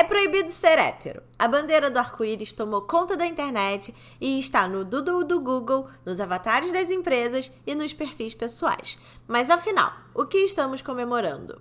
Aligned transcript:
É 0.00 0.02
proibido 0.02 0.50
ser 0.50 0.78
hétero. 0.78 1.22
A 1.38 1.46
bandeira 1.46 1.90
do 1.90 1.98
arco-íris 1.98 2.54
tomou 2.54 2.80
conta 2.80 3.18
da 3.18 3.26
internet 3.26 3.94
e 4.18 4.38
está 4.38 4.66
no 4.66 4.82
Doodle 4.82 5.24
do 5.24 5.38
Google, 5.38 5.90
nos 6.06 6.18
avatares 6.18 6.72
das 6.72 6.90
empresas 6.90 7.52
e 7.66 7.74
nos 7.74 7.92
perfis 7.92 8.32
pessoais. 8.32 8.96
Mas 9.28 9.50
afinal, 9.50 9.92
o 10.14 10.24
que 10.24 10.38
estamos 10.38 10.80
comemorando? 10.80 11.60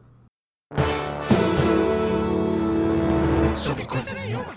Sobre 3.53 3.85
coisa 3.85 4.13
nenhuma. 4.13 4.55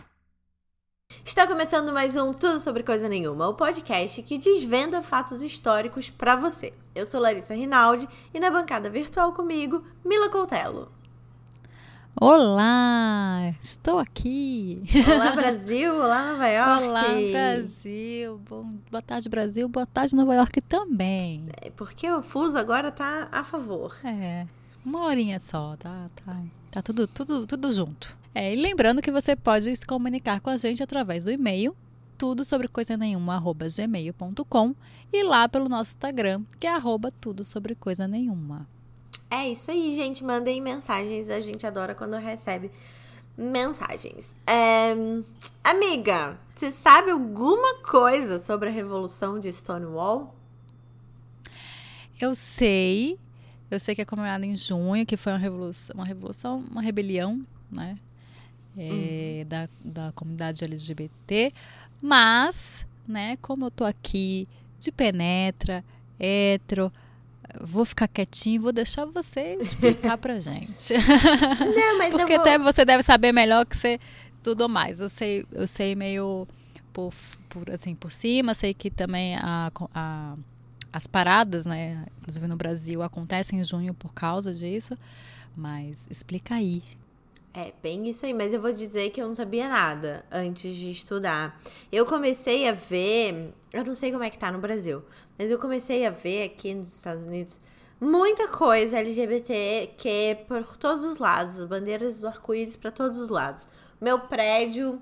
Está 1.25 1.45
começando 1.49 1.93
mais 1.93 2.17
um 2.17 2.33
Tudo 2.33 2.61
Sobre 2.61 2.85
Coisa 2.85 3.09
Nenhuma, 3.09 3.49
o 3.49 3.55
podcast 3.55 4.23
que 4.23 4.39
desvenda 4.39 5.03
fatos 5.03 5.43
históricos 5.43 6.09
para 6.09 6.37
você. 6.37 6.73
Eu 6.95 7.05
sou 7.05 7.21
Larissa 7.21 7.53
Rinaldi 7.53 8.09
e 8.33 8.39
na 8.39 8.49
bancada 8.49 8.89
virtual 8.89 9.33
comigo, 9.33 9.85
Mila 10.05 10.29
Coutelo. 10.29 11.02
Olá, 12.21 13.55
estou 13.61 13.99
aqui. 13.99 14.83
Olá 15.13 15.33
Brasil, 15.35 15.95
olá 15.95 16.33
Nova 16.33 16.47
York. 16.49 16.85
Olá 16.85 17.03
Brasil, 17.33 18.39
Bom, 18.49 18.75
boa 18.91 19.03
tarde 19.03 19.29
Brasil, 19.29 19.69
boa 19.69 19.87
tarde 19.87 20.15
Nova 20.15 20.35
York 20.35 20.61
também. 20.61 21.47
É 21.61 21.71
porque 21.71 22.09
o 22.11 22.23
fuso 22.23 22.59
agora 22.59 22.93
tá 22.93 23.29
a 23.33 23.43
favor. 23.43 23.97
É, 24.05 24.47
uma 24.85 25.05
horinha 25.05 25.41
só, 25.41 25.75
tá, 25.79 26.11
tá, 26.25 26.43
tá 26.71 26.83
tudo, 26.83 27.07
tudo, 27.07 27.47
tudo 27.47 27.73
junto. 27.73 28.15
É, 28.35 28.55
e 28.55 28.61
lembrando 28.61 29.03
que 29.03 29.11
você 29.11 29.35
pode 29.35 29.75
se 29.75 29.87
comunicar 29.87 30.41
com 30.41 30.51
a 30.51 30.57
gente 30.57 30.83
através 30.83 31.25
do 31.25 31.33
e-mail 31.33 31.75
tudo 32.19 32.45
sobre 32.45 32.69
coisa 32.69 32.97
nenhuma 32.97 33.35
arroba 33.35 33.67
gmail.com 33.75 34.75
e 35.13 35.25
lá 35.25 35.49
pelo 35.49 35.69
nosso 35.69 35.93
Instagram 35.93 36.45
que 36.61 36.67
é 36.69 36.75
arroba 36.75 37.11
tudo 37.11 37.43
sobre 37.43 37.75
coisa 37.75 38.07
nenhuma. 38.07 38.69
É 39.33 39.49
isso 39.49 39.71
aí, 39.71 39.95
gente. 39.97 40.23
Mandem 40.23 40.61
mensagens. 40.61 41.31
A 41.31 41.41
gente 41.41 41.67
adora 41.67 41.95
quando 41.95 42.15
recebe 42.17 42.71
mensagens. 43.35 44.37
É... 44.47 44.93
Amiga, 45.65 46.39
você 46.55 46.71
sabe 46.71 47.11
alguma 47.11 47.79
coisa 47.79 48.39
sobre 48.39 48.69
a 48.69 48.73
Revolução 48.73 49.39
de 49.39 49.51
Stonewall? 49.51 50.35
Eu 52.21 52.35
sei. 52.35 53.19
Eu 53.71 53.81
sei 53.81 53.95
que 53.95 54.03
é 54.03 54.05
comemorada 54.05 54.45
em 54.45 54.55
junho, 54.55 55.07
que 55.07 55.17
foi 55.17 55.33
uma 55.33 55.39
revolução, 55.39 55.95
uma 55.95 56.05
revolução, 56.05 56.63
uma 56.71 56.83
rebelião, 56.83 57.43
né? 57.71 57.97
É, 58.77 59.41
uhum. 59.41 59.49
da, 59.49 59.69
da 59.83 60.13
comunidade 60.13 60.63
LGBT. 60.63 61.55
Mas, 62.03 62.85
né, 63.09 63.39
como 63.41 63.65
eu 63.65 63.71
tô 63.71 63.85
aqui 63.85 64.47
de 64.79 64.93
penetra, 64.93 65.83
hétero, 66.21 66.93
vou 67.61 67.85
ficar 67.85 68.09
quietinho, 68.09 68.63
vou 68.63 68.73
deixar 68.73 69.05
você 69.05 69.57
explicar 69.61 70.19
pra 70.19 70.39
gente. 70.41 70.95
Não, 70.95 71.99
mas 71.99 72.11
Porque 72.11 72.35
vou... 72.35 72.41
até 72.41 72.59
você 72.59 72.85
deve 72.85 73.03
saber 73.03 73.33
melhor 73.33 73.67
que 73.67 73.77
você 73.77 73.99
estudou 74.35 74.69
mais. 74.69 75.01
Eu 75.01 75.09
sei, 75.09 75.47
eu 75.53 75.67
sei 75.67 75.95
meio 75.95 76.47
por, 76.93 77.13
por 77.49 77.71
assim 77.71 77.95
por 77.95 78.11
cima, 78.11 78.55
sei 78.55 78.75
que 78.75 78.91
também 78.91 79.37
a, 79.37 79.71
a, 79.95 80.37
as 80.93 81.07
paradas, 81.07 81.65
né, 81.65 82.05
inclusive 82.21 82.47
no 82.47 82.57
Brasil, 82.57 83.03
acontecem 83.03 83.59
em 83.59 83.65
junho 83.65 83.95
por 83.95 84.13
causa 84.13 84.55
disso. 84.55 84.97
Mas 85.57 86.07
explica 86.11 86.55
aí. 86.55 86.83
É, 87.55 87.71
bem 87.83 88.09
isso 88.09 88.25
aí, 88.25 88.33
mas 88.33 88.55
eu 88.55 88.61
vou 88.63 88.73
dizer 88.73 89.11
que 89.11 89.21
eu 89.21 89.29
não 89.29 89.35
sabia 89.35 89.69
nada 89.69 90.25
antes 90.31 90.75
de 90.75 90.91
estudar. 90.91 91.61
Eu 91.91 92.07
comecei 92.07 92.67
a 92.67 92.73
ver, 92.73 93.53
eu 93.75 93.85
não 93.85 93.95
sei 93.95 94.11
como 94.11 94.25
é 94.25 94.31
que 94.31 94.39
tá 94.39 94.51
no 94.51 94.59
Brasil, 94.59 95.03
mas 95.39 95.51
eu 95.51 95.59
comecei 95.59 96.07
a 96.07 96.11
ver 96.11 96.45
aqui 96.45 96.75
nos 96.75 96.95
Estados 96.95 97.25
Unidos 97.25 97.61
muita 98.03 98.49
coisa 98.49 98.99
LGBT 98.99 99.95
que 99.97 100.37
por 100.49 100.77
todos 100.77 101.05
os 101.05 101.19
lados, 101.19 101.65
bandeiras 101.65 102.21
do 102.21 102.27
arco-íris 102.27 102.77
para 102.77 102.91
todos 102.91 103.17
os 103.17 103.29
lados. 103.29 103.69
Meu 104.01 104.19
prédio, 104.19 105.01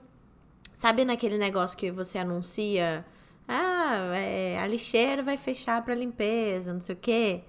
sabe 0.75 1.03
naquele 1.07 1.39
negócio 1.39 1.79
que 1.79 1.91
você 1.91 2.19
anuncia? 2.19 3.03
Ah, 3.49 4.15
é, 4.15 4.59
a 4.61 4.67
lixeira 4.67 5.23
vai 5.23 5.39
fechar 5.39 5.83
para 5.83 5.95
limpeza, 5.95 6.75
não 6.75 6.81
sei 6.81 6.95
o 6.95 6.99
quê. 6.99 7.41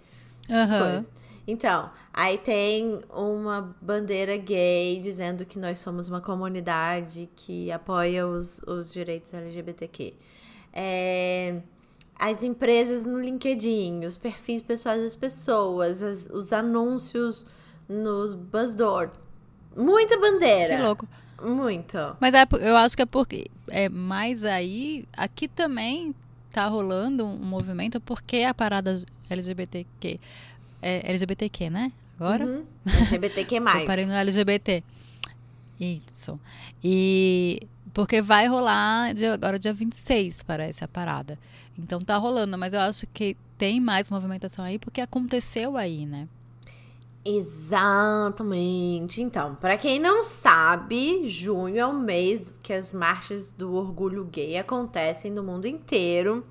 Uhum. 0.49 1.05
Então, 1.45 1.91
aí 2.13 2.37
tem 2.37 3.01
uma 3.09 3.75
bandeira 3.81 4.37
gay 4.37 5.01
dizendo 5.01 5.45
que 5.45 5.59
nós 5.59 5.79
somos 5.79 6.07
uma 6.07 6.21
comunidade 6.21 7.29
que 7.35 7.69
apoia 7.71 8.25
os, 8.25 8.61
os 8.65 8.91
direitos 8.93 9.33
LGBTQ. 9.33 10.13
É, 10.71 11.57
as 12.21 12.43
empresas 12.43 13.03
no 13.03 13.19
LinkedIn, 13.19 14.05
os 14.05 14.15
perfis 14.15 14.61
pessoais 14.61 15.01
das 15.01 15.15
pessoas, 15.15 16.03
as, 16.03 16.27
os 16.31 16.53
anúncios 16.53 17.43
nos 17.89 18.35
Buzzdoor. 18.35 19.09
Muita 19.75 20.19
bandeira. 20.19 20.75
Que 20.77 20.83
louco. 20.83 21.07
Muito. 21.41 21.97
Mas 22.19 22.35
é, 22.35 22.45
eu 22.59 22.77
acho 22.77 22.95
que 22.95 23.01
é 23.01 23.07
porque 23.07 23.47
é 23.67 23.89
mais 23.89 24.45
aí, 24.45 25.03
aqui 25.17 25.47
também 25.47 26.13
tá 26.51 26.67
rolando 26.67 27.25
um 27.25 27.37
movimento 27.37 27.99
porque 27.99 28.43
a 28.43 28.53
parada 28.53 29.01
LGBTQ 29.27 30.19
é 30.79 31.01
LGBTQ, 31.09 31.71
né? 31.71 31.91
Agora? 32.19 32.45
Uhum. 32.45 32.63
LGBTQ+. 32.85 33.55
Eu 33.55 33.85
parei 33.87 34.05
no 34.05 34.13
LGBT. 34.13 34.83
Isso. 35.79 36.39
E 36.83 37.61
porque 37.93 38.21
vai 38.21 38.47
rolar 38.47 39.13
dia, 39.13 39.33
agora 39.33 39.59
dia 39.59 39.73
26, 39.73 40.43
parece, 40.43 40.83
a 40.83 40.87
parada. 40.87 41.37
Então 41.77 41.99
tá 41.99 42.17
rolando, 42.17 42.57
mas 42.57 42.73
eu 42.73 42.79
acho 42.79 43.07
que 43.07 43.35
tem 43.57 43.79
mais 43.79 44.09
movimentação 44.09 44.65
aí 44.65 44.79
porque 44.79 45.01
aconteceu 45.01 45.77
aí, 45.77 46.05
né? 46.05 46.27
Exatamente. 47.23 49.21
Então, 49.21 49.53
para 49.55 49.77
quem 49.77 49.99
não 49.99 50.23
sabe, 50.23 51.27
junho 51.27 51.77
é 51.77 51.85
o 51.85 51.93
mês 51.93 52.41
que 52.63 52.73
as 52.73 52.91
marchas 52.93 53.53
do 53.53 53.75
orgulho 53.75 54.25
gay 54.25 54.57
acontecem 54.57 55.31
no 55.31 55.43
mundo 55.43 55.67
inteiro. 55.67 56.43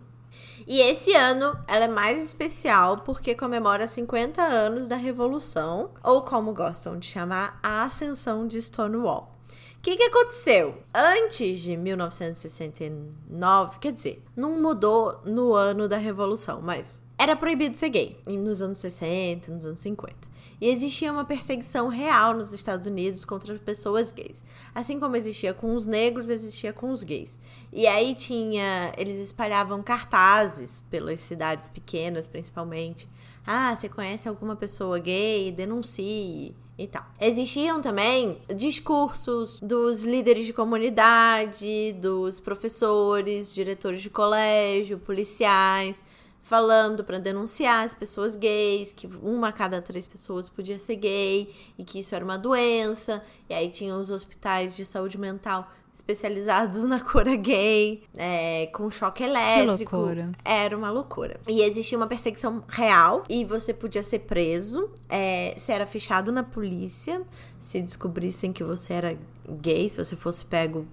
E 0.66 0.80
esse 0.80 1.12
ano 1.12 1.58
ela 1.66 1.86
é 1.86 1.88
mais 1.88 2.22
especial 2.22 2.98
porque 2.98 3.34
comemora 3.34 3.88
50 3.88 4.40
anos 4.40 4.86
da 4.86 4.94
Revolução, 4.94 5.90
ou 6.04 6.22
como 6.22 6.54
gostam 6.54 6.96
de 6.98 7.08
chamar, 7.08 7.58
a 7.62 7.82
Ascensão 7.82 8.46
de 8.46 8.62
Stonewall. 8.62 9.39
O 9.80 9.82
que, 9.82 9.96
que 9.96 10.02
aconteceu? 10.02 10.76
Antes 10.92 11.60
de 11.60 11.74
1969, 11.74 13.78
quer 13.78 13.92
dizer, 13.92 14.22
não 14.36 14.60
mudou 14.60 15.22
no 15.24 15.54
ano 15.54 15.88
da 15.88 15.96
Revolução, 15.96 16.60
mas 16.60 17.00
era 17.16 17.34
proibido 17.34 17.78
ser 17.78 17.88
gay 17.88 18.20
nos 18.26 18.60
anos 18.60 18.76
60, 18.76 19.50
nos 19.50 19.64
anos 19.64 19.80
50. 19.80 20.14
E 20.60 20.68
existia 20.68 21.10
uma 21.10 21.24
perseguição 21.24 21.88
real 21.88 22.34
nos 22.34 22.52
Estados 22.52 22.86
Unidos 22.86 23.24
contra 23.24 23.58
pessoas 23.58 24.12
gays. 24.12 24.44
Assim 24.74 25.00
como 25.00 25.16
existia 25.16 25.54
com 25.54 25.74
os 25.74 25.86
negros, 25.86 26.28
existia 26.28 26.74
com 26.74 26.92
os 26.92 27.02
gays. 27.02 27.38
E 27.72 27.86
aí 27.86 28.14
tinha. 28.14 28.92
Eles 28.98 29.18
espalhavam 29.18 29.82
cartazes 29.82 30.84
pelas 30.90 31.22
cidades 31.22 31.70
pequenas, 31.70 32.26
principalmente. 32.26 33.08
Ah, 33.46 33.74
você 33.74 33.88
conhece 33.88 34.28
alguma 34.28 34.54
pessoa 34.54 34.98
gay? 34.98 35.50
Denuncie 35.50 36.54
e 36.80 36.86
tal. 36.86 37.04
Existiam 37.20 37.82
também 37.82 38.38
discursos 38.56 39.60
dos 39.60 40.02
líderes 40.02 40.46
de 40.46 40.52
comunidade, 40.54 41.92
dos 42.00 42.40
professores, 42.40 43.52
diretores 43.52 44.00
de 44.00 44.08
colégio, 44.08 44.98
policiais, 44.98 46.02
falando 46.40 47.04
para 47.04 47.18
denunciar 47.18 47.84
as 47.84 47.92
pessoas 47.92 48.34
gays, 48.34 48.92
que 48.92 49.06
uma 49.22 49.48
a 49.48 49.52
cada 49.52 49.82
três 49.82 50.06
pessoas 50.06 50.48
podia 50.48 50.78
ser 50.78 50.96
gay 50.96 51.54
e 51.76 51.84
que 51.84 52.00
isso 52.00 52.14
era 52.14 52.24
uma 52.24 52.38
doença. 52.38 53.22
E 53.50 53.52
aí 53.52 53.70
tinham 53.70 54.00
os 54.00 54.10
hospitais 54.10 54.74
de 54.74 54.86
saúde 54.86 55.18
mental 55.18 55.70
especializados 55.92 56.84
na 56.84 57.00
cura 57.00 57.36
gay, 57.36 58.02
é, 58.16 58.66
com 58.68 58.90
choque 58.90 59.22
elétrico. 59.22 59.90
Que 59.90 59.96
loucura. 59.96 60.32
Era 60.44 60.76
uma 60.76 60.90
loucura. 60.90 61.40
E 61.48 61.62
existia 61.62 61.98
uma 61.98 62.06
perseguição 62.06 62.62
real 62.68 63.24
e 63.28 63.44
você 63.44 63.74
podia 63.74 64.02
ser 64.02 64.20
preso, 64.20 64.90
é, 65.08 65.54
se 65.56 65.72
era 65.72 65.86
fechado 65.86 66.32
na 66.32 66.42
polícia, 66.42 67.22
se 67.58 67.80
descobrissem 67.80 68.52
que 68.52 68.64
você 68.64 68.92
era 68.92 69.18
gay, 69.48 69.88
se 69.90 69.96
você 69.96 70.16
fosse 70.16 70.44
pego 70.44 70.86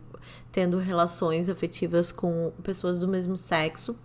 tendo 0.52 0.78
relações 0.78 1.50
afetivas 1.50 2.12
com 2.12 2.52
pessoas 2.64 3.00
do 3.00 3.08
mesmo 3.08 3.38
sexo, 3.38 3.96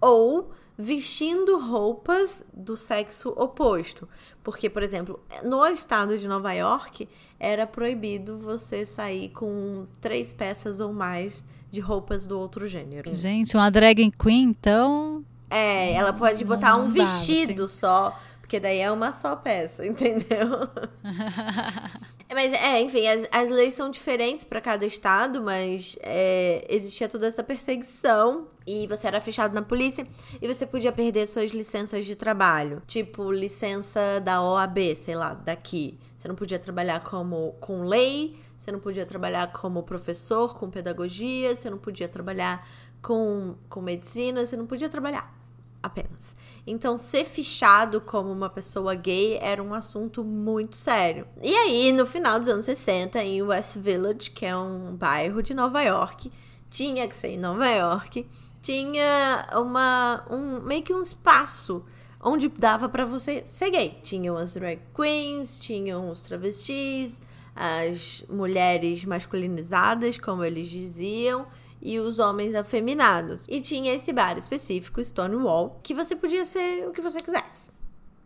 ou 0.00 0.50
vestindo 0.78 1.58
roupas 1.58 2.44
do 2.54 2.76
sexo 2.76 3.30
oposto. 3.30 4.08
Porque, 4.44 4.70
por 4.70 4.82
exemplo, 4.82 5.20
no 5.42 5.66
estado 5.66 6.16
de 6.16 6.28
Nova 6.28 6.52
York, 6.52 7.08
era 7.38 7.66
proibido 7.66 8.38
você 8.38 8.84
sair 8.84 9.28
com 9.30 9.86
três 10.00 10.32
peças 10.32 10.80
ou 10.80 10.92
mais 10.92 11.44
de 11.70 11.80
roupas 11.80 12.26
do 12.26 12.38
outro 12.38 12.66
gênero. 12.66 13.14
Gente, 13.14 13.56
uma 13.56 13.70
drag 13.70 14.10
queen, 14.12 14.50
então. 14.50 15.24
É, 15.50 15.92
ela 15.92 16.12
pode 16.12 16.44
botar 16.44 16.76
um 16.76 16.90
vestido 16.90 17.64
assim. 17.64 17.74
só, 17.74 18.18
porque 18.40 18.58
daí 18.58 18.78
é 18.78 18.90
uma 18.90 19.12
só 19.12 19.36
peça, 19.36 19.84
entendeu? 19.86 20.68
mas, 22.34 22.52
é, 22.52 22.80
enfim, 22.80 23.06
as, 23.06 23.26
as 23.30 23.50
leis 23.50 23.74
são 23.74 23.90
diferentes 23.90 24.44
para 24.44 24.60
cada 24.60 24.84
estado, 24.84 25.42
mas 25.42 25.96
é, 26.00 26.66
existia 26.68 27.08
toda 27.08 27.26
essa 27.26 27.42
perseguição 27.42 28.48
e 28.66 28.86
você 28.86 29.06
era 29.06 29.20
fechado 29.20 29.54
na 29.54 29.62
polícia 29.62 30.06
e 30.40 30.46
você 30.46 30.66
podia 30.66 30.92
perder 30.92 31.26
suas 31.26 31.52
licenças 31.52 32.04
de 32.04 32.14
trabalho. 32.14 32.82
Tipo, 32.86 33.30
licença 33.30 34.20
da 34.22 34.42
OAB, 34.42 34.94
sei 34.96 35.14
lá, 35.14 35.32
daqui. 35.32 35.98
Você 36.18 36.26
não 36.26 36.34
podia 36.34 36.58
trabalhar 36.58 37.00
como 37.04 37.52
com 37.60 37.84
lei, 37.84 38.36
você 38.58 38.72
não 38.72 38.80
podia 38.80 39.06
trabalhar 39.06 39.52
como 39.52 39.84
professor, 39.84 40.52
com 40.52 40.68
pedagogia, 40.68 41.56
você 41.56 41.70
não 41.70 41.78
podia 41.78 42.08
trabalhar 42.08 42.68
com, 43.00 43.54
com 43.68 43.80
medicina, 43.80 44.44
você 44.44 44.56
não 44.56 44.66
podia 44.66 44.88
trabalhar 44.88 45.32
apenas. 45.80 46.34
Então, 46.66 46.98
ser 46.98 47.24
fichado 47.24 48.00
como 48.00 48.32
uma 48.32 48.50
pessoa 48.50 48.96
gay 48.96 49.38
era 49.40 49.62
um 49.62 49.72
assunto 49.72 50.24
muito 50.24 50.76
sério. 50.76 51.24
E 51.40 51.54
aí, 51.54 51.92
no 51.92 52.04
final 52.04 52.40
dos 52.40 52.48
anos 52.48 52.64
60, 52.64 53.22
em 53.22 53.40
West 53.40 53.76
Village, 53.76 54.32
que 54.32 54.44
é 54.44 54.56
um 54.56 54.96
bairro 54.96 55.40
de 55.40 55.54
Nova 55.54 55.80
York, 55.82 56.32
tinha 56.68 57.06
que 57.06 57.16
ser 57.16 57.28
em 57.28 57.38
Nova 57.38 57.68
York, 57.68 58.28
tinha 58.60 59.46
uma 59.54 60.26
um 60.28 60.60
meio 60.62 60.82
que 60.82 60.92
um 60.92 61.00
espaço 61.00 61.84
onde 62.20 62.48
dava 62.48 62.88
para 62.88 63.04
você 63.04 63.44
ser 63.46 63.70
gay. 63.70 63.98
Tinham 64.02 64.36
as 64.36 64.54
drag 64.54 64.80
queens, 64.94 65.58
tinham 65.60 66.10
os 66.10 66.24
travestis, 66.24 67.20
as 67.54 68.24
mulheres 68.28 69.04
masculinizadas, 69.04 70.18
como 70.18 70.44
eles 70.44 70.68
diziam, 70.68 71.46
e 71.80 71.98
os 71.98 72.18
homens 72.18 72.54
afeminados. 72.54 73.46
E 73.48 73.60
tinha 73.60 73.94
esse 73.94 74.12
bar 74.12 74.36
específico, 74.36 75.02
Stonewall, 75.02 75.80
que 75.82 75.94
você 75.94 76.14
podia 76.14 76.44
ser 76.44 76.88
o 76.88 76.92
que 76.92 77.00
você 77.00 77.20
quisesse. 77.20 77.70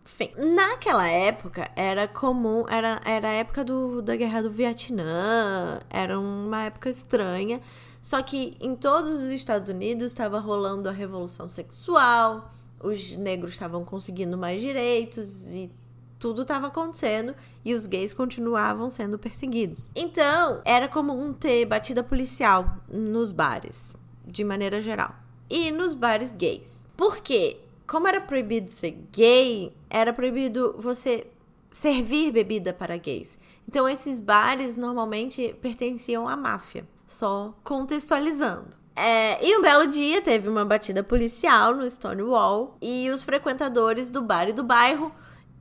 Fim. 0.04 0.30
Naquela 0.36 1.08
época 1.08 1.70
era 1.76 2.08
comum, 2.08 2.64
era, 2.68 3.00
era 3.04 3.28
a 3.28 3.32
época 3.32 3.64
do, 3.64 4.02
da 4.02 4.16
guerra 4.16 4.42
do 4.42 4.50
Vietnã, 4.50 5.80
era 5.88 6.18
uma 6.18 6.64
época 6.64 6.90
estranha. 6.90 7.60
Só 8.00 8.20
que 8.20 8.56
em 8.60 8.74
todos 8.74 9.12
os 9.12 9.30
Estados 9.30 9.68
Unidos 9.68 10.06
estava 10.06 10.40
rolando 10.40 10.88
a 10.88 10.92
revolução 10.92 11.48
sexual, 11.48 12.52
os 12.82 13.16
negros 13.16 13.52
estavam 13.52 13.84
conseguindo 13.84 14.36
mais 14.36 14.60
direitos 14.60 15.54
e 15.54 15.70
tudo 16.18 16.42
estava 16.42 16.68
acontecendo 16.68 17.34
e 17.64 17.74
os 17.74 17.86
gays 17.86 18.12
continuavam 18.12 18.88
sendo 18.90 19.18
perseguidos. 19.18 19.90
Então, 19.94 20.60
era 20.64 20.88
comum 20.88 21.32
ter 21.32 21.66
batida 21.66 22.02
policial 22.02 22.76
nos 22.88 23.32
bares, 23.32 23.96
de 24.24 24.44
maneira 24.44 24.80
geral. 24.80 25.14
E 25.50 25.70
nos 25.70 25.94
bares 25.94 26.30
gays. 26.30 26.86
Por 26.96 27.18
quê? 27.18 27.58
Como 27.86 28.06
era 28.06 28.20
proibido 28.20 28.70
ser 28.70 28.92
gay, 29.12 29.72
era 29.90 30.12
proibido 30.12 30.76
você 30.78 31.26
servir 31.72 32.30
bebida 32.30 32.72
para 32.72 32.96
gays. 32.96 33.38
Então, 33.66 33.88
esses 33.88 34.18
bares 34.18 34.76
normalmente 34.76 35.54
pertenciam 35.60 36.28
à 36.28 36.36
máfia. 36.36 36.86
Só 37.06 37.54
contextualizando. 37.64 38.81
É, 38.94 39.44
e 39.44 39.56
um 39.56 39.62
belo 39.62 39.86
dia 39.86 40.20
teve 40.20 40.48
uma 40.48 40.64
batida 40.64 41.02
policial 41.02 41.74
no 41.74 41.88
Stonewall 41.88 42.76
e 42.80 43.08
os 43.10 43.22
frequentadores 43.22 44.10
do 44.10 44.20
bar 44.20 44.48
e 44.48 44.52
do 44.52 44.62
bairro 44.62 45.12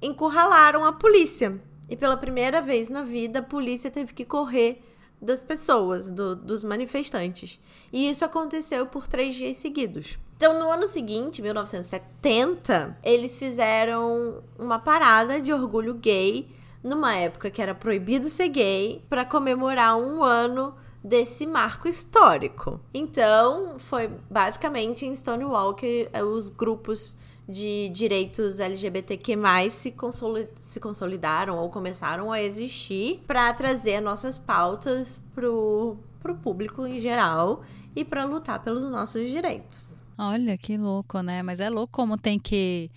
encurralaram 0.02 0.84
a 0.84 0.92
polícia. 0.92 1.60
E 1.90 1.96
pela 1.96 2.18
primeira 2.18 2.62
vez 2.62 2.90
na 2.90 3.04
vida, 3.04 3.40
a 3.40 3.44
polícia 3.44 3.92
teve 3.92 4.14
que 4.14 4.26
correr 4.26 4.82
das 5.22 5.44
pessoas, 5.44 6.10
do, 6.10 6.36
dos 6.36 6.64
manifestantes. 6.64 7.60
E 7.94 8.10
isso 8.10 8.26
aconteceu 8.26 8.88
por 8.88 9.08
três 9.08 9.36
dias 9.36 9.58
seguidos. 9.58 10.18
Então, 10.36 10.58
no 10.58 10.72
ano 10.72 10.88
seguinte, 10.88 11.42
1970, 11.42 12.98
eles 13.04 13.38
fizeram 13.38 14.42
uma 14.58 14.80
parada 14.80 15.40
de 15.40 15.54
orgulho 15.54 15.94
gay, 15.94 16.50
numa 16.84 17.16
época 17.16 17.52
que 17.52 17.62
era 17.62 17.76
proibido 17.76 18.28
ser 18.28 18.48
gay, 18.48 19.06
para 19.08 19.24
comemorar 19.24 19.96
um 19.96 20.24
ano 20.24 20.74
desse 21.04 21.46
marco 21.46 21.88
histórico. 21.88 22.80
Então, 22.94 23.80
foi 23.80 24.10
basicamente 24.30 25.06
em 25.06 25.16
Stonewall 25.16 25.74
que 25.74 26.10
os 26.36 26.50
grupos 26.50 27.16
de 27.48 27.90
direitos 27.90 28.60
LGBTQ+, 28.60 29.36
se, 29.70 29.94
se 30.56 30.80
consolidaram 30.80 31.58
ou 31.58 31.70
começaram 31.70 32.32
a 32.32 32.42
existir 32.42 33.22
para 33.28 33.54
trazer 33.54 34.00
nossas 34.00 34.38
pautas 34.38 35.22
pro, 35.34 35.98
pro 36.20 36.36
público 36.36 36.86
em 36.86 37.02
geral 37.02 37.64
e 37.96 38.06
para 38.06 38.24
lutar 38.24 38.64
pelos 38.64 38.84
nossos 38.84 39.30
direitos. 39.30 40.02
Olha, 40.18 40.58
que 40.58 40.78
louco, 40.78 41.22
né? 41.22 41.42
Mas 41.42 41.60
é 41.60 41.70
louco 41.70 41.92
como 41.92 42.18
tem 42.18 42.40
que 42.40 42.90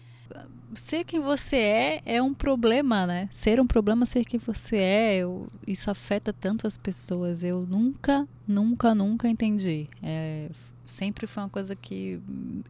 ser 0.74 1.04
quem 1.04 1.20
você 1.20 1.56
é 1.56 2.02
é 2.04 2.22
um 2.22 2.34
problema, 2.34 3.06
né? 3.06 3.28
Ser 3.30 3.60
um 3.60 3.66
problema, 3.66 4.06
ser 4.06 4.24
quem 4.24 4.38
você 4.38 4.76
é, 4.76 5.16
eu, 5.16 5.46
isso 5.66 5.90
afeta 5.90 6.32
tanto 6.32 6.66
as 6.66 6.76
pessoas. 6.76 7.42
Eu 7.42 7.66
nunca, 7.66 8.26
nunca, 8.46 8.94
nunca 8.94 9.28
entendi. 9.28 9.88
É, 10.02 10.48
sempre 10.84 11.26
foi 11.26 11.42
uma 11.42 11.48
coisa 11.48 11.74
que 11.74 12.20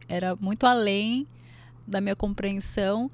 era 0.07 0.35
muito 0.35 0.65
além 0.65 1.27
da 1.87 2.01
minha 2.01 2.15
compreensão 2.15 3.11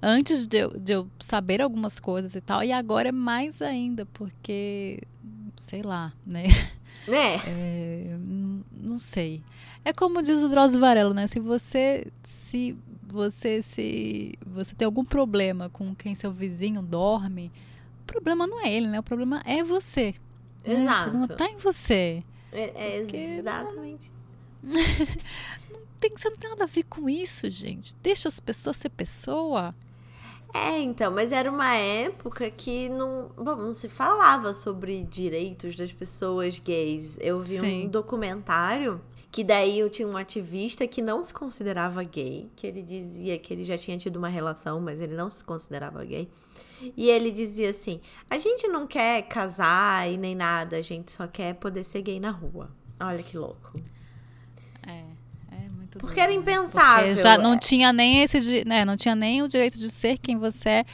antes 0.00 0.46
de 0.46 0.58
eu, 0.58 0.70
de 0.78 0.92
eu 0.92 1.08
saber 1.18 1.62
algumas 1.62 2.00
coisas 2.00 2.34
e 2.34 2.40
tal. 2.40 2.62
E 2.64 2.72
agora 2.72 3.08
é 3.08 3.12
mais 3.12 3.62
ainda, 3.62 4.04
porque, 4.06 5.00
sei 5.56 5.82
lá, 5.82 6.12
né? 6.26 6.44
É. 7.08 7.36
é 7.46 8.16
não 8.72 8.98
sei. 8.98 9.42
É 9.84 9.92
como 9.92 10.22
diz 10.22 10.42
o 10.42 10.48
Drauzio 10.48 10.80
Varela, 10.80 11.14
né? 11.14 11.26
Se 11.26 11.40
você 11.40 12.06
se 12.22 12.76
você 13.12 13.62
se 13.62 14.38
você 14.46 14.74
tem 14.74 14.86
algum 14.86 15.04
problema 15.04 15.68
com 15.68 15.94
quem 15.94 16.14
seu 16.14 16.32
vizinho 16.32 16.82
dorme, 16.82 17.52
o 18.02 18.04
problema 18.04 18.46
não 18.46 18.64
é 18.64 18.72
ele, 18.72 18.88
né? 18.88 18.98
O 19.00 19.02
problema 19.02 19.42
é 19.44 19.62
você. 19.62 20.14
Exato. 20.64 21.12
Né? 21.12 21.24
O 21.24 21.26
problema 21.28 21.36
tá 21.36 21.50
em 21.50 21.56
você. 21.56 22.22
É, 22.52 22.62
é 22.74 22.96
exatamente. 23.38 24.10
tem, 26.00 26.10
você 26.16 26.30
não 26.30 26.36
tem 26.36 26.50
nada 26.50 26.64
a 26.64 26.66
ver 26.66 26.84
com 26.84 27.08
isso, 27.08 27.50
gente. 27.50 27.94
Deixa 28.02 28.28
as 28.28 28.40
pessoas 28.40 28.76
ser 28.76 28.90
pessoa. 28.90 29.74
É, 30.54 30.78
então, 30.80 31.10
mas 31.10 31.32
era 31.32 31.50
uma 31.50 31.74
época 31.74 32.50
que 32.50 32.88
não, 32.90 33.30
bom, 33.36 33.56
não 33.56 33.72
se 33.72 33.88
falava 33.88 34.52
sobre 34.52 35.02
direitos 35.04 35.74
das 35.74 35.92
pessoas 35.92 36.58
gays. 36.58 37.16
Eu 37.20 37.42
vi 37.42 37.58
Sim. 37.58 37.86
um 37.86 37.88
documentário 37.88 39.00
que 39.32 39.42
daí 39.42 39.78
eu 39.78 39.88
tinha 39.88 40.06
um 40.06 40.14
ativista 40.14 40.86
que 40.86 41.00
não 41.00 41.22
se 41.22 41.32
considerava 41.32 42.04
gay, 42.04 42.50
que 42.54 42.66
ele 42.66 42.82
dizia 42.82 43.38
que 43.38 43.50
ele 43.50 43.64
já 43.64 43.78
tinha 43.78 43.96
tido 43.96 44.16
uma 44.16 44.28
relação, 44.28 44.78
mas 44.78 45.00
ele 45.00 45.14
não 45.16 45.30
se 45.30 45.42
considerava 45.42 46.04
gay. 46.04 46.28
E 46.94 47.08
ele 47.08 47.30
dizia 47.30 47.70
assim: 47.70 47.98
a 48.28 48.36
gente 48.36 48.68
não 48.68 48.86
quer 48.86 49.22
casar 49.22 50.10
e 50.10 50.18
nem 50.18 50.34
nada, 50.34 50.76
a 50.76 50.82
gente 50.82 51.10
só 51.10 51.26
quer 51.26 51.54
poder 51.54 51.82
ser 51.82 52.02
gay 52.02 52.20
na 52.20 52.30
rua. 52.30 52.70
Olha 53.00 53.22
que 53.22 53.38
louco. 53.38 53.80
Porque 55.98 56.20
era 56.20 56.32
impensável. 56.32 57.14
Porque 57.14 57.22
já 57.22 57.38
não 57.38 57.58
tinha 57.58 57.92
nem 57.92 58.22
esse, 58.22 58.64
né, 58.64 58.84
não 58.84 58.96
tinha 58.96 59.14
nem 59.14 59.42
o 59.42 59.48
direito 59.48 59.78
de 59.78 59.90
ser 59.90 60.18
quem 60.18 60.38
você 60.38 60.68
é. 60.68 60.84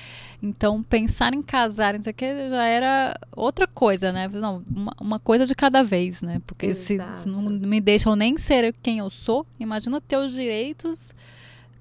Então, 0.43 0.83
pensar 0.83 1.35
em 1.35 1.43
casar, 1.43 1.99
isso 1.99 2.09
aqui 2.09 2.27
já 2.49 2.65
era 2.65 3.19
outra 3.35 3.67
coisa, 3.67 4.12
né? 4.12 4.29
Não, 4.29 4.62
uma, 4.71 4.95
uma 5.00 5.19
coisa 5.19 5.45
de 5.45 5.55
cada 5.55 5.83
vez, 5.83 6.23
né? 6.23 6.41
Porque 6.47 6.73
se, 6.75 6.99
se, 7.17 7.28
não 7.28 7.43
me 7.43 7.81
deixam 7.81 8.14
nem 8.14 8.38
ser 8.38 8.73
quem 8.83 8.99
eu 8.99 9.11
sou, 9.11 9.45
imagina 9.59 10.00
ter 10.00 10.17
os 10.17 10.33
direitos 10.33 11.12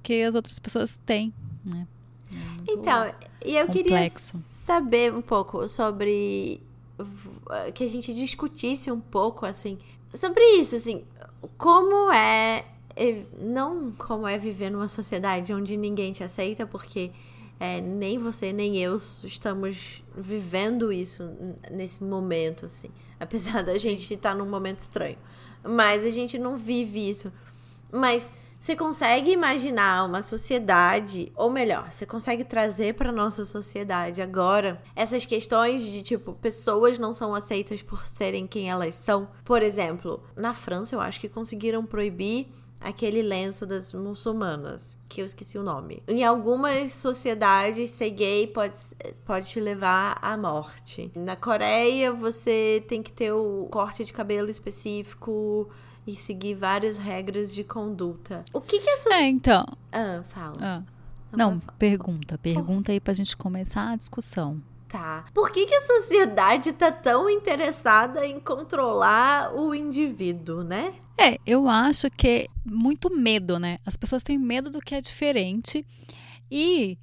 que 0.01 0.23
as 0.23 0.33
outras 0.33 0.57
pessoas 0.57 0.99
têm, 1.05 1.33
né? 1.63 1.87
É 2.33 2.71
então, 2.71 3.13
e 3.45 3.55
eu 3.55 3.67
complexo. 3.67 4.31
queria 4.31 4.47
saber 4.65 5.13
um 5.13 5.21
pouco 5.21 5.67
sobre 5.67 6.61
que 7.75 7.83
a 7.83 7.87
gente 7.87 8.11
discutisse 8.11 8.91
um 8.91 8.99
pouco 8.99 9.45
assim 9.45 9.77
sobre 10.13 10.43
isso, 10.59 10.75
assim, 10.75 11.03
como 11.57 12.11
é 12.11 12.65
não 13.39 13.91
como 13.91 14.27
é 14.27 14.37
viver 14.37 14.69
numa 14.69 14.87
sociedade 14.87 15.53
onde 15.53 15.77
ninguém 15.77 16.11
te 16.11 16.23
aceita, 16.23 16.65
porque 16.65 17.11
é, 17.59 17.81
nem 17.81 18.17
você 18.17 18.53
nem 18.53 18.77
eu 18.77 18.97
estamos 18.97 20.03
vivendo 20.15 20.91
isso 20.91 21.23
nesse 21.71 22.03
momento, 22.03 22.65
assim. 22.65 22.89
Apesar 23.19 23.63
da 23.63 23.77
gente 23.77 24.13
estar 24.13 24.35
num 24.35 24.47
momento 24.47 24.79
estranho. 24.79 25.17
Mas 25.63 26.05
a 26.05 26.09
gente 26.09 26.37
não 26.37 26.57
vive 26.57 27.09
isso. 27.09 27.31
Mas 27.91 28.31
você 28.59 28.75
consegue 28.75 29.31
imaginar 29.31 30.05
uma 30.05 30.21
sociedade, 30.21 31.31
ou 31.35 31.49
melhor, 31.49 31.91
você 31.91 32.05
consegue 32.05 32.43
trazer 32.43 32.95
para 32.95 33.11
nossa 33.11 33.45
sociedade 33.45 34.21
agora 34.21 34.81
essas 34.95 35.25
questões 35.25 35.83
de 35.83 36.01
tipo, 36.01 36.33
pessoas 36.33 36.97
não 36.97 37.13
são 37.13 37.33
aceitas 37.33 37.81
por 37.81 38.05
serem 38.05 38.45
quem 38.45 38.69
elas 38.69 38.95
são? 38.95 39.29
Por 39.45 39.63
exemplo, 39.63 40.21
na 40.35 40.53
França 40.53 40.95
eu 40.95 40.99
acho 40.99 41.19
que 41.19 41.29
conseguiram 41.29 41.85
proibir 41.85 42.47
aquele 42.79 43.21
lenço 43.21 43.65
das 43.65 43.93
muçulmanas, 43.93 44.97
que 45.09 45.21
eu 45.21 45.25
esqueci 45.25 45.57
o 45.57 45.63
nome. 45.63 46.03
Em 46.07 46.23
algumas 46.23 46.93
sociedades, 46.93 47.91
ser 47.91 48.11
gay 48.11 48.47
pode, 48.47 48.77
pode 49.25 49.47
te 49.47 49.59
levar 49.59 50.17
à 50.21 50.37
morte. 50.37 51.11
Na 51.15 51.35
Coreia, 51.35 52.13
você 52.13 52.83
tem 52.87 53.01
que 53.01 53.11
ter 53.11 53.31
o 53.31 53.67
corte 53.71 54.05
de 54.05 54.13
cabelo 54.13 54.49
específico 54.49 55.69
e 56.05 56.15
seguir 56.15 56.55
várias 56.55 56.97
regras 56.97 57.53
de 57.53 57.63
conduta. 57.63 58.45
O 58.53 58.61
que 58.61 58.79
que 58.79 58.89
é... 58.89 59.13
É, 59.13 59.27
então... 59.27 59.65
Ah, 59.91 60.21
fala. 60.23 60.57
Ah. 60.61 60.83
Não, 61.31 61.51
Não 61.51 61.59
pergunta. 61.77 62.37
Pergunta 62.37 62.91
aí 62.91 62.99
pra 62.99 63.13
gente 63.13 63.35
começar 63.35 63.91
a 63.91 63.95
discussão. 63.95 64.61
Tá. 64.87 65.25
Por 65.33 65.51
que, 65.51 65.65
que 65.65 65.75
a 65.75 65.81
sociedade 65.81 66.71
tá 66.71 66.89
tão 66.91 67.29
interessada 67.29 68.25
em 68.25 68.39
controlar 68.39 69.53
o 69.53 69.75
indivíduo, 69.75 70.63
né? 70.63 70.95
É, 71.19 71.37
eu 71.45 71.67
acho 71.67 72.09
que 72.11 72.27
é 72.27 72.47
muito 72.63 73.09
medo, 73.15 73.57
né? 73.57 73.79
As 73.85 73.97
pessoas 73.97 74.21
têm 74.23 74.37
medo 74.37 74.69
do 74.69 74.79
que 74.79 74.93
é 74.93 75.01
diferente 75.01 75.85
e 76.49 76.97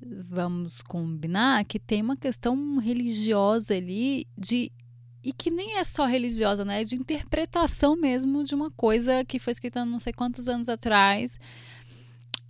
vamos 0.00 0.80
combinar 0.80 1.64
que 1.64 1.78
tem 1.78 2.00
uma 2.00 2.16
questão 2.16 2.78
religiosa 2.78 3.74
ali 3.74 4.26
de 4.36 4.72
e 5.22 5.32
que 5.32 5.50
nem 5.50 5.76
é 5.76 5.84
só 5.84 6.06
religiosa, 6.06 6.64
né? 6.64 6.80
É 6.80 6.84
de 6.84 6.94
interpretação 6.94 7.96
mesmo 7.96 8.44
de 8.44 8.54
uma 8.54 8.70
coisa 8.70 9.24
que 9.24 9.38
foi 9.38 9.52
escrita 9.52 9.84
não 9.84 9.98
sei 9.98 10.12
quantos 10.12 10.48
anos 10.48 10.68
atrás. 10.68 11.38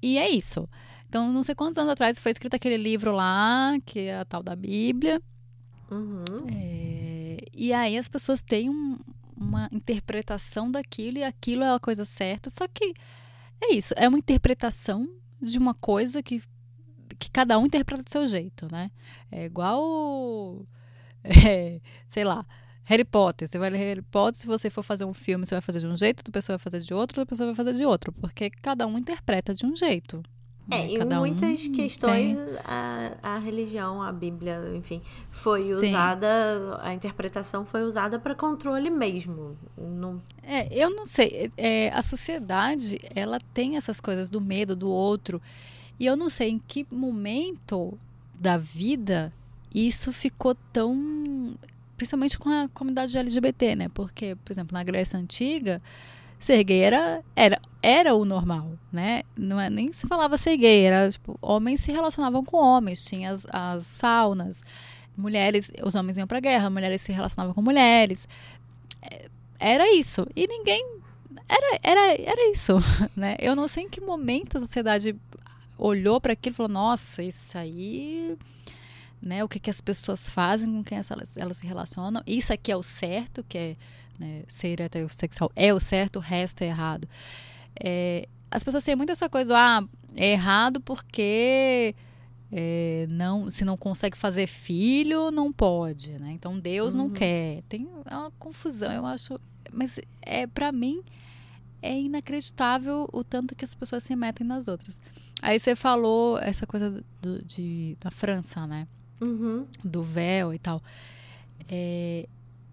E 0.00 0.18
é 0.18 0.30
isso. 0.30 0.68
Então, 1.08 1.32
não 1.32 1.42
sei 1.42 1.54
quantos 1.54 1.78
anos 1.78 1.90
atrás 1.90 2.20
foi 2.20 2.30
escrito 2.30 2.54
aquele 2.54 2.76
livro 2.76 3.12
lá, 3.12 3.76
que 3.84 4.00
é 4.00 4.18
a 4.20 4.24
tal 4.24 4.42
da 4.42 4.54
Bíblia. 4.54 5.20
Uhum. 5.90 6.46
É, 6.52 7.38
e 7.52 7.72
aí 7.72 7.96
as 7.96 8.08
pessoas 8.08 8.42
têm 8.42 8.68
um, 8.68 8.98
uma 9.38 9.68
interpretação 9.72 10.70
daquilo 10.70 11.18
e 11.18 11.24
aquilo 11.24 11.62
é 11.62 11.74
a 11.74 11.80
coisa 11.80 12.04
certa. 12.04 12.50
Só 12.50 12.66
que 12.66 12.94
é 13.60 13.74
isso, 13.74 13.94
é 13.96 14.08
uma 14.08 14.18
interpretação 14.18 15.08
de 15.40 15.58
uma 15.58 15.74
coisa 15.74 16.22
que, 16.22 16.42
que 17.18 17.30
cada 17.30 17.58
um 17.58 17.66
interpreta 17.66 18.02
do 18.02 18.10
seu 18.10 18.26
jeito, 18.26 18.68
né? 18.70 18.90
É 19.30 19.44
igual. 19.44 20.66
É, 21.24 21.80
sei 22.08 22.24
lá. 22.24 22.46
Harry 22.84 23.04
Potter, 23.04 23.46
você 23.46 23.58
vai 23.58 23.68
ler 23.68 23.76
Harry 23.78 24.00
Potter, 24.00 24.40
se 24.40 24.46
você 24.46 24.70
for 24.70 24.82
fazer 24.82 25.04
um 25.04 25.12
filme, 25.12 25.44
você 25.44 25.54
vai 25.54 25.60
fazer 25.60 25.80
de 25.80 25.86
um 25.86 25.96
jeito, 25.96 26.20
outra 26.20 26.32
pessoa 26.32 26.56
vai 26.56 26.62
fazer 26.62 26.80
de 26.80 26.94
outro, 26.94 27.20
outra 27.20 27.26
pessoa 27.26 27.48
vai 27.48 27.54
fazer 27.54 27.76
de 27.76 27.84
outro, 27.84 28.12
porque 28.12 28.48
cada 28.48 28.86
um 28.86 28.96
interpreta 28.96 29.52
de 29.52 29.66
um 29.66 29.76
jeito. 29.76 30.22
É, 30.70 30.76
né? 30.78 30.90
em 30.92 30.98
Cada 30.98 31.16
um 31.16 31.20
muitas 31.20 31.66
questões 31.68 32.36
tem- 32.36 32.56
a, 32.64 33.12
a 33.22 33.38
religião, 33.38 34.02
a 34.02 34.12
Bíblia, 34.12 34.60
enfim, 34.74 35.00
foi 35.30 35.62
Sim. 35.62 35.72
usada, 35.74 36.26
a 36.82 36.92
interpretação 36.92 37.64
foi 37.64 37.82
usada 37.84 38.18
para 38.18 38.34
controle 38.34 38.90
mesmo. 38.90 39.56
Não, 39.76 40.20
É, 40.42 40.68
eu 40.72 40.90
não 40.90 41.06
sei. 41.06 41.50
é, 41.56 41.88
a 41.90 42.02
sociedade, 42.02 42.98
ela 43.14 43.38
tem 43.54 43.76
essas 43.76 44.00
coisas 44.00 44.28
do 44.28 44.40
medo 44.40 44.76
do 44.76 44.88
outro. 44.90 45.40
E 45.98 46.06
eu 46.06 46.16
não 46.16 46.28
sei 46.30 46.50
em 46.50 46.58
que 46.58 46.86
momento 46.94 47.98
da 48.34 48.56
vida 48.56 49.32
isso 49.74 50.12
ficou 50.12 50.54
tão. 50.72 51.56
Principalmente 51.96 52.38
com 52.38 52.48
a 52.48 52.68
comunidade 52.68 53.18
LGBT, 53.18 53.74
né? 53.74 53.88
Porque, 53.88 54.36
por 54.44 54.52
exemplo, 54.52 54.72
na 54.72 54.84
Grécia 54.84 55.18
Antiga, 55.18 55.82
ser 56.38 56.62
gay 56.64 56.82
era, 56.82 57.22
era, 57.34 57.60
era 57.82 58.14
o 58.14 58.24
normal, 58.24 58.70
né? 58.92 59.22
Não 59.36 59.60
é, 59.60 59.68
nem 59.68 59.92
se 59.92 60.06
falava 60.06 60.38
ser 60.38 60.56
gay, 60.56 60.84
era 60.84 61.10
tipo, 61.10 61.38
homens 61.42 61.80
se 61.80 61.92
relacionavam 61.92 62.44
com 62.44 62.56
homens, 62.56 63.04
tinha 63.04 63.30
as, 63.30 63.46
as 63.50 63.86
saunas, 63.86 64.62
mulheres, 65.16 65.72
os 65.82 65.94
homens 65.94 66.16
iam 66.16 66.26
pra 66.26 66.40
guerra, 66.40 66.70
mulheres 66.70 67.00
se 67.02 67.12
relacionavam 67.12 67.54
com 67.54 67.60
mulheres. 67.62 68.28
É, 69.02 69.26
Era 69.58 69.92
isso. 69.94 70.26
E 70.34 70.46
ninguém. 70.46 70.98
Era, 71.48 71.80
era, 71.82 72.14
era 72.14 72.52
isso, 72.52 72.74
né? 73.16 73.36
Eu 73.40 73.56
não 73.56 73.66
sei 73.68 73.84
em 73.84 73.88
que 73.88 74.00
momento 74.00 74.58
a 74.58 74.60
sociedade 74.60 75.16
olhou 75.76 76.20
para 76.20 76.32
aquilo 76.34 76.54
e 76.54 76.56
falou: 76.56 76.72
nossa, 76.72 77.22
isso 77.22 77.56
aí. 77.56 78.36
Né, 79.20 79.42
o 79.42 79.48
que, 79.48 79.58
que 79.58 79.68
as 79.68 79.80
pessoas 79.80 80.30
fazem 80.30 80.70
com 80.70 80.84
quem 80.84 80.96
elas, 80.96 81.36
elas 81.36 81.56
se 81.56 81.66
relacionam. 81.66 82.22
Isso 82.24 82.52
aqui 82.52 82.70
é 82.70 82.76
o 82.76 82.84
certo, 82.84 83.44
que 83.48 83.58
é 83.58 83.76
né, 84.18 84.42
ser 84.48 84.80
heterossexual 84.80 85.50
é 85.54 85.72
o 85.72 85.80
certo, 85.80 86.16
o 86.16 86.20
resto 86.20 86.62
é 86.62 86.66
errado. 86.66 87.08
É, 87.78 88.26
as 88.50 88.64
pessoas 88.64 88.82
têm 88.84 88.96
muito 88.96 89.12
essa 89.12 89.28
coisa 89.28 89.54
ah, 89.56 89.84
é 90.16 90.32
errado 90.32 90.80
porque 90.80 91.94
é, 92.50 93.06
não, 93.10 93.50
se 93.50 93.64
não 93.64 93.76
consegue 93.76 94.16
fazer 94.16 94.46
filho, 94.46 95.30
não 95.30 95.52
pode, 95.52 96.12
né? 96.18 96.32
Então 96.32 96.58
Deus 96.58 96.94
não 96.94 97.06
Uhum. 97.06 97.10
quer. 97.12 97.62
Tem 97.68 97.88
é 98.06 98.14
uma 98.16 98.30
confusão, 98.32 98.90
eu 98.90 99.04
acho. 99.06 99.38
Mas 99.72 99.98
é 100.22 100.46
para 100.46 100.72
mim 100.72 101.02
é 101.82 101.96
inacreditável 102.00 103.08
o 103.12 103.22
tanto 103.22 103.54
que 103.54 103.64
as 103.64 103.74
pessoas 103.74 104.02
se 104.02 104.16
metem 104.16 104.46
nas 104.46 104.66
outras. 104.66 104.98
Aí 105.40 105.58
você 105.60 105.76
falou 105.76 106.38
essa 106.38 106.66
coisa 106.66 107.04
do, 107.22 107.44
de, 107.44 107.96
da 108.00 108.10
França, 108.10 108.66
né? 108.66 108.88
Uhum. 109.20 109.66
do 109.84 110.02
véu 110.02 110.54
e 110.54 110.58
tal. 110.58 110.82
É, 111.68 112.26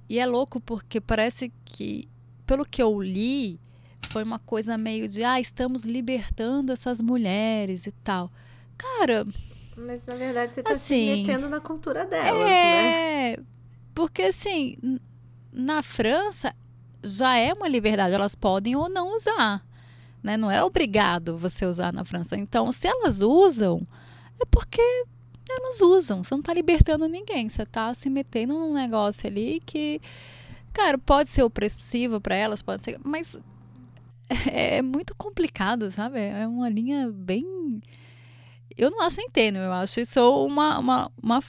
e 0.10 0.20
é 0.20 0.26
louco 0.26 0.60
porque 0.60 1.00
parece 1.02 1.52
que, 1.64 2.08
pelo 2.46 2.66
que 2.66 2.82
eu 2.82 3.02
li, 3.02 3.60
foi 4.08 4.24
uma 4.24 4.40
coisa 4.40 4.78
meio 4.78 5.08
de, 5.08 5.24
ah, 5.24 5.40
estamos 5.40 5.84
libertando 5.84 6.72
essas 6.72 7.02
mulheres 7.02 7.86
e 7.88 7.92
tal. 7.92 8.32
Cara, 8.78 9.26
Mas 9.76 10.06
na 10.06 10.16
verdade 10.16 10.54
você 10.54 10.64
tá 10.64 10.70
se 10.72 10.76
Assim, 10.94 11.22
metendo 11.24 11.50
na 11.50 11.60
cultura 11.60 12.06
delas, 12.06 12.46
né? 12.48 13.32
é. 13.34 13.40
Porque 13.94 14.24
assim, 14.24 14.78
na 15.52 15.82
França 15.82 16.54
já 17.04 17.36
é 17.38 17.54
uma 17.54 17.68
liberdade, 17.68 18.14
elas 18.14 18.36
podem 18.36 18.76
ou 18.76 18.90
não 18.90 19.16
usar. 19.16 19.66
Né? 20.22 20.38
Não 20.38 20.50
é 20.50 20.64
obrigado 20.64 21.38
você 21.38 21.66
usar 21.66 21.94
na 21.94 22.04
França. 22.04 22.36
Então, 22.36 22.72
se 22.72 22.88
elas 22.88 23.22
usam, 23.22 23.88
é 24.42 24.46
porque 24.50 24.82
elas 25.50 25.82
usam. 25.82 26.24
Você 26.24 26.34
não 26.34 26.40
está 26.40 26.54
libertando 26.54 27.08
ninguém. 27.08 27.48
Você 27.50 27.64
está 27.64 27.94
se 27.94 28.10
metendo 28.10 28.54
num 28.54 28.74
negócio 28.74 29.28
ali 29.28 29.62
que, 29.66 30.02
cara, 30.74 30.98
pode 30.98 31.30
ser 31.30 31.44
opressivo 31.44 32.20
para 32.22 32.36
elas, 32.36 32.62
pode 32.62 32.84
ser. 32.84 33.00
Mas 33.04 33.40
é 34.52 34.82
muito 34.82 35.16
complicado, 35.16 35.92
sabe? 35.92 36.20
É 36.20 36.48
uma 36.48 36.70
linha 36.70 37.12
bem. 37.12 37.82
Eu 38.78 38.92
não 38.92 39.02
acho 39.02 39.18
nem 39.18 39.30
tênue, 39.30 39.62
eu 39.62 39.72
acho 39.72 40.00
isso 40.02 40.20
uma, 40.46 40.78
uma, 40.80 41.12
uma, 41.24 41.44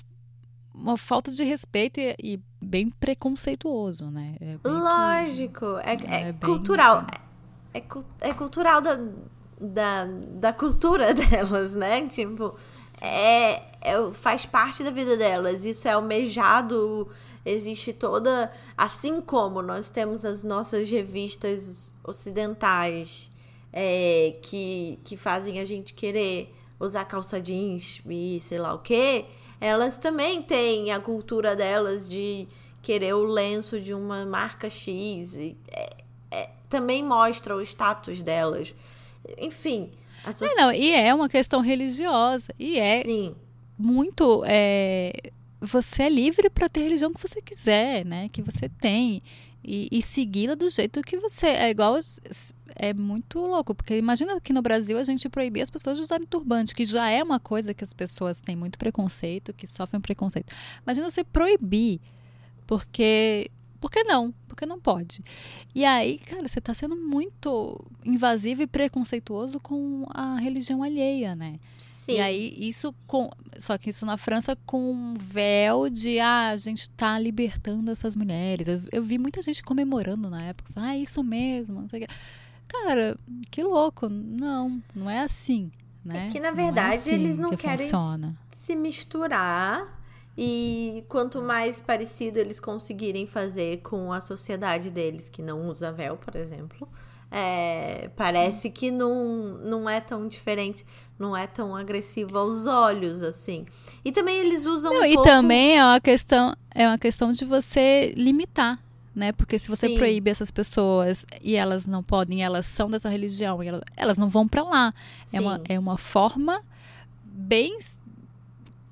uma 0.73 0.97
falta 0.97 1.33
de 1.33 1.43
respeito 1.43 1.99
e, 1.99 2.15
e 2.23 2.41
bem 2.65 2.89
preconceituoso, 2.91 4.11
né? 4.11 4.37
É 4.41 4.57
que- 4.63 4.69
Lógico, 4.69 5.65
é, 5.79 5.95
é 5.95 6.29
É 6.29 6.33
bem- 6.33 6.41
cultural. 6.41 7.05
É, 7.75 7.83
é 8.21 8.33
cultural 8.35 8.81
da, 8.81 8.95
da, 9.61 10.05
da 10.05 10.53
cultura 10.53 11.13
delas, 11.15 11.75
né? 11.75 12.07
Tipo, 12.07 12.55
é, 13.01 13.61
é, 13.87 14.13
faz 14.13 14.45
parte 14.45 14.83
da 14.83 14.91
vida 14.91 15.17
delas. 15.17 15.65
Isso 15.65 15.87
é 15.87 15.93
almejado. 15.93 17.09
Existe 17.45 17.93
toda. 17.93 18.53
Assim 18.77 19.21
como 19.21 19.63
nós 19.63 19.89
temos 19.89 20.25
as 20.25 20.43
nossas 20.43 20.91
revistas 20.91 21.93
ocidentais 22.03 23.31
é, 23.73 24.37
que, 24.43 24.99
que 25.05 25.17
fazem 25.17 25.61
a 25.61 25.65
gente 25.65 25.95
querer 25.95 26.53
usar 26.81 27.05
calça 27.05 27.41
jeans 27.41 28.03
e 28.09 28.39
sei 28.43 28.59
lá 28.59 28.75
o 28.75 28.79
quê, 28.81 29.25
elas 29.61 29.97
também 29.97 30.43
têm 30.43 30.91
a 30.93 30.99
cultura 31.01 31.55
delas 31.55 32.09
de 32.09 32.47
querer 32.83 33.15
o 33.15 33.25
lenço 33.25 33.81
de 33.81 33.95
uma 33.95 34.27
marca 34.27 34.69
X. 34.69 35.37
E 35.37 35.57
é- 35.69 35.97
é- 36.31 36.51
também 36.69 37.03
mostra 37.05 37.55
o 37.57 37.63
status 37.63 38.23
delas. 38.23 38.75
Enfim, 39.39 39.91
a 40.25 40.31
É, 40.31 40.55
não, 40.57 40.73
e 40.73 40.93
é 40.93 41.15
uma 41.15 41.29
questão 41.29 41.61
religiosa. 41.61 42.53
E 42.59 42.79
é 42.79 43.03
Sim, 43.05 43.35
muito. 43.79 44.43
é, 44.47 45.13
você 45.61 46.05
é 46.05 46.09
livre 46.09 46.51
para 46.51 46.69
ter 46.69 46.81
a 46.81 46.83
religião 46.85 47.13
que 47.13 47.21
você 47.21 47.41
quiser, 47.41 48.05
né? 48.05 48.29
Que 48.29 48.43
você 48.43 48.69
tem. 48.69 49.23
E, 49.65 49.89
e 49.91 50.01
segui-la 50.01 50.55
do 50.55 50.69
jeito 50.71 51.03
que 51.03 51.19
você. 51.19 51.47
É 51.47 51.71
igual. 51.71 51.99
É 52.75 52.93
muito 52.93 53.39
louco, 53.41 53.75
porque 53.75 53.97
imagina 53.97 54.41
que 54.41 54.53
no 54.53 54.63
Brasil 54.63 54.99
a 54.99 55.05
gente 55.05 55.29
proibir 55.29 55.63
as 55.63 55.71
pessoas 55.71 55.97
de 55.97 56.03
usarem 56.03 56.27
turbante, 56.27 56.75
que 56.75 56.85
já 56.85 57.09
é 57.09 57.23
uma 57.23 57.41
coisa 57.41 57.73
que 57.73 57.83
as 57.83 57.95
pessoas 57.95 58.39
têm 58.39 58.55
muito 58.55 58.79
preconceito, 58.79 59.55
que 59.55 59.67
sofrem 59.67 60.01
preconceito. 60.01 60.55
Imagina 60.85 61.11
você 61.11 61.25
proibir, 61.25 62.01
porque. 62.67 63.51
Por 63.81 63.91
que 63.91 64.03
não? 64.05 64.33
Porque 64.49 64.65
não 64.67 64.81
pode. 64.81 65.23
E 65.75 65.85
aí, 65.85 66.19
cara, 66.19 66.47
você 66.49 66.61
tá 66.61 66.73
sendo 66.73 66.97
muito 66.97 67.85
invasivo 68.05 68.63
e 68.63 68.67
preconceituoso 68.67 69.61
com 69.61 70.07
a 70.11 70.37
religião 70.39 70.83
alheia, 70.83 71.35
né? 71.35 71.59
sim. 71.79 72.13
E 72.13 72.21
aí, 72.21 72.55
isso 72.59 72.95
com. 73.07 73.31
Só 73.59 73.77
que 73.77 73.91
isso 73.91 74.07
na 74.07 74.17
França 74.17 74.57
com 74.65 74.93
um 74.93 75.15
véu 75.15 75.89
de 75.91 76.19
ah, 76.19 76.49
a 76.51 76.57
gente 76.57 76.89
tá 76.91 77.19
libertando 77.19 77.91
essas 77.91 78.15
mulheres. 78.17 78.67
Eu, 78.69 78.83
eu 78.93 79.03
vi 79.03 79.19
muita 79.19 79.43
gente 79.43 79.63
comemorando 79.63 80.31
na 80.31 80.43
época. 80.43 80.73
Ah, 80.77 80.97
isso 80.97 81.23
mesmo, 81.23 81.81
não 81.83 81.89
sei 81.89 82.05
o 82.05 82.07
quê. 82.07 82.15
Cara, 82.69 83.17
que 83.51 83.63
louco. 83.63 84.09
Não, 84.09 84.83
não 84.95 85.09
é 85.11 85.21
assim. 85.21 85.71
Né? 86.05 86.29
É 86.29 86.31
que, 86.31 86.39
na 86.39 86.51
Não 86.51 86.57
verdade, 86.57 86.97
assim 86.99 87.13
eles 87.13 87.39
não 87.39 87.51
que 87.51 87.57
querem 87.57 87.79
Funciona. 87.79 88.37
se 88.57 88.77
misturar. 88.77 89.96
E 90.37 91.05
quanto 91.09 91.41
mais 91.41 91.81
parecido 91.81 92.39
eles 92.39 92.61
conseguirem 92.61 93.27
fazer 93.27 93.79
com 93.79 94.13
a 94.13 94.21
sociedade 94.21 94.91
deles, 94.91 95.31
que 95.31 95.41
não 95.41 95.69
usa 95.69 95.91
véu, 95.91 96.17
por 96.17 96.37
exemplo, 96.37 96.87
é, 97.31 98.11
parece 98.17 98.71
que 98.71 98.91
não, 98.91 99.59
não 99.65 99.89
é 99.89 100.01
tão 100.01 100.29
diferente, 100.29 100.85
não 101.19 101.37
é 101.37 101.47
tão 101.47 101.75
agressivo 101.75 102.39
aos 102.39 102.67
olhos, 102.67 103.23
assim. 103.23 103.67
E 104.05 104.13
também 104.13 104.37
eles 104.39 104.67
usam 104.67 104.93
Não, 104.93 105.01
um 105.01 105.05
e 105.05 105.15
pouco... 105.15 105.29
também 105.29 105.79
é 105.79 105.83
uma 105.85 106.01
questão, 106.01 106.55
é 106.75 106.87
uma 106.87 106.99
questão 106.99 107.33
de 107.33 107.45
você 107.45 108.13
limitar, 108.17 108.79
né? 109.15 109.33
Porque 109.33 109.59
se 109.59 109.69
você 109.69 109.89
Sim. 109.89 109.97
proíbe 109.97 110.31
essas 110.31 110.51
pessoas 110.51 111.25
e 111.43 111.57
elas 111.57 111.87
não 111.87 112.03
podem, 112.03 112.45
elas 112.45 112.67
são 112.67 112.91
dessa 112.91 113.09
religião, 113.09 113.59
elas, 113.97 114.19
não 114.19 114.29
vão 114.29 114.47
para 114.47 114.63
lá. 114.63 114.95
É 115.33 115.41
uma, 115.41 115.61
é 115.69 115.79
uma 115.79 115.97
forma 115.97 116.63
bem 117.25 117.79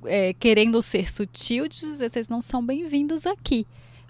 é, 0.04 0.32
querendo 0.34 0.80
ser 0.82 1.11
sutil 1.11 1.68
dizer 1.68 2.08
vocês 2.08 2.28
não 2.28 2.40
são 2.40 2.64
bem-vindos 2.64 3.26
aqui, 3.26 3.66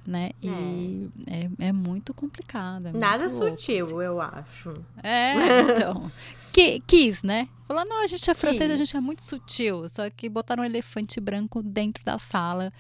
né? 0.07 0.31
E 0.43 1.09
é, 1.27 1.69
é 1.69 1.73
muito 1.73 2.13
complicado. 2.15 2.89
é 2.89 2.93
Nada 2.93 3.27
louco, 3.27 3.51
sutil, 3.51 4.03
eu 4.03 4.21
acho. 4.21 4.71
assim. 4.71 4.85
É, 5.03 5.61
então. 5.61 6.11
Que, 6.55 6.79
quis, 6.87 7.25
né? 7.25 7.49
Falar, 7.67 7.85
não, 7.85 8.05
a 8.05 8.07
gente 8.07 8.31
é 8.31 8.33
francês, 8.33 8.71
a 8.71 8.77
gente 8.77 8.97
é 8.97 9.01
muito 9.01 9.25
sutil. 9.25 9.89
Só 9.89 10.09
que 10.09 10.29
botaram 10.29 10.63
um 10.63 10.67
elefante 10.67 11.19
branco 11.19 11.61
dentro 11.61 12.05
da 12.05 12.17
sala 12.17 12.73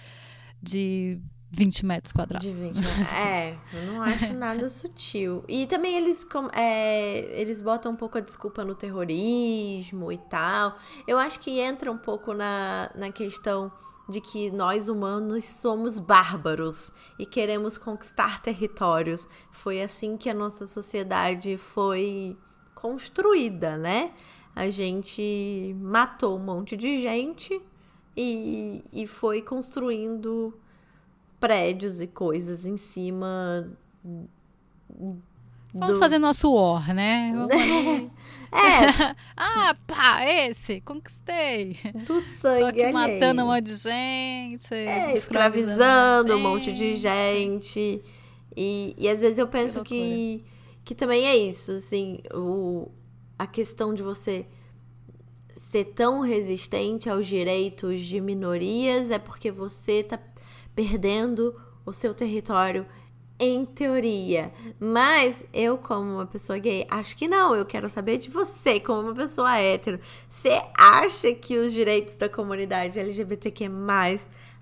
de 0.62 1.18
20 1.54 1.87
metros 1.87 2.12
quadrados. 2.12 2.46
De 2.46 2.52
20 2.52 2.75
metros. 2.75 3.12
É, 3.12 3.56
eu 3.73 3.92
não 3.92 4.02
acho 4.02 4.32
nada 4.34 4.68
sutil. 4.68 5.44
E 5.49 5.66
também 5.66 5.96
eles, 5.96 6.26
é, 6.52 7.40
eles 7.40 7.62
botam 7.62 7.92
um 7.92 7.96
pouco 7.96 8.18
a 8.18 8.20
desculpa 8.20 8.64
no 8.64 8.75
terrorismo 8.75 10.11
e 10.11 10.18
tal. 10.18 10.76
Eu 11.06 11.18
acho 11.18 11.38
que 11.40 11.61
entra 11.61 11.90
um 11.90 11.99
pouco 11.99 12.34
na, 12.34 12.90
na 12.94 13.11
questão 13.11 13.73
de 14.08 14.20
que 14.20 14.50
nós 14.50 14.88
humanos 14.88 15.44
somos 15.44 15.99
bárbaros 15.99 16.90
e 17.18 17.25
queremos 17.25 17.78
conquistar 17.78 18.42
territórios. 18.42 19.26
Foi 19.50 19.80
assim 19.80 20.16
que 20.16 20.28
a 20.28 20.34
nossa 20.34 20.66
sociedade 20.66 21.56
foi 21.56 22.37
construída, 22.75 23.76
né? 23.76 24.12
A 24.54 24.68
gente 24.70 25.75
matou 25.80 26.37
um 26.37 26.42
monte 26.44 26.76
de 26.76 27.00
gente 27.00 27.61
e, 28.16 28.84
e 28.92 29.06
foi 29.06 29.42
construindo 29.42 30.54
prédios 31.44 32.00
e 32.00 32.06
coisas 32.06 32.64
em 32.64 32.78
cima. 32.78 33.70
Vamos 35.74 35.96
do... 35.96 35.98
fazer 35.98 36.18
nosso 36.18 36.50
war, 36.50 36.94
né? 36.94 37.34
é. 38.50 39.14
ah, 39.36 39.76
pá, 39.86 40.24
esse, 40.24 40.80
conquistei. 40.80 41.76
Do 42.06 42.18
sangue. 42.22 42.60
Só 42.62 42.72
que 42.72 42.90
matando 42.90 43.42
um 43.42 43.46
monte 43.48 43.64
de 43.64 43.76
gente. 43.76 44.74
É, 44.74 45.14
escravizando 45.18 46.34
um 46.34 46.40
monte 46.40 46.72
de 46.72 46.96
gente. 46.96 48.02
E, 48.56 48.94
e 48.96 49.06
às 49.06 49.20
vezes 49.20 49.36
eu 49.36 49.46
penso 49.46 49.82
que, 49.82 49.94
que, 49.94 50.44
que 50.82 50.94
também 50.94 51.26
é 51.26 51.36
isso, 51.36 51.72
assim, 51.72 52.20
o, 52.32 52.88
a 53.38 53.46
questão 53.46 53.92
de 53.92 54.02
você 54.02 54.46
ser 55.56 55.86
tão 55.86 56.20
resistente 56.20 57.10
aos 57.10 57.26
direitos 57.26 58.00
de 58.00 58.20
minorias 58.20 59.10
é 59.10 59.18
porque 59.18 59.50
você 59.50 60.04
tá 60.04 60.18
perdendo 60.75 61.54
o 61.85 61.93
seu 61.93 62.14
território 62.14 62.87
em 63.38 63.64
teoria. 63.64 64.52
Mas 64.78 65.45
eu, 65.52 65.76
como 65.76 66.14
uma 66.14 66.26
pessoa 66.26 66.59
gay, 66.59 66.87
acho 66.88 67.16
que 67.16 67.28
não. 67.28 67.54
Eu 67.54 67.64
quero 67.64 67.88
saber 67.88 68.19
de 68.19 68.31
você, 68.31 68.78
como 68.78 69.09
uma 69.09 69.14
pessoa 69.14 69.59
hétero. 69.59 70.00
Você 70.28 70.61
acha 70.76 71.33
que 71.35 71.59
os 71.59 71.73
direitos 71.73 72.16
da 72.16 72.28
comunidade 72.28 72.99
LGBTQ 72.99 73.69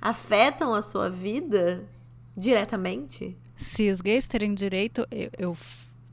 afetam 0.00 0.74
a 0.74 0.82
sua 0.82 1.08
vida 1.08 1.88
diretamente? 2.36 3.36
Se 3.56 3.90
os 3.90 4.00
gays 4.00 4.26
terem 4.26 4.54
direito, 4.54 5.06
eu, 5.10 5.30
eu 5.38 5.56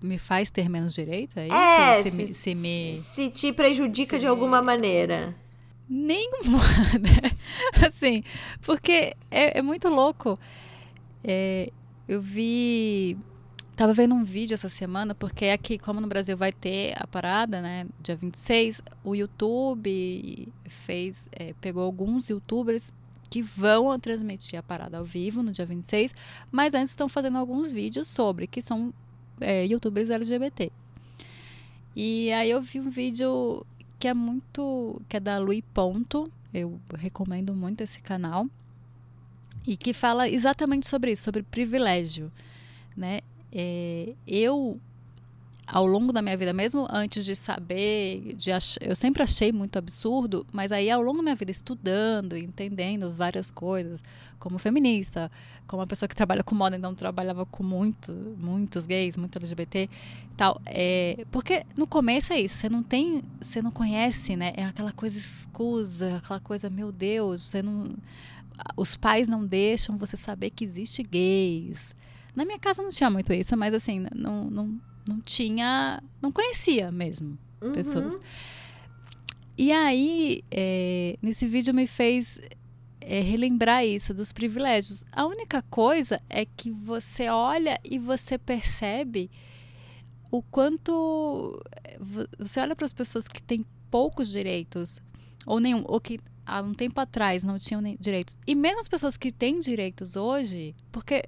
me 0.01 0.20
faz 0.20 0.51
ter 0.51 0.70
menos 0.70 0.94
direito? 0.94 1.38
É, 1.38 1.48
é 1.48 2.03
se, 2.03 2.12
se, 2.12 2.18
me, 2.18 2.34
se, 2.34 2.56
me, 2.56 3.01
se 3.01 3.29
te 3.29 3.53
prejudica 3.53 4.18
se 4.18 4.20
de 4.20 4.27
alguma 4.27 4.62
maneira. 4.62 5.36
Nenhuma, 5.89 6.60
né? 7.01 7.31
Assim, 7.88 8.24
porque 8.62 9.15
é, 9.31 9.58
é 9.58 9.62
muito 9.62 9.89
louco. 9.89 10.39
É, 11.24 11.72
eu 12.08 12.22
vi. 12.22 13.17
Tava 13.75 13.93
vendo 13.93 14.13
um 14.13 14.24
vídeo 14.24 14.53
essa 14.53 14.67
semana, 14.69 15.15
porque 15.15 15.46
aqui, 15.46 15.79
como 15.79 16.01
no 16.01 16.08
Brasil 16.08 16.36
vai 16.38 16.51
ter 16.51 16.93
a 16.98 17.08
parada, 17.08 17.62
né? 17.62 17.88
Dia 18.01 18.15
26, 18.15 18.81
o 19.03 19.15
YouTube 19.15 20.48
fez. 20.67 21.27
É, 21.31 21.53
pegou 21.60 21.84
alguns 21.84 22.29
youtubers 22.29 22.93
que 23.29 23.41
vão 23.41 23.98
transmitir 24.00 24.60
a 24.60 24.63
parada 24.63 24.98
ao 24.98 25.05
vivo 25.05 25.41
no 25.41 25.51
dia 25.51 25.65
26, 25.65 26.13
mas 26.51 26.74
antes 26.74 26.89
estão 26.89 27.08
fazendo 27.08 27.38
alguns 27.38 27.72
vídeos 27.72 28.08
sobre, 28.08 28.48
que 28.48 28.62
são 28.62 28.93
é, 29.39 29.65
youtubers 29.65 30.10
LGBT. 30.10 30.72
E 31.96 32.31
aí 32.31 32.50
eu 32.50 32.62
vi 32.62 32.79
um 32.79 32.89
vídeo 32.89 33.65
que 34.00 34.08
é 34.08 34.13
muito. 34.13 35.01
que 35.10 35.18
é 35.18 35.20
da 35.20 35.38
Lui 35.38 35.62
Ponto. 35.62 36.32
Eu 36.53 36.79
recomendo 36.96 37.53
muito 37.53 37.82
esse 37.82 38.01
canal. 38.01 38.48
E 39.68 39.75
que 39.75 39.94
fala 39.94 40.27
exatamente 40.27 40.88
sobre 40.88 41.12
isso, 41.12 41.24
sobre 41.24 41.44
privilégio. 41.44 42.32
Né? 42.96 43.20
É, 43.51 44.13
eu 44.25 44.79
ao 45.71 45.85
longo 45.85 46.11
da 46.11 46.21
minha 46.21 46.35
vida, 46.35 46.51
mesmo 46.51 46.88
antes 46.89 47.23
de 47.23 47.36
saber, 47.36 48.34
de 48.36 48.51
ach... 48.51 48.77
eu 48.82 48.95
sempre 48.95 49.21
achei 49.21 49.51
muito 49.51 49.77
absurdo, 49.77 50.45
mas 50.51 50.71
aí 50.71 50.89
ao 50.89 51.01
longo 51.01 51.17
da 51.17 51.23
minha 51.23 51.36
vida 51.36 51.51
estudando, 51.51 52.36
entendendo 52.36 53.12
várias 53.12 53.51
coisas, 53.51 54.03
como 54.39 54.58
feminista, 54.58 55.32
como 55.67 55.82
uma 55.82 55.88
pessoa 55.88 56.10
que 56.10 56.15
trabalha 56.15 56.43
com 56.43 56.55
moda, 56.55 56.75
então 56.75 56.95
trabalhava 56.95 57.45
com 57.45 57.63
muito, 57.63 58.12
muitos 58.39 58.88
gays, 58.88 59.15
muito 59.15 59.38
LGBT, 59.38 59.88
tal, 60.36 60.60
é... 60.65 61.23
porque 61.29 61.63
no 61.77 61.86
começo 61.86 62.34
é 62.34 62.41
isso, 62.41 62.58
você 62.58 62.67
não 62.69 62.82
tem, 62.82 63.21
você 63.39 63.62
não 63.62 63.71
conhece, 63.71 64.36
né? 64.36 64.53
É 64.58 64.63
aquela 64.63 64.91
coisa 64.91 65.19
escusa, 65.19 66.17
aquela 66.17 66.39
coisa, 66.39 66.67
meu 66.67 66.91
Deus, 66.91 67.43
você 67.43 67.62
não, 67.62 67.93
os 68.75 68.97
pais 68.97 69.27
não 69.27 69.45
deixam 69.45 69.97
você 69.97 70.17
saber 70.17 70.49
que 70.49 70.65
existe 70.65 71.03
gays. 71.03 71.95
Na 72.36 72.43
minha 72.43 72.58
casa 72.58 72.82
não 72.82 72.89
tinha 72.89 73.10
muito 73.10 73.32
isso, 73.34 73.55
mas 73.55 73.73
assim, 73.73 74.08
não, 74.15 74.45
não 74.45 74.79
não 75.10 75.19
tinha, 75.19 76.02
não 76.22 76.32
conhecia 76.32 76.91
mesmo 76.91 77.38
uhum. 77.62 77.74
pessoas. 77.74 78.19
E 79.58 79.72
aí, 79.72 80.43
é, 80.52 81.17
nesse 81.22 81.48
vídeo 81.48 81.74
me 81.74 81.88
fez 81.88 82.39
é, 83.02 83.19
relembrar 83.22 83.84
isso 83.84 84.13
dos 84.13 84.32
privilégios. 84.32 85.04
A 85.12 85.26
única 85.26 85.62
coisa 85.63 86.22
é 86.30 86.45
que 86.45 86.69
você 86.72 87.28
olha 87.28 87.80
e 87.84 87.98
você 87.98 88.38
percebe 88.38 89.30
o 90.32 90.43
quanto 90.43 91.60
você 92.38 92.60
olha 92.60 92.76
para 92.76 92.86
as 92.86 92.93
pessoas 92.93 93.28
que 93.28 93.41
têm 93.41 93.65
poucos 93.89 94.30
direitos 94.30 95.02
ou 95.45 95.60
nenhum, 95.60 95.84
ou 95.88 96.00
que 96.00 96.19
há 96.45 96.62
um 96.62 96.74
tempo 96.74 97.02
atrás 97.02 97.41
não 97.43 97.58
tinham 97.58 97.82
direitos. 98.00 98.38
E 98.45 98.54
mesmo 98.54 98.80
as 98.80 98.88
pessoas 98.88 99.17
que 99.17 99.32
têm 99.32 99.60
direitos 99.60 100.15
hoje, 100.15 100.76
porque 100.91 101.24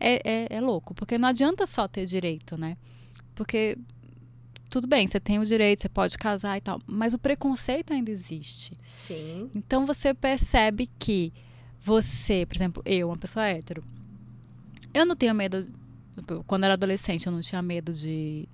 é, 0.00 0.20
é, 0.24 0.46
é 0.50 0.60
louco, 0.60 0.94
porque 0.94 1.16
não 1.16 1.28
adianta 1.28 1.66
só 1.66 1.86
ter 1.88 2.04
direito, 2.06 2.56
né? 2.58 2.76
Porque 3.36 3.78
tudo 4.68 4.88
bem, 4.88 5.06
você 5.06 5.20
tem 5.20 5.38
o 5.38 5.44
direito, 5.44 5.82
você 5.82 5.88
pode 5.88 6.18
casar 6.18 6.56
e 6.56 6.60
tal, 6.60 6.80
mas 6.86 7.14
o 7.14 7.18
preconceito 7.18 7.92
ainda 7.92 8.10
existe. 8.10 8.76
Sim. 8.84 9.48
Então 9.54 9.86
você 9.86 10.12
percebe 10.12 10.90
que 10.98 11.32
você, 11.78 12.44
por 12.46 12.56
exemplo, 12.56 12.82
eu, 12.84 13.08
uma 13.08 13.16
pessoa 13.16 13.46
hétero, 13.46 13.84
eu 14.92 15.06
não 15.06 15.14
tenho 15.14 15.34
medo. 15.34 15.70
Quando 16.46 16.64
eu 16.64 16.66
era 16.66 16.74
adolescente, 16.74 17.26
eu 17.26 17.32
não 17.32 17.40
tinha 17.40 17.60
medo 17.60 17.92
de 17.92 18.48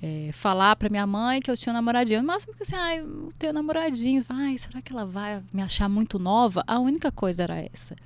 é, 0.00 0.30
falar 0.32 0.76
pra 0.76 0.88
minha 0.88 1.06
mãe 1.06 1.42
que 1.42 1.50
eu 1.50 1.56
tinha 1.56 1.72
um 1.72 1.74
namoradinho. 1.74 2.20
No 2.20 2.26
máximo 2.28 2.54
que 2.54 2.62
assim, 2.62 2.76
ai, 2.76 2.98
ah, 2.98 3.00
eu 3.00 3.32
tenho 3.36 3.52
um 3.52 3.54
namoradinho. 3.54 4.24
Ai, 4.28 4.56
será 4.56 4.80
que 4.80 4.92
ela 4.92 5.04
vai 5.04 5.42
me 5.52 5.60
achar 5.60 5.88
muito 5.88 6.18
nova? 6.18 6.62
A 6.66 6.78
única 6.78 7.10
coisa 7.10 7.42
era 7.42 7.58
essa 7.58 7.96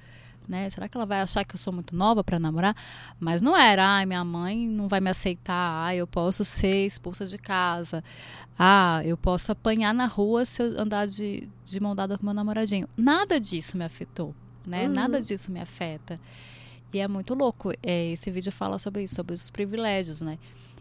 né? 0.49 0.71
Será 0.71 0.89
que 0.89 0.97
ela 0.97 1.05
vai 1.05 1.21
achar 1.21 1.45
que 1.45 1.55
eu 1.55 1.59
sou 1.59 1.73
muito 1.73 1.95
nova 1.95 2.25
para 2.25 2.39
namorar? 2.39 2.75
Mas 3.21 3.43
não 3.43 3.57
era, 3.57 3.87
ai, 3.87 4.07
minha 4.07 4.25
mãe 4.25 4.67
não 4.67 4.89
vai 4.89 5.01
me 5.01 5.11
aceitar, 5.11 5.87
ah, 5.87 5.95
eu 5.95 6.07
posso 6.07 6.45
ser 6.45 6.87
expulsa 6.87 7.27
de 7.27 7.37
casa, 7.37 8.03
ah, 8.59 9.03
eu 9.05 9.17
posso 9.17 9.53
apanhar 9.53 9.93
na 9.93 10.07
rua 10.07 10.45
se 10.45 10.63
eu 10.63 10.81
andar 10.81 11.07
de, 11.07 11.49
de 11.65 11.81
mão 11.81 11.95
dada 11.95 12.17
com 12.17 12.25
meu 12.25 12.35
namoradinho. 12.35 12.89
Nada 12.97 13.39
disso 13.39 13.77
me 13.77 13.85
afetou, 13.85 14.35
né? 14.67 14.87
Uhum. 14.87 14.95
Nada 14.95 15.21
disso 15.21 15.53
me 15.53 15.61
afeta. 15.61 16.19
E 16.93 16.99
é 16.99 17.07
muito 17.07 17.35
louco. 17.35 17.73
É, 17.83 18.13
esse 18.13 18.31
vídeo 18.31 18.51
fala 18.51 18.79
sobre 18.79 19.03
isso, 19.03 19.15
sobre 19.15 19.35
os 19.35 19.51
privilégios, 19.51 20.23
né? 20.23 20.39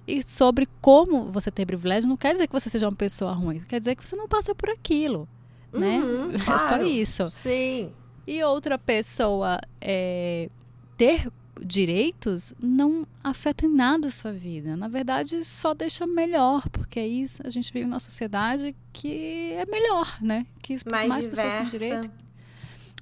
E 0.08 0.24
sobre 0.24 0.66
como 0.80 1.26
você 1.26 1.52
ter 1.52 1.66
privilégio 1.66 2.08
não 2.08 2.16
quer 2.16 2.32
dizer 2.32 2.48
que 2.48 2.54
você 2.54 2.70
seja 2.70 2.88
uma 2.88 2.96
pessoa 2.96 3.34
ruim, 3.34 3.60
quer 3.60 3.78
dizer 3.78 3.94
que 3.94 4.08
você 4.08 4.16
não 4.16 4.26
passa 4.26 4.56
por 4.56 4.70
aquilo, 4.70 5.28
né? 5.74 6.00
Uhum, 6.00 6.32
claro. 6.46 6.64
É 6.64 6.68
só 6.68 6.82
isso. 6.82 7.30
Sim 7.30 7.92
e 8.28 8.44
outra 8.44 8.78
pessoa 8.78 9.60
é, 9.80 10.50
ter 10.98 11.32
direitos 11.66 12.54
não 12.62 13.08
afeta 13.24 13.66
em 13.66 13.70
nada 13.70 14.10
a 14.10 14.12
sua 14.12 14.34
vida. 14.34 14.76
Na 14.76 14.88
verdade, 14.88 15.44
só 15.46 15.74
deixa 15.74 16.06
melhor, 16.06 16.68
porque 16.70 17.00
aí 17.00 17.26
a 17.44 17.50
gente 17.50 17.72
vive 17.72 17.86
numa 17.86 18.00
sociedade 18.00 18.76
que 18.92 19.54
é 19.54 19.66
melhor, 19.66 20.22
né? 20.22 20.46
Que 20.62 20.78
mais, 20.92 21.08
mais 21.08 21.26
pessoas 21.26 21.54
têm 21.54 21.68
direito. 21.68 22.12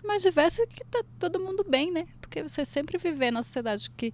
Mais 0.06 0.22
diversa 0.22 0.66
que 0.68 0.86
tá 0.86 1.04
todo 1.20 1.40
mundo 1.40 1.66
bem, 1.68 1.92
né? 1.92 2.08
Porque 2.22 2.44
você 2.44 2.64
sempre 2.64 2.98
viver 2.98 3.32
na 3.32 3.42
sociedade 3.42 3.90
que 3.92 4.14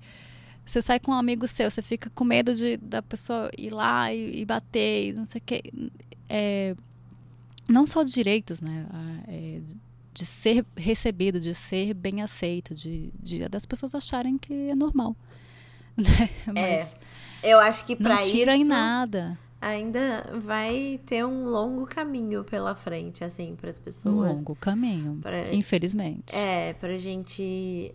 você 0.65 0.81
sai 0.81 0.99
com 0.99 1.11
um 1.11 1.15
amigo 1.15 1.47
seu, 1.47 1.69
você 1.69 1.81
fica 1.81 2.09
com 2.11 2.23
medo 2.23 2.55
de 2.55 2.77
da 2.77 3.01
pessoa 3.01 3.51
ir 3.57 3.71
lá 3.71 4.13
e, 4.13 4.41
e 4.41 4.45
bater, 4.45 5.09
e 5.09 5.13
não 5.13 5.25
sei 5.25 5.39
o 5.39 5.43
quê. 5.43 5.61
É, 6.29 6.75
não 7.67 7.85
só 7.85 8.03
de 8.03 8.13
direitos, 8.13 8.61
né? 8.61 8.85
É, 9.27 9.59
de 10.13 10.25
ser 10.25 10.65
recebido, 10.75 11.39
de 11.39 11.53
ser 11.53 11.93
bem 11.93 12.21
aceito, 12.21 12.75
de, 12.75 13.11
de 13.19 13.47
das 13.47 13.65
pessoas 13.65 13.95
acharem 13.95 14.37
que 14.37 14.69
é 14.69 14.75
normal. 14.75 15.15
Né? 15.97 16.29
Mas 16.47 16.95
é, 17.43 17.51
eu 17.51 17.59
acho 17.59 17.85
que 17.85 17.97
para 17.97 18.21
isso. 18.21 18.31
Não 18.31 18.39
tira 18.39 18.55
em 18.55 18.63
nada. 18.63 19.37
Ainda 19.59 20.39
vai 20.41 20.99
ter 21.05 21.23
um 21.25 21.45
longo 21.45 21.85
caminho 21.85 22.43
pela 22.45 22.73
frente, 22.73 23.23
assim, 23.23 23.55
para 23.55 23.69
as 23.69 23.77
pessoas. 23.77 24.31
Um 24.31 24.35
longo 24.35 24.55
caminho, 24.55 25.19
pra, 25.21 25.53
infelizmente. 25.53 26.33
É, 26.33 26.73
pra 26.73 26.97
gente. 26.97 27.93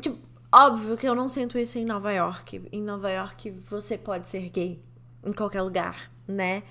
Tipo, 0.00 0.18
óbvio 0.50 0.96
que 0.96 1.06
eu 1.06 1.14
não 1.14 1.28
sinto 1.28 1.58
isso 1.58 1.76
em 1.76 1.84
Nova 1.84 2.12
York. 2.12 2.62
Em 2.72 2.80
Nova 2.80 3.10
York 3.10 3.50
você 3.68 3.98
pode 3.98 4.28
ser 4.28 4.48
gay 4.48 4.80
em 5.26 5.32
qualquer 5.32 5.60
lugar, 5.60 6.10
né? 6.26 6.62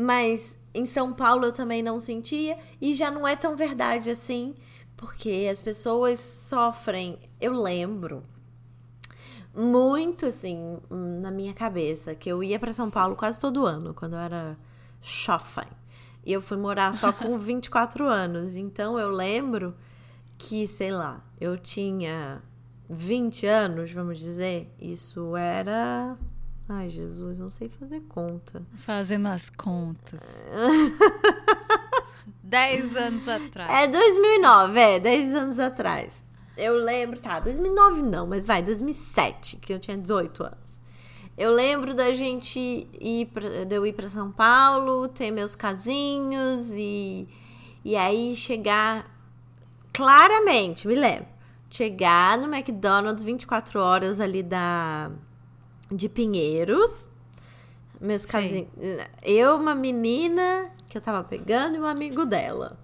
Mas 0.00 0.56
em 0.72 0.86
São 0.86 1.12
Paulo 1.12 1.46
eu 1.46 1.52
também 1.52 1.82
não 1.82 1.98
sentia 1.98 2.56
e 2.80 2.94
já 2.94 3.10
não 3.10 3.26
é 3.26 3.34
tão 3.34 3.56
verdade 3.56 4.08
assim, 4.10 4.54
Porque 4.96 5.48
as 5.50 5.60
pessoas 5.60 6.20
sofrem. 6.20 7.18
Eu 7.40 7.52
lembro 7.52 8.22
muito 9.52 10.26
assim 10.26 10.78
na 10.88 11.32
minha 11.32 11.52
cabeça 11.52 12.14
que 12.14 12.30
eu 12.30 12.44
ia 12.44 12.60
para 12.60 12.72
São 12.72 12.88
Paulo 12.88 13.16
quase 13.16 13.40
todo 13.40 13.66
ano, 13.66 13.92
quando 13.92 14.12
eu 14.12 14.20
era 14.20 14.56
jovem. 15.02 15.66
E 16.24 16.32
eu 16.32 16.40
fui 16.40 16.56
morar 16.56 16.94
só 16.94 17.12
com 17.12 17.36
24 17.38 18.04
anos. 18.06 18.54
Então 18.54 18.98
eu 18.98 19.08
lembro 19.10 19.74
que, 20.36 20.68
sei 20.68 20.92
lá, 20.92 21.24
eu 21.40 21.58
tinha 21.58 22.40
20 22.88 23.46
anos, 23.46 23.90
vamos 23.92 24.20
dizer. 24.20 24.72
Isso 24.80 25.36
era. 25.36 26.16
Ai, 26.68 26.88
Jesus, 26.88 27.38
não 27.38 27.50
sei 27.50 27.68
fazer 27.68 28.00
conta. 28.08 28.62
Fazendo 28.76 29.28
as 29.28 29.48
contas. 29.48 30.20
10 32.42 32.96
anos 32.96 33.28
atrás. 33.28 33.72
É 33.72 33.86
2009, 33.86 34.80
é, 34.80 35.00
10 35.00 35.34
anos 35.34 35.58
atrás. 35.58 36.24
Eu 36.56 36.74
lembro, 36.76 37.20
tá, 37.20 37.40
2009 37.40 38.02
não, 38.02 38.26
mas 38.26 38.44
vai, 38.44 38.62
2007, 38.62 39.56
que 39.56 39.72
eu 39.72 39.78
tinha 39.78 39.96
18 39.96 40.42
anos. 40.42 40.80
Eu 41.36 41.52
lembro 41.52 41.94
da 41.94 42.12
gente 42.12 42.58
ir 43.00 43.26
pra, 43.26 43.64
de 43.64 43.74
eu 43.74 43.86
ir 43.86 43.92
para 43.92 44.08
São 44.08 44.30
Paulo, 44.30 45.08
ter 45.08 45.30
meus 45.30 45.54
casinhos 45.54 46.74
e 46.74 47.28
e 47.84 47.96
aí 47.96 48.34
chegar 48.34 49.08
claramente, 49.92 50.86
me 50.86 50.94
lembro. 50.94 51.28
Chegar 51.70 52.36
no 52.36 52.52
McDonald's 52.52 53.22
24 53.22 53.80
horas 53.80 54.20
ali 54.20 54.42
da 54.42 55.10
de 55.90 56.08
Pinheiros. 56.08 57.08
Meus 58.00 58.24
casinhos, 58.24 58.68
eu 59.24 59.56
uma 59.56 59.74
menina 59.74 60.70
que 60.88 60.96
eu 60.96 61.02
tava 61.02 61.24
pegando 61.24 61.76
e 61.76 61.80
um 61.80 61.86
amigo 61.86 62.24
dela. 62.24 62.78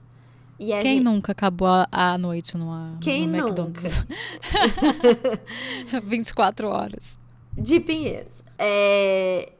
E 0.58 0.66
Quem 0.66 0.94
gente... 0.98 1.04
nunca 1.04 1.32
acabou 1.32 1.68
a, 1.68 1.88
a 1.90 2.18
noite 2.18 2.56
numa, 2.56 2.96
Quem 3.00 3.26
no 3.26 3.36
McDonald's? 3.36 4.04
24 6.02 6.68
horas. 6.68 7.18
De 7.52 7.80
Pinheiros. 7.80 8.42
É... 8.58 9.52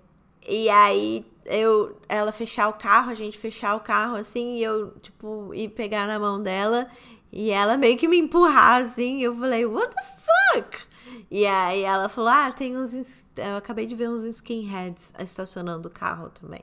E 0.49 0.69
aí 0.69 1.25
eu, 1.47 1.97
ela 2.09 2.33
fechar 2.33 2.69
o 2.69 2.75
carro, 2.75 3.11
a 3.11 3.15
gente 3.15 3.37
fechar 3.39 3.75
o 3.75 3.81
carro 3.81 4.17
assim, 4.17 4.57
e 4.57 4.63
eu, 4.63 4.93
tipo, 5.03 5.53
ir 5.55 5.69
pegar 5.71 6.07
na 6.07 6.19
mão 6.19 6.43
dela 6.43 6.89
e 7.33 7.51
ela 7.51 7.77
meio 7.77 7.97
que 7.97 8.07
me 8.07 8.19
empurrar 8.19 8.83
assim. 8.83 9.21
Eu 9.21 9.35
falei, 9.35 9.67
what 9.67 9.95
the 9.95 10.05
fuck? 10.53 10.79
E 11.31 11.47
aí 11.47 11.83
ela 11.83 12.09
falou: 12.09 12.31
Ah, 12.31 12.53
tem 12.53 12.77
uns. 12.77 13.25
Eu 13.37 13.57
acabei 13.57 13.87
de 13.87 13.95
ver 13.95 14.09
uns 14.09 14.25
skinheads 14.25 15.13
estacionando 15.19 15.89
o 15.89 15.91
carro 15.91 16.31
também. 16.31 16.63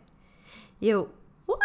E 0.79 0.89
eu, 0.89 1.09
what? 1.47 1.61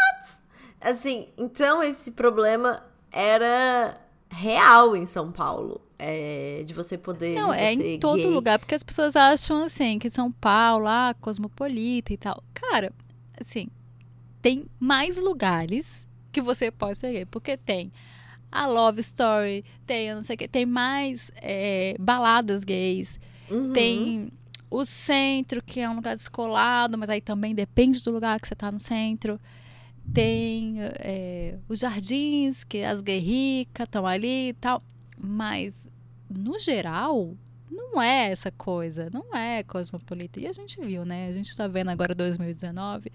Assim, 0.80 1.28
então 1.36 1.82
esse 1.82 2.10
problema 2.10 2.84
era 3.10 3.98
real 4.28 4.94
em 4.96 5.06
São 5.06 5.32
Paulo. 5.32 5.80
É, 5.98 6.62
de 6.66 6.74
você 6.74 6.98
poder. 6.98 7.34
Não, 7.34 7.54
é 7.54 7.72
em 7.72 7.98
todo 7.98 8.16
gay. 8.16 8.26
lugar, 8.26 8.58
porque 8.58 8.74
as 8.74 8.82
pessoas 8.82 9.16
acham 9.16 9.64
assim, 9.64 9.98
que 9.98 10.10
São 10.10 10.30
Paulo, 10.30 10.86
ah, 10.86 11.14
cosmopolita 11.22 12.12
e 12.12 12.18
tal. 12.18 12.44
Cara, 12.52 12.92
assim, 13.40 13.68
tem 14.42 14.66
mais 14.78 15.18
lugares 15.18 16.06
que 16.30 16.42
você 16.42 16.70
pode 16.70 16.98
ser 16.98 17.12
gay, 17.12 17.24
porque 17.24 17.56
tem 17.56 17.90
a 18.62 18.66
Love 18.66 19.00
Story, 19.00 19.64
tem 19.86 20.14
não 20.14 20.22
sei 20.22 20.34
o 20.34 20.38
que, 20.38 20.48
tem 20.48 20.66
mais 20.66 21.30
é, 21.36 21.96
baladas 21.98 22.64
gays, 22.64 23.18
uhum. 23.50 23.72
tem 23.72 24.30
o 24.70 24.84
centro, 24.84 25.62
que 25.62 25.80
é 25.80 25.88
um 25.88 25.96
lugar 25.96 26.14
descolado, 26.14 26.98
mas 26.98 27.08
aí 27.08 27.20
também 27.20 27.54
depende 27.54 28.02
do 28.02 28.10
lugar 28.10 28.40
que 28.40 28.48
você 28.48 28.54
está 28.54 28.70
no 28.70 28.78
centro 28.78 29.38
tem 30.12 30.76
é, 31.00 31.58
os 31.68 31.80
jardins, 31.80 32.64
que 32.64 32.82
as 32.82 33.00
guerricas 33.00 33.84
estão 33.84 34.06
ali 34.06 34.50
e 34.50 34.52
tal. 34.54 34.82
Mas, 35.18 35.90
no 36.28 36.58
geral, 36.58 37.34
não 37.70 38.00
é 38.00 38.30
essa 38.30 38.50
coisa, 38.50 39.08
não 39.12 39.34
é 39.34 39.62
cosmopolita. 39.62 40.40
E 40.40 40.46
a 40.46 40.52
gente 40.52 40.80
viu, 40.80 41.04
né? 41.04 41.28
A 41.28 41.32
gente 41.32 41.48
está 41.48 41.66
vendo 41.66 41.90
agora 41.90 42.14
2019 42.14 43.10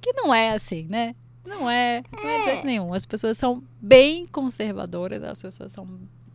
que 0.00 0.12
não 0.14 0.34
é 0.34 0.50
assim, 0.50 0.86
né? 0.88 1.14
Não 1.44 1.68
é, 1.68 2.02
não 2.12 2.28
é 2.28 2.38
de 2.38 2.44
jeito 2.44 2.62
é. 2.62 2.66
nenhum. 2.66 2.92
As 2.92 3.06
pessoas 3.06 3.36
são 3.38 3.62
bem 3.80 4.26
conservadoras, 4.26 5.22
as 5.22 5.40
pessoas 5.40 5.72
são 5.72 5.86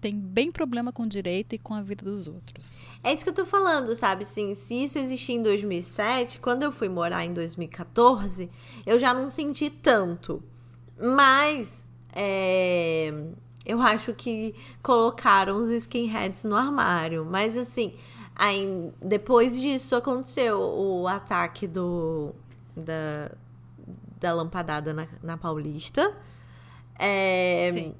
tem 0.06 0.20
bem 0.20 0.52
problema 0.52 0.94
com 0.94 1.02
o 1.02 1.08
direito 1.08 1.56
e 1.56 1.58
com 1.58 1.74
a 1.74 1.82
vida 1.82 2.06
dos 2.06 2.28
outros. 2.28 2.86
É 3.04 3.12
isso 3.12 3.24
que 3.24 3.30
eu 3.30 3.34
tô 3.34 3.44
falando, 3.44 3.96
sabe? 3.96 4.22
Assim, 4.22 4.54
se 4.54 4.84
isso 4.84 5.00
existia 5.00 5.36
em 5.36 5.42
2007, 5.42 6.38
quando 6.38 6.62
eu 6.62 6.72
fui 6.72 6.88
morar 6.88 7.26
em 7.26 7.34
2014, 7.34 8.48
eu 8.86 9.00
já 9.00 9.16
não 9.16 9.32
senti 9.32 9.68
tanto. 9.68 10.44
Mas, 11.02 11.88
é, 12.14 13.12
eu 13.66 13.82
acho 13.82 14.14
que 14.14 14.54
colocaram 14.84 15.58
os 15.58 15.70
skinheads 15.72 16.44
no 16.44 16.56
armário. 16.56 17.26
Mas, 17.26 17.58
assim, 17.58 17.96
aí, 18.36 18.92
depois 19.02 19.60
disso 19.60 19.96
aconteceu 19.96 20.60
o 20.60 21.08
ataque 21.08 21.66
do, 21.66 22.32
da, 22.78 23.32
da 24.26 24.34
lampadada 24.34 24.92
na, 24.92 25.08
na 25.22 25.38
Paulista. 25.38 26.12
É, 26.98 27.70
Sim. 27.72 27.96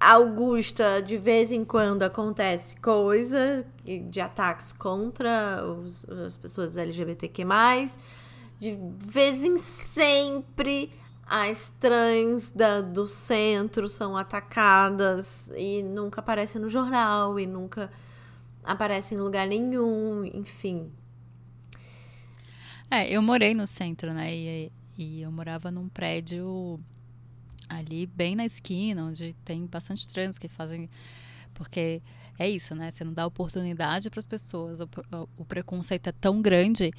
Augusta, 0.00 1.00
de 1.00 1.16
vez 1.16 1.52
em 1.52 1.64
quando 1.64 2.02
acontece 2.02 2.74
coisa 2.80 3.64
de 4.10 4.20
ataques 4.20 4.72
contra 4.72 5.64
os, 5.64 6.04
as 6.08 6.36
pessoas 6.36 6.76
LGBTQ. 6.76 7.44
De 8.58 8.76
vez 8.98 9.44
em 9.44 9.56
sempre 9.56 10.92
as 11.24 11.72
trans 11.78 12.50
da, 12.50 12.80
do 12.80 13.06
centro 13.06 13.88
são 13.88 14.16
atacadas 14.16 15.52
e 15.56 15.82
nunca 15.82 16.20
aparecem 16.20 16.60
no 16.60 16.68
jornal 16.68 17.38
e 17.38 17.46
nunca 17.46 17.90
aparecem 18.64 19.16
em 19.16 19.20
lugar 19.20 19.46
nenhum, 19.46 20.24
enfim. 20.24 20.90
É, 22.90 23.08
eu 23.08 23.22
morei 23.22 23.54
no 23.54 23.66
centro, 23.66 24.12
né? 24.12 24.34
E, 24.34 24.72
e 24.96 25.22
eu 25.22 25.30
morava 25.30 25.70
num 25.70 25.88
prédio 25.88 26.80
ali 27.68 28.06
bem 28.06 28.34
na 28.34 28.46
esquina, 28.46 29.04
onde 29.04 29.34
tem 29.44 29.66
bastante 29.66 30.08
trans 30.08 30.38
que 30.38 30.48
fazem. 30.48 30.88
Porque 31.52 32.02
é 32.38 32.48
isso, 32.48 32.74
né? 32.74 32.90
Você 32.90 33.04
não 33.04 33.12
dá 33.12 33.26
oportunidade 33.26 34.10
para 34.10 34.20
as 34.20 34.26
pessoas. 34.26 34.80
O, 34.80 34.88
o, 35.36 35.44
preconceito 35.44 36.08
é 36.08 36.12
tão 36.12 36.40
grande 36.40 36.92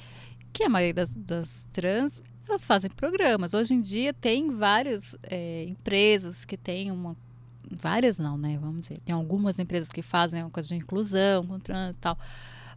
que 0.52 0.64
a 0.64 0.68
maioria 0.68 0.94
das, 0.94 1.14
das, 1.14 1.68
trans 1.72 2.22
elas 2.48 2.64
fazem 2.64 2.90
programas. 2.90 3.54
Hoje 3.54 3.74
em 3.74 3.80
dia 3.80 4.12
tem 4.12 4.50
várias 4.54 5.16
é, 5.22 5.64
empresas 5.64 6.44
que 6.44 6.56
têm 6.56 6.90
uma. 6.90 7.16
Várias 7.70 8.18
não, 8.18 8.38
né? 8.38 8.58
Vamos 8.58 8.82
dizer. 8.82 8.98
Tem 9.04 9.14
algumas 9.14 9.58
empresas 9.58 9.90
que 9.90 10.02
fazem 10.02 10.42
uma 10.42 10.50
coisa 10.50 10.68
de 10.68 10.76
inclusão 10.76 11.46
com 11.46 11.60
trans 11.60 11.96
e 11.96 11.98
tal. 11.98 12.18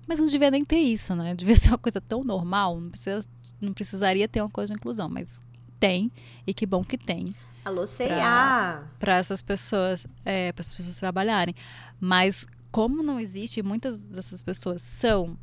Mas 0.08 0.20
não 0.20 0.26
devia 0.26 0.52
nem 0.52 0.66
ter 0.66 0.80
isso, 0.80 1.16
né? 1.16 1.34
Devia 1.36 1.56
ser 1.56 1.70
uma 1.70 1.78
coisa 1.78 2.02
tão 2.02 2.24
normal. 2.24 2.80
Não, 2.80 2.90
precisa, 2.90 3.26
não 3.60 3.74
precisaria 3.74 4.28
ter 4.28 4.42
uma 4.42 4.50
coisa 4.50 4.74
de 4.74 4.80
inclusão. 4.80 5.08
Mas 5.10 5.40
tem, 5.80 6.12
e 6.46 6.54
que 6.54 6.66
bom 6.66 6.84
que 6.84 6.98
tem. 6.98 7.36
Alô, 7.64 7.86
C&A! 7.86 8.84
Para 9.00 9.18
essas 9.18 9.42
pessoas, 9.42 10.08
é, 10.26 10.52
para 10.52 10.62
essas 10.62 10.74
pessoas 10.74 10.96
trabalharem. 10.96 11.56
Mas 12.00 12.48
como 12.72 13.04
não 13.04 13.20
existe, 13.20 13.62
muitas 13.62 14.08
dessas 14.08 14.42
pessoas 14.42 14.82
são 14.82 15.38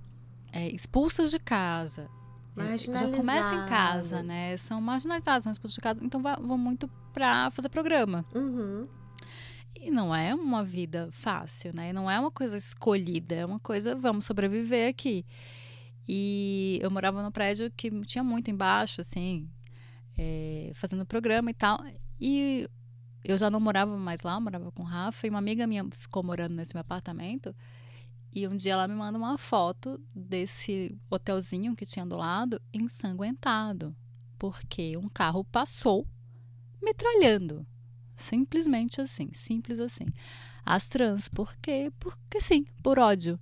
é, 0.52 0.68
expulsas 0.68 1.30
de 1.30 1.38
casa. 1.38 2.08
É, 2.56 2.76
já 2.76 3.08
começa 3.08 3.54
em 3.54 3.66
casa, 3.68 4.22
né? 4.22 4.56
São 4.56 4.80
marginalizadas, 4.80 5.44
são 5.44 5.52
expulsas 5.52 5.76
de 5.76 5.80
casa. 5.80 6.04
Então 6.04 6.20
vão 6.20 6.58
muito 6.58 6.90
para 7.12 7.50
fazer 7.52 7.68
programa. 7.68 8.24
Uhum. 8.34 8.88
E 9.80 9.90
não 9.90 10.14
é 10.14 10.34
uma 10.34 10.64
vida 10.64 11.08
fácil, 11.12 11.72
né? 11.72 11.92
Não 11.92 12.10
é 12.10 12.18
uma 12.18 12.30
coisa 12.30 12.56
escolhida, 12.56 13.34
é 13.34 13.46
uma 13.46 13.60
coisa, 13.60 13.94
vamos 13.94 14.24
sobreviver 14.24 14.88
aqui. 14.88 15.24
E 16.06 16.80
eu 16.82 16.90
morava 16.90 17.22
num 17.22 17.30
prédio 17.30 17.70
que 17.70 17.90
tinha 18.06 18.24
muito 18.24 18.50
embaixo, 18.50 19.00
assim, 19.00 19.48
é, 20.16 20.72
fazendo 20.74 21.06
programa 21.06 21.50
e 21.50 21.54
tal. 21.54 21.78
E 22.20 22.68
eu 23.24 23.38
já 23.38 23.48
não 23.50 23.60
morava 23.60 23.96
mais 23.96 24.22
lá, 24.22 24.40
morava 24.40 24.72
com 24.72 24.82
o 24.82 24.86
Rafa, 24.86 25.26
e 25.26 25.30
uma 25.30 25.38
amiga 25.38 25.66
minha 25.66 25.86
ficou 25.96 26.24
morando 26.24 26.54
nesse 26.54 26.74
meu 26.74 26.80
apartamento. 26.80 27.54
E 28.34 28.48
um 28.48 28.56
dia 28.56 28.72
ela 28.72 28.88
me 28.88 28.94
manda 28.94 29.16
uma 29.16 29.38
foto 29.38 30.00
desse 30.14 30.98
hotelzinho 31.08 31.76
que 31.76 31.86
tinha 31.86 32.04
do 32.04 32.16
lado 32.16 32.60
ensanguentado, 32.72 33.94
porque 34.38 34.96
um 34.96 35.08
carro 35.08 35.44
passou 35.44 36.06
metralhando. 36.82 37.66
Simplesmente 38.18 39.00
assim, 39.00 39.30
simples 39.32 39.80
assim. 39.80 40.06
As 40.66 40.86
trans, 40.86 41.28
por 41.28 41.56
quê? 41.56 41.90
Porque 41.98 42.40
sim, 42.40 42.66
por 42.82 42.98
ódio. 42.98 43.38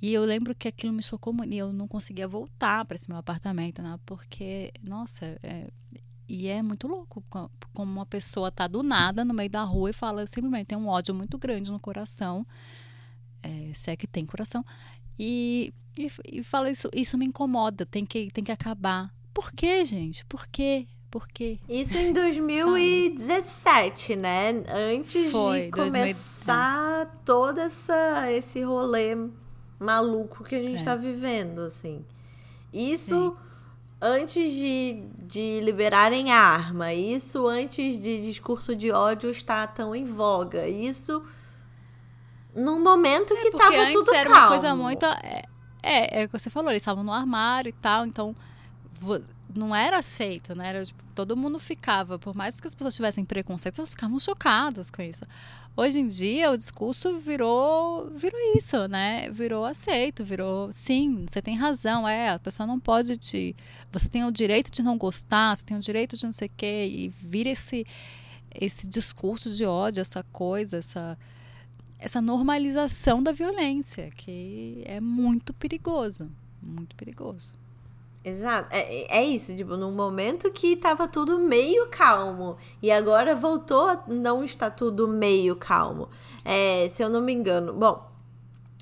E 0.00 0.12
eu 0.12 0.24
lembro 0.24 0.54
que 0.54 0.68
aquilo 0.68 0.92
me 0.92 1.02
chocou 1.02 1.32
muito. 1.32 1.52
E 1.52 1.58
eu 1.58 1.72
não 1.72 1.88
conseguia 1.88 2.28
voltar 2.28 2.84
para 2.84 2.94
esse 2.94 3.08
meu 3.08 3.18
apartamento, 3.18 3.82
né? 3.82 3.98
Porque, 4.04 4.72
nossa, 4.82 5.38
é, 5.42 5.70
e 6.28 6.48
é 6.48 6.62
muito 6.62 6.86
louco 6.88 7.22
como 7.74 7.92
uma 7.92 8.06
pessoa 8.06 8.50
tá 8.50 8.66
do 8.66 8.82
nada 8.82 9.24
no 9.24 9.34
meio 9.34 9.50
da 9.50 9.62
rua 9.62 9.90
e 9.90 9.92
fala 9.92 10.26
simplesmente 10.26 10.68
tem 10.68 10.78
um 10.78 10.88
ódio 10.88 11.14
muito 11.14 11.36
grande 11.36 11.70
no 11.70 11.80
coração, 11.80 12.46
é, 13.42 13.72
se 13.74 13.90
é 13.90 13.96
que 13.96 14.06
tem 14.06 14.24
coração, 14.24 14.64
e, 15.18 15.72
e, 15.96 16.10
e 16.26 16.42
fala 16.42 16.70
isso, 16.70 16.88
isso 16.94 17.18
me 17.18 17.26
incomoda, 17.26 17.84
tem 17.84 18.06
que, 18.06 18.30
tem 18.30 18.42
que 18.42 18.52
acabar. 18.52 19.12
Por 19.34 19.52
quê, 19.52 19.84
gente? 19.84 20.24
Por 20.26 20.46
quê? 20.46 20.86
Por 21.12 21.28
quê? 21.28 21.58
Isso 21.68 21.96
em 21.98 22.12
2017, 22.12 24.16
né? 24.16 24.64
Antes 24.68 25.30
Foi, 25.30 25.66
de 25.66 25.70
2000 25.70 26.00
começar 26.02 27.06
todo 27.24 27.58
essa, 27.60 28.32
esse 28.32 28.62
rolê 28.62 29.14
maluco 29.78 30.42
que 30.42 30.56
a 30.56 30.62
gente 30.62 30.80
É. 30.80 30.84
tá 30.84 30.96
vivendo, 30.96 31.60
assim. 31.60 32.04
Isso 32.72 33.36
antes 34.00 34.50
de, 34.52 35.04
de 35.18 35.60
liberarem 35.60 36.32
a 36.32 36.40
arma. 36.40 36.92
Isso 36.94 37.46
antes 37.46 38.00
de 38.00 38.20
discurso 38.22 38.74
de 38.74 38.90
ódio 38.90 39.28
estar 39.30 39.66
tão 39.74 39.94
em 39.94 40.06
voga. 40.06 40.66
Isso 40.66 41.22
num 42.54 42.82
momento 42.82 43.34
que 43.36 43.50
Porque 43.50 43.56
tava 43.58 43.76
antes 43.76 43.92
tudo 43.92 44.14
era 44.14 44.30
calmo. 44.30 44.46
uma 44.46 44.48
coisa 44.48 44.74
muito. 44.74 45.04
É, 45.04 45.42
é, 45.82 46.22
é 46.22 46.24
o 46.24 46.28
que 46.28 46.38
você 46.38 46.48
falou, 46.48 46.70
eles 46.70 46.80
estavam 46.82 47.04
no 47.04 47.12
armário 47.12 47.68
e 47.68 47.72
tal, 47.72 48.06
então 48.06 48.34
não 49.54 49.74
era 49.74 49.98
aceito, 49.98 50.54
né? 50.54 50.68
Era, 50.68 50.84
tipo, 50.84 51.02
todo 51.14 51.36
mundo 51.36 51.58
ficava, 51.58 52.18
por 52.18 52.34
mais 52.34 52.60
que 52.60 52.66
as 52.66 52.74
pessoas 52.74 52.94
tivessem 52.94 53.24
preconceito, 53.24 53.78
elas 53.78 53.90
ficavam 53.90 54.18
chocadas 54.18 54.90
com 54.90 55.02
isso. 55.02 55.24
Hoje 55.76 55.98
em 56.00 56.08
dia 56.08 56.50
o 56.50 56.56
discurso 56.56 57.18
virou 57.18 58.10
virou 58.10 58.38
isso, 58.56 58.86
né? 58.88 59.30
Virou 59.30 59.64
aceito, 59.64 60.24
virou 60.24 60.70
sim, 60.72 61.24
você 61.28 61.40
tem 61.40 61.56
razão, 61.56 62.06
é, 62.06 62.30
a 62.30 62.38
pessoa 62.38 62.66
não 62.66 62.78
pode 62.78 63.16
te. 63.16 63.56
Você 63.90 64.08
tem 64.08 64.24
o 64.24 64.30
direito 64.30 64.70
de 64.70 64.82
não 64.82 64.98
gostar, 64.98 65.56
você 65.56 65.64
tem 65.64 65.76
o 65.76 65.80
direito 65.80 66.16
de 66.16 66.24
não 66.24 66.32
sei 66.32 66.48
o 66.48 66.52
quê, 66.56 66.86
e 66.90 67.08
vira 67.08 67.48
esse, 67.50 67.86
esse 68.54 68.86
discurso 68.86 69.50
de 69.50 69.64
ódio, 69.64 70.00
essa 70.00 70.22
coisa, 70.24 70.78
essa 70.78 71.18
essa 72.02 72.20
normalização 72.20 73.22
da 73.22 73.30
violência, 73.30 74.10
que 74.16 74.82
é 74.84 75.00
muito 75.00 75.54
perigoso. 75.54 76.28
Muito 76.60 76.96
perigoso. 76.96 77.52
Exato. 78.24 78.68
É, 78.70 79.18
é 79.18 79.24
isso, 79.24 79.54
tipo, 79.54 79.76
num 79.76 79.90
momento 79.90 80.50
que 80.50 80.76
tava 80.76 81.08
tudo 81.08 81.38
meio 81.38 81.88
calmo. 81.88 82.56
E 82.80 82.90
agora 82.90 83.34
voltou 83.34 83.88
a 83.88 84.04
não 84.06 84.44
estar 84.44 84.70
tudo 84.70 85.08
meio 85.08 85.56
calmo. 85.56 86.08
É, 86.44 86.88
se 86.88 87.02
eu 87.02 87.08
não 87.08 87.20
me 87.20 87.32
engano. 87.32 87.72
Bom, 87.72 88.08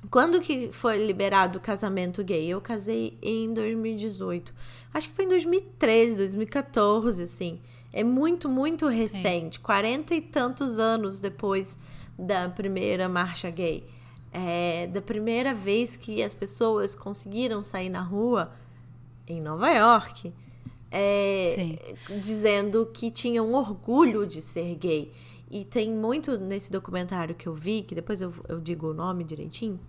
quando 0.09 0.39
que 0.41 0.69
foi 0.71 1.05
liberado 1.05 1.57
o 1.57 1.61
casamento 1.61 2.23
gay? 2.23 2.47
Eu 2.47 2.61
casei 2.61 3.17
em 3.21 3.53
2018. 3.53 4.53
Acho 4.93 5.09
que 5.09 5.15
foi 5.15 5.25
em 5.25 5.29
2013, 5.29 6.17
2014, 6.17 7.23
assim. 7.23 7.59
É 7.91 8.03
muito, 8.03 8.47
muito 8.47 8.87
recente. 8.87 9.59
Quarenta 9.59 10.13
e 10.13 10.21
tantos 10.21 10.77
anos 10.77 11.19
depois 11.19 11.77
da 12.17 12.47
primeira 12.47 13.09
marcha 13.09 13.49
gay. 13.49 13.85
É, 14.31 14.87
da 14.87 15.01
primeira 15.01 15.53
vez 15.53 15.97
que 15.97 16.23
as 16.23 16.33
pessoas 16.33 16.95
conseguiram 16.95 17.63
sair 17.63 17.89
na 17.89 18.01
rua 18.01 18.51
em 19.31 19.41
Nova 19.41 19.69
York, 19.71 20.33
é, 20.91 21.95
dizendo 22.19 22.85
que 22.93 23.09
tinham 23.09 23.53
orgulho 23.53 24.25
de 24.25 24.41
ser 24.41 24.75
gay. 24.75 25.11
E 25.49 25.65
tem 25.65 25.91
muito 25.91 26.37
nesse 26.37 26.71
documentário 26.71 27.35
que 27.35 27.47
eu 27.47 27.53
vi, 27.53 27.83
que 27.83 27.93
depois 27.95 28.21
eu, 28.21 28.33
eu 28.47 28.59
digo 28.59 28.89
o 28.89 28.93
nome 28.93 29.23
direitinho, 29.23 29.79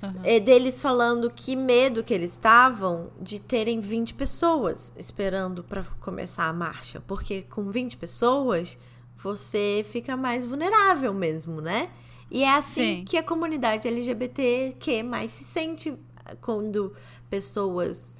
Uhum. 0.00 0.20
é 0.22 0.38
deles 0.38 0.80
falando 0.80 1.28
que 1.28 1.56
medo 1.56 2.04
que 2.04 2.14
eles 2.14 2.30
estavam 2.30 3.10
de 3.20 3.40
terem 3.40 3.80
20 3.80 4.14
pessoas 4.14 4.92
esperando 4.96 5.64
para 5.64 5.82
começar 6.00 6.44
a 6.44 6.52
marcha. 6.52 7.00
Porque 7.00 7.42
com 7.42 7.68
20 7.70 7.96
pessoas, 7.96 8.78
você 9.16 9.84
fica 9.90 10.16
mais 10.16 10.46
vulnerável 10.46 11.12
mesmo, 11.12 11.60
né? 11.60 11.90
E 12.30 12.44
é 12.44 12.50
assim 12.50 12.98
Sim. 12.98 13.04
que 13.04 13.16
a 13.16 13.22
comunidade 13.24 13.88
LGBTQ 13.88 15.02
mais 15.02 15.32
se 15.32 15.42
sente 15.44 15.92
quando 16.40 16.94
pessoas 17.28 18.14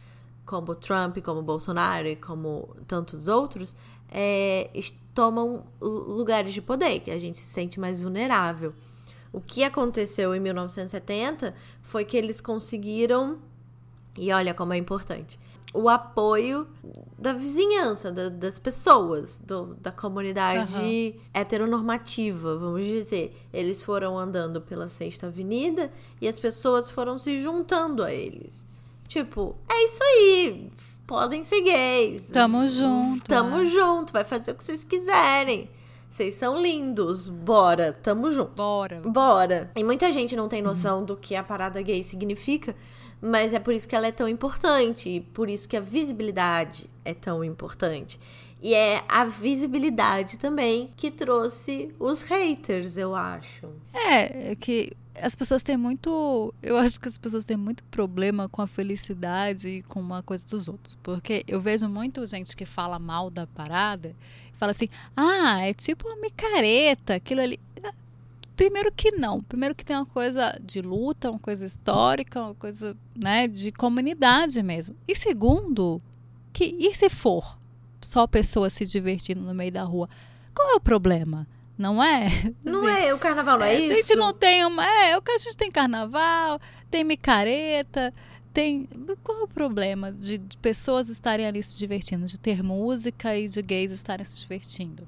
como 0.49 0.75
Trump, 0.75 1.19
como 1.23 1.43
Bolsonaro 1.43 2.09
e 2.09 2.17
como 2.17 2.75
tantos 2.87 3.29
outros 3.29 3.77
é, 4.11 4.71
tomam 5.15 5.65
lu- 5.79 6.17
lugares 6.17 6.55
de 6.55 6.63
poder, 6.63 7.01
que 7.01 7.11
a 7.11 7.19
gente 7.19 7.39
se 7.39 7.45
sente 7.53 7.79
mais 7.79 8.01
vulnerável. 8.01 8.73
O 9.31 9.41
que 9.43 9.63
aconteceu 9.63 10.35
em 10.35 10.41
1970 10.41 11.55
foi 11.83 12.03
que 12.07 12.17
eles 12.17 12.41
conseguiram, 12.41 13.39
e 14.17 14.33
olha 14.33 14.55
como 14.55 14.73
é 14.73 14.79
importante, 14.79 15.39
o 15.75 15.87
apoio 15.91 16.67
da 17.19 17.35
vizinhança, 17.35 18.11
da- 18.11 18.31
das 18.31 18.59
pessoas, 18.59 19.39
do- 19.45 19.75
da 19.75 19.93
comunidade 19.93 20.61
heteronormativa, 21.35 22.57
vamos 22.57 22.87
dizer. 22.87 23.37
Eles 23.53 23.83
foram 23.83 24.19
andando 24.19 24.63
pela 24.63 24.89
Sexta 24.89 25.27
Avenida 25.27 25.93
e 26.23 26.27
as 26.29 26.39
pessoas 26.41 26.91
foram 26.91 27.19
se 27.19 27.39
juntando 27.43 28.03
a 28.03 28.11
eles. 28.11 28.67
Tipo, 29.09 29.57
é 29.69 29.85
isso 29.85 30.03
aí, 30.05 30.71
podem 31.07 31.43
ser 31.43 31.63
gays. 31.63 32.27
Tamo 32.27 32.69
junto, 32.69 33.25
Tamo 33.25 33.59
né? 33.59 33.65
junto, 33.65 34.13
vai 34.13 34.23
fazer 34.23 34.53
o 34.53 34.55
que 34.55 34.63
vocês 34.63 34.85
quiserem. 34.85 35.71
Vocês 36.11 36.35
são 36.35 36.61
lindos, 36.61 37.29
bora, 37.29 37.93
tamo 37.93 38.31
junto. 38.31 38.53
Bora. 38.53 39.01
Bora. 39.05 39.71
E 39.75 39.83
muita 39.83 40.13
gente 40.13 40.37
não 40.37 40.49
tem 40.49 40.63
noção 40.63 41.05
do 41.05 41.17
que 41.17 41.35
a 41.35 41.43
parada 41.43 41.81
gay 41.83 42.03
significa, 42.05 42.75
mas 43.21 43.53
é 43.53 43.59
por 43.59 43.75
isso 43.75 43.89
que 43.89 43.97
ela 43.97 44.07
é 44.07 44.13
tão 44.13 44.29
importante, 44.29 45.09
e 45.09 45.21
por 45.21 45.51
isso 45.51 45.69
que 45.69 45.77
a 45.77 45.81
visibilidade 45.81 46.89
é 47.05 47.13
tão 47.15 47.43
importante. 47.43 48.21
E 48.63 48.75
é 48.75 49.05
a 49.09 49.25
visibilidade 49.25 50.37
também 50.37 50.93
que 50.97 51.11
trouxe 51.11 51.95
os 51.99 52.23
haters, 52.23 52.97
eu 52.97 53.15
acho. 53.15 53.69
É, 53.95 54.53
é 54.53 54.57
que 54.57 54.93
as 55.23 55.35
pessoas 55.35 55.63
têm 55.63 55.77
muito. 55.77 56.55
Eu 56.63 56.77
acho 56.77 57.01
que 57.01 57.09
as 57.09 57.19
pessoas 57.19 57.45
têm 57.45 57.57
muito 57.57 57.83
problema 57.85 58.49
com 58.49 58.63
a 58.63 58.67
felicidade 58.67 59.69
e 59.69 59.83
com 59.83 60.01
uma 60.01 60.23
coisa 60.23 60.47
dos 60.47 60.69
outros. 60.69 60.97
Porque 61.03 61.45
eu 61.47 61.61
vejo 61.61 61.89
muito 61.89 62.27
gente 62.27 62.57
que 62.57 62.65
fala 62.65 62.99
mal 62.99 63.31
da 63.31 63.47
parada 63.47 64.15
e 64.53 64.57
fala 64.57 64.73
assim: 64.73 64.89
ah, 65.17 65.61
é 65.63 65.75
tipo 65.75 66.09
uma 66.09 66.17
micareta, 66.21 67.15
aquilo 67.15 67.41
ali. 67.41 67.61
Ah, 67.83 67.93
Primeiro 68.57 68.91
que 68.91 69.13
não. 69.13 69.41
Primeiro 69.43 69.75
que 69.75 69.85
tem 69.85 69.95
uma 69.95 70.07
coisa 70.07 70.59
de 70.61 70.83
luta, 70.83 71.31
uma 71.31 71.39
coisa 71.39 71.65
histórica, 71.65 72.41
uma 72.41 72.55
coisa 72.55 72.97
né, 73.15 73.47
de 73.47 73.71
comunidade 73.71 74.63
mesmo. 74.63 74.97
E 75.07 75.15
segundo, 75.15 76.03
que 76.53 76.77
e 76.79 76.93
se 76.95 77.09
for 77.09 77.57
só 78.01 78.27
pessoas 78.27 78.73
se 78.73 78.85
divertindo 78.85 79.43
no 79.43 79.55
meio 79.55 79.71
da 79.71 79.85
rua? 79.85 80.09
Qual 80.55 80.73
é 80.73 80.75
o 80.75 80.81
problema? 80.81 81.47
Não 81.79 82.03
é? 82.03 82.29
Não 82.65 82.85
Assim, 82.85 83.07
é? 83.07 83.15
O 83.15 83.19
carnaval 83.19 83.59
não 83.59 83.65
é, 83.65 83.71
a 83.71 83.75
isso? 83.75 83.95
gente 83.95 84.17
não 84.17 84.33
tem 84.35 84.65
uma. 84.65 84.85
É, 84.85 85.17
o 85.17 85.23
que 85.23 85.31
a 85.31 85.39
gente 85.39 85.57
tem 85.57 85.71
carnaval, 85.71 86.61
tem 86.91 87.05
micareta, 87.05 88.13
tem. 88.53 88.89
Qual 89.23 89.39
é 89.41 89.43
o 89.45 89.49
problema 89.49 90.11
de, 90.11 90.39
de 90.39 90.59
pessoas 90.59 91.09
estarem 91.09 91.47
ali 91.47 91.63
se 91.63 91.79
divertindo, 91.79 92.27
de 92.27 92.37
ter 92.37 92.63
música 92.65 93.37
e 93.39 93.47
de 93.47 93.63
gays 93.63 93.93
estarem 93.93 94.27
se 94.27 94.37
divertindo? 94.39 95.07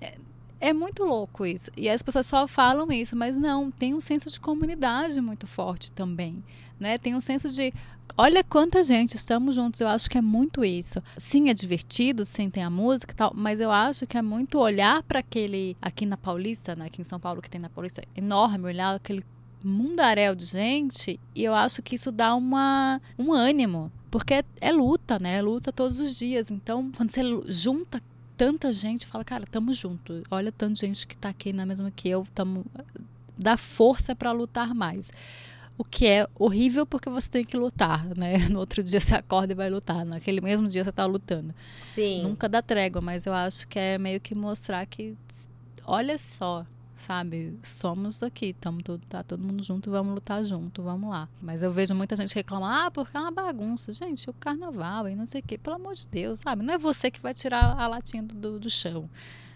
É, 0.00 0.14
é 0.60 0.72
muito 0.72 1.04
louco 1.04 1.46
isso. 1.46 1.70
E 1.76 1.88
as 1.88 2.02
pessoas 2.02 2.26
só 2.26 2.46
falam 2.46 2.90
isso, 2.90 3.14
mas 3.16 3.36
não, 3.36 3.70
tem 3.70 3.94
um 3.94 4.00
senso 4.00 4.30
de 4.30 4.40
comunidade 4.40 5.20
muito 5.20 5.46
forte 5.46 5.92
também. 5.92 6.42
Né? 6.78 6.98
Tem 6.98 7.14
um 7.14 7.20
senso 7.20 7.48
de. 7.48 7.72
Olha 8.16 8.42
quanta 8.42 8.82
gente, 8.82 9.14
estamos 9.14 9.54
juntos. 9.54 9.80
Eu 9.80 9.88
acho 9.88 10.10
que 10.10 10.18
é 10.18 10.22
muito 10.22 10.64
isso. 10.64 11.02
Sim, 11.16 11.50
é 11.50 11.54
divertido, 11.54 12.24
sim, 12.24 12.50
tem 12.50 12.62
a 12.62 12.70
música 12.70 13.12
e 13.12 13.16
tal, 13.16 13.32
mas 13.34 13.60
eu 13.60 13.70
acho 13.70 14.06
que 14.06 14.18
é 14.18 14.22
muito 14.22 14.58
olhar 14.58 15.02
para 15.04 15.20
aquele. 15.20 15.76
Aqui 15.80 16.04
na 16.04 16.16
Paulista, 16.16 16.74
né? 16.74 16.86
aqui 16.86 17.00
em 17.00 17.04
São 17.04 17.20
Paulo, 17.20 17.40
que 17.40 17.50
tem 17.50 17.60
na 17.60 17.68
Paulista, 17.68 18.02
enorme, 18.16 18.66
olhar 18.66 18.94
aquele 18.94 19.24
mundaréu 19.62 20.34
de 20.34 20.44
gente, 20.44 21.18
e 21.34 21.42
eu 21.42 21.52
acho 21.54 21.82
que 21.82 21.96
isso 21.96 22.12
dá 22.12 22.34
uma, 22.34 23.00
um 23.18 23.32
ânimo. 23.32 23.90
Porque 24.10 24.34
é, 24.34 24.42
é 24.60 24.72
luta, 24.72 25.18
né? 25.18 25.36
É 25.36 25.42
luta 25.42 25.70
todos 25.70 26.00
os 26.00 26.16
dias. 26.16 26.50
Então, 26.50 26.90
quando 26.96 27.10
você 27.10 27.20
junta 27.46 28.02
tanta 28.38 28.72
gente, 28.72 29.04
fala, 29.04 29.24
cara, 29.24 29.44
tamo 29.44 29.72
junto. 29.72 30.22
Olha 30.30 30.52
tanta 30.52 30.76
gente 30.76 31.06
que 31.06 31.16
tá 31.16 31.28
aqui 31.28 31.52
na 31.52 31.66
mesma 31.66 31.90
que 31.90 32.08
eu, 32.08 32.26
tamo. 32.32 32.64
Dá 33.36 33.56
força 33.56 34.14
para 34.14 34.30
lutar 34.30 34.72
mais. 34.72 35.10
O 35.76 35.84
que 35.84 36.06
é 36.06 36.26
horrível 36.36 36.86
porque 36.86 37.10
você 37.10 37.28
tem 37.28 37.44
que 37.44 37.56
lutar, 37.56 38.06
né? 38.16 38.38
No 38.48 38.60
outro 38.60 38.82
dia 38.82 39.00
você 39.00 39.14
acorda 39.16 39.52
e 39.52 39.56
vai 39.56 39.68
lutar. 39.68 40.04
Naquele 40.04 40.40
mesmo 40.40 40.68
dia 40.68 40.84
você 40.84 40.92
tá 40.92 41.04
lutando. 41.04 41.52
Sim. 41.82 42.22
Nunca 42.22 42.48
dá 42.48 42.62
trégua, 42.62 43.02
mas 43.02 43.26
eu 43.26 43.34
acho 43.34 43.66
que 43.66 43.78
é 43.78 43.98
meio 43.98 44.20
que 44.20 44.34
mostrar 44.34 44.86
que, 44.86 45.16
olha 45.84 46.16
só, 46.16 46.64
sabe? 46.98 47.58
Somos 47.62 48.22
aqui, 48.22 48.52
tamo 48.52 48.82
todo, 48.82 49.04
tá 49.06 49.22
todo 49.22 49.42
mundo 49.42 49.62
junto, 49.62 49.90
vamos 49.90 50.14
lutar 50.14 50.44
junto, 50.44 50.82
vamos 50.82 51.08
lá. 51.08 51.28
Mas 51.40 51.62
eu 51.62 51.72
vejo 51.72 51.94
muita 51.94 52.16
gente 52.16 52.34
reclamar, 52.34 52.86
ah, 52.86 52.90
porque 52.90 53.16
é 53.16 53.20
uma 53.20 53.30
bagunça. 53.30 53.92
Gente, 53.92 54.28
o 54.28 54.32
carnaval 54.34 55.08
e 55.08 55.14
não 55.14 55.26
sei 55.26 55.40
o 55.40 55.44
quê, 55.44 55.56
pelo 55.56 55.76
amor 55.76 55.94
de 55.94 56.06
Deus, 56.08 56.40
sabe? 56.40 56.62
Não 56.62 56.74
é 56.74 56.78
você 56.78 57.10
que 57.10 57.20
vai 57.20 57.32
tirar 57.32 57.78
a 57.78 57.86
latinha 57.86 58.22
do, 58.22 58.58
do 58.58 58.68
chão. 58.68 59.08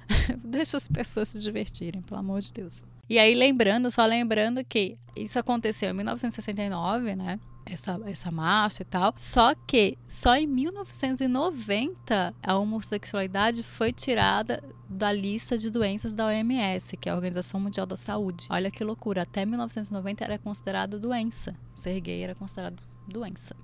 Deixa 0.45 0.77
as 0.77 0.89
pessoas 0.89 1.29
se 1.29 1.39
divertirem, 1.39 2.01
pelo 2.03 2.21
amor 2.21 2.41
de 2.41 2.53
Deus. 2.53 2.85
E 3.09 3.19
aí, 3.19 3.35
lembrando, 3.35 3.91
só 3.91 4.07
lembrando 4.07 4.65
que 4.65 4.97
isso 5.17 5.39
aconteceu 5.39 5.91
em 5.91 5.95
1969, 5.95 7.17
né? 7.17 7.39
Essa, 7.64 8.01
essa 8.07 8.31
marcha 8.31 8.83
e 8.83 8.85
tal. 8.85 9.14
Só 9.16 9.55
que 9.55 9.96
só 10.07 10.35
em 10.37 10.46
1990 10.46 12.35
a 12.42 12.59
homossexualidade 12.59 13.62
foi 13.62 13.92
tirada 13.92 14.62
da 14.88 15.11
lista 15.11 15.57
de 15.57 15.70
doenças 15.70 16.12
da 16.12 16.27
OMS, 16.27 16.96
que 16.96 17.09
é 17.09 17.12
a 17.12 17.14
Organização 17.14 17.59
Mundial 17.61 17.87
da 17.87 17.96
Saúde. 17.96 18.46
Olha 18.51 18.70
que 18.70 18.85
loucura. 18.85 19.22
Até 19.22 19.46
1990 19.46 20.25
era 20.25 20.38
considerado 20.38 21.01
doença. 21.01 21.57
Ser 21.75 21.98
gay 22.01 22.22
era 22.22 22.35
considerado 22.35 22.85
doença. 23.09 23.57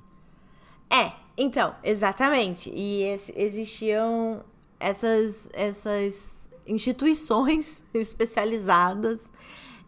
É, 0.90 1.12
Então, 1.36 1.74
exatamente. 1.84 2.70
E 2.74 3.04
existiam 3.36 4.42
essas, 4.80 5.48
essas 5.52 6.48
instituições 6.66 7.84
especializadas 7.94 9.20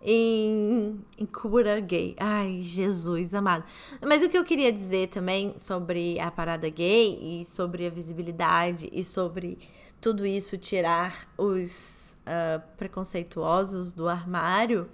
em, 0.02 0.98
em 1.18 1.26
cura 1.26 1.78
gay. 1.80 2.14
Ai, 2.18 2.60
Jesus 2.60 3.34
amado. 3.34 3.64
Mas 4.00 4.22
o 4.22 4.28
que 4.28 4.38
eu 4.38 4.44
queria 4.44 4.72
dizer 4.72 5.08
também 5.08 5.54
sobre 5.58 6.18
a 6.20 6.30
parada 6.30 6.68
gay 6.68 7.18
e 7.20 7.44
sobre 7.44 7.86
a 7.86 7.90
visibilidade 7.90 8.88
e 8.92 9.04
sobre 9.04 9.58
tudo 10.00 10.26
isso 10.26 10.56
tirar 10.56 11.28
os 11.36 12.16
uh, 12.20 12.62
preconceituosos 12.76 13.92
do 13.92 14.08
armário 14.08 14.88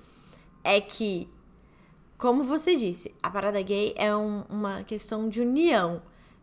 é 0.64 0.80
que, 0.80 1.28
como 2.18 2.42
você 2.42 2.74
disse, 2.74 3.14
a 3.22 3.30
parada 3.30 3.62
gay 3.62 3.94
é 3.96 4.14
um, 4.16 4.42
uma 4.48 4.82
questão 4.82 5.28
de 5.28 5.40
união. 5.40 6.02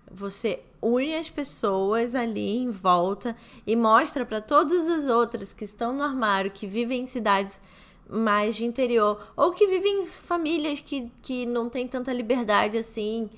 Você 0.09 0.61
une 0.81 1.15
as 1.15 1.29
pessoas 1.29 2.13
ali 2.13 2.57
em 2.57 2.69
volta 2.69 3.35
e 3.65 3.75
mostra 3.75 4.25
para 4.25 4.41
todas 4.41 4.87
as 4.87 5.05
outras 5.09 5.53
que 5.53 5.63
estão 5.63 5.93
no 5.93 6.03
armário, 6.03 6.51
que 6.51 6.67
vivem 6.67 7.03
em 7.03 7.05
cidades 7.05 7.61
mais 8.09 8.55
de 8.55 8.65
interior, 8.65 9.19
ou 9.35 9.51
que 9.51 9.67
vivem 9.67 10.01
em 10.01 10.05
famílias 10.05 10.81
que, 10.81 11.11
que 11.21 11.45
não 11.45 11.69
têm 11.69 11.87
tanta 11.87 12.13
liberdade 12.13 12.77
assim. 12.77 13.29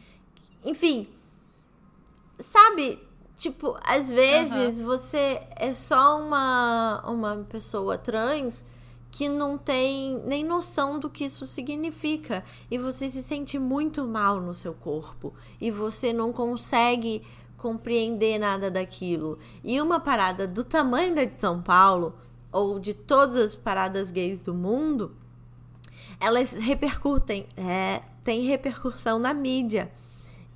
Enfim, 0.63 1.07
sabe? 2.39 2.99
Tipo, 3.37 3.77
às 3.83 4.09
vezes 4.09 4.79
uhum. 4.79 4.85
você 4.85 5.41
é 5.55 5.73
só 5.73 6.19
uma, 6.19 7.03
uma 7.05 7.45
pessoa 7.49 7.97
trans 7.97 8.65
que 9.11 9.29
não 9.29 9.57
tem 9.57 10.21
nem 10.25 10.43
noção 10.43 10.99
do 10.99 11.09
que 11.09 11.25
isso 11.25 11.47
significa 11.47 12.43
e 12.69 12.77
você 12.77 13.09
se 13.09 13.23
sente 13.23 13.57
muito 13.57 14.05
mal 14.05 14.41
no 14.41 14.53
seu 14.53 14.73
corpo 14.73 15.33
e 15.59 15.71
você 15.71 16.11
não 16.11 16.33
consegue 16.33 17.23
compreender 17.57 18.37
nada 18.37 18.69
daquilo. 18.69 19.39
E 19.63 19.79
uma 19.81 19.99
parada 19.99 20.47
do 20.47 20.63
tamanho 20.63 21.15
da 21.15 21.23
de 21.23 21.39
São 21.39 21.61
Paulo 21.61 22.13
ou 22.55 22.79
de 22.79 22.93
todas 22.93 23.35
as 23.35 23.53
paradas 23.53 24.09
gays 24.09 24.41
do 24.41 24.53
mundo, 24.53 25.13
elas 26.21 26.53
repercutem, 26.53 27.45
é, 27.57 28.01
tem 28.23 28.43
repercussão 28.45 29.19
na 29.19 29.33
mídia. 29.33 29.91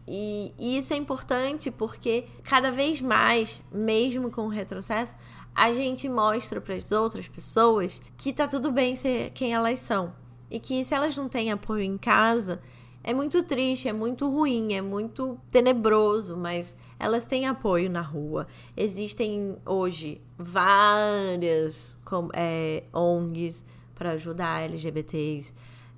E, 0.07 0.53
e, 0.57 0.77
isso 0.77 0.93
é 0.93 0.95
importante 0.95 1.69
porque 1.69 2.25
cada 2.41 2.71
vez 2.71 3.01
mais, 3.01 3.61
mesmo 3.69 4.31
com 4.31 4.43
o 4.43 4.47
retrocesso, 4.47 5.13
a 5.53 5.73
gente 5.73 6.07
mostra 6.07 6.61
para 6.61 6.73
as 6.73 6.89
outras 6.93 7.27
pessoas 7.27 8.01
que 8.15 8.31
tá 8.31 8.47
tudo 8.47 8.71
bem 8.71 8.95
ser 8.95 9.31
quem 9.31 9.53
elas 9.53 9.79
são. 9.79 10.13
E 10.49 10.57
que 10.57 10.85
se 10.85 10.95
elas 10.95 11.17
não 11.17 11.27
têm 11.27 11.51
apoio 11.51 11.83
em 11.83 11.97
casa, 11.97 12.61
é 13.09 13.13
muito 13.13 13.41
triste, 13.41 13.87
é 13.87 13.93
muito 13.93 14.29
ruim, 14.29 14.73
é 14.73 14.81
muito 14.83 15.39
tenebroso, 15.49 16.37
mas 16.37 16.75
elas 16.99 17.25
têm 17.25 17.47
apoio 17.47 17.89
na 17.89 18.01
rua. 18.01 18.45
Existem 18.77 19.57
hoje 19.65 20.21
várias 20.37 21.97
é, 22.33 22.83
ONGs 22.93 23.65
para 23.95 24.11
ajudar 24.11 24.61
LGBTs. 24.61 25.51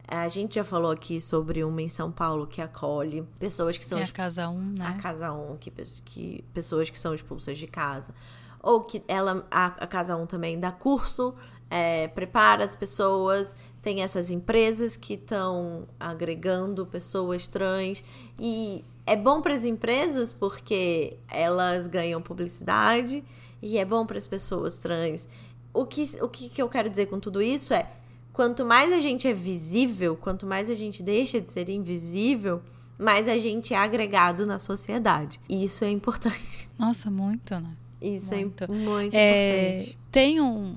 A 0.07 0.29
gente 0.29 0.55
já 0.55 0.63
falou 0.63 0.89
aqui 0.89 1.19
sobre 1.19 1.65
uma 1.65 1.81
em 1.81 1.89
São 1.89 2.09
Paulo 2.09 2.47
que 2.47 2.61
acolhe 2.61 3.27
pessoas 3.37 3.77
que 3.77 3.83
são. 3.83 3.99
É 3.99 4.03
a 4.03 4.07
Casa 4.07 4.47
1, 4.47 4.53
um, 4.53 4.61
né? 4.71 4.87
A 4.87 4.93
Casa 4.93 5.33
1, 5.33 5.51
um, 5.51 5.57
que, 5.57 5.69
que, 6.05 6.45
pessoas 6.53 6.89
que 6.89 6.97
são 6.97 7.13
expulsas 7.13 7.57
de 7.57 7.67
casa. 7.67 8.15
Ou 8.63 8.85
que 8.85 9.03
ela, 9.05 9.45
a, 9.51 9.65
a 9.65 9.87
Casa 9.87 10.15
1 10.15 10.21
um 10.21 10.25
também 10.25 10.57
dá 10.57 10.71
curso 10.71 11.35
é, 11.71 12.09
prepara 12.09 12.65
as 12.65 12.75
pessoas, 12.75 13.55
tem 13.81 14.03
essas 14.03 14.29
empresas 14.29 14.97
que 14.97 15.13
estão 15.13 15.87
agregando 15.97 16.85
pessoas 16.85 17.47
trans 17.47 18.03
e 18.37 18.83
é 19.05 19.15
bom 19.15 19.41
para 19.41 19.53
as 19.53 19.63
empresas 19.63 20.33
porque 20.33 21.17
elas 21.29 21.87
ganham 21.87 22.21
publicidade 22.21 23.23
e 23.61 23.77
é 23.77 23.85
bom 23.85 24.05
para 24.05 24.17
as 24.17 24.27
pessoas 24.27 24.77
trans. 24.77 25.25
O 25.73 25.85
que, 25.85 26.03
o 26.21 26.27
que 26.27 26.61
eu 26.61 26.67
quero 26.67 26.89
dizer 26.89 27.05
com 27.05 27.17
tudo 27.17 27.41
isso 27.41 27.73
é 27.73 27.89
quanto 28.33 28.65
mais 28.65 28.91
a 28.91 28.99
gente 28.99 29.25
é 29.25 29.33
visível, 29.33 30.17
quanto 30.17 30.45
mais 30.45 30.69
a 30.69 30.75
gente 30.75 31.01
deixa 31.01 31.39
de 31.39 31.53
ser 31.53 31.69
invisível, 31.69 32.61
mais 32.99 33.29
a 33.29 33.37
gente 33.37 33.73
é 33.73 33.77
agregado 33.77 34.45
na 34.45 34.59
sociedade. 34.59 35.39
E 35.47 35.63
isso 35.63 35.85
é 35.85 35.89
importante. 35.89 36.69
Nossa, 36.77 37.09
muito, 37.09 37.57
né? 37.57 37.77
Isso 38.01 38.33
é 38.33 38.37
muito. 38.37 38.63
é 38.63 38.67
muito 38.67 39.15
é, 39.15 39.69
importante. 39.69 39.97
Tem 40.11 40.41
um, 40.41 40.75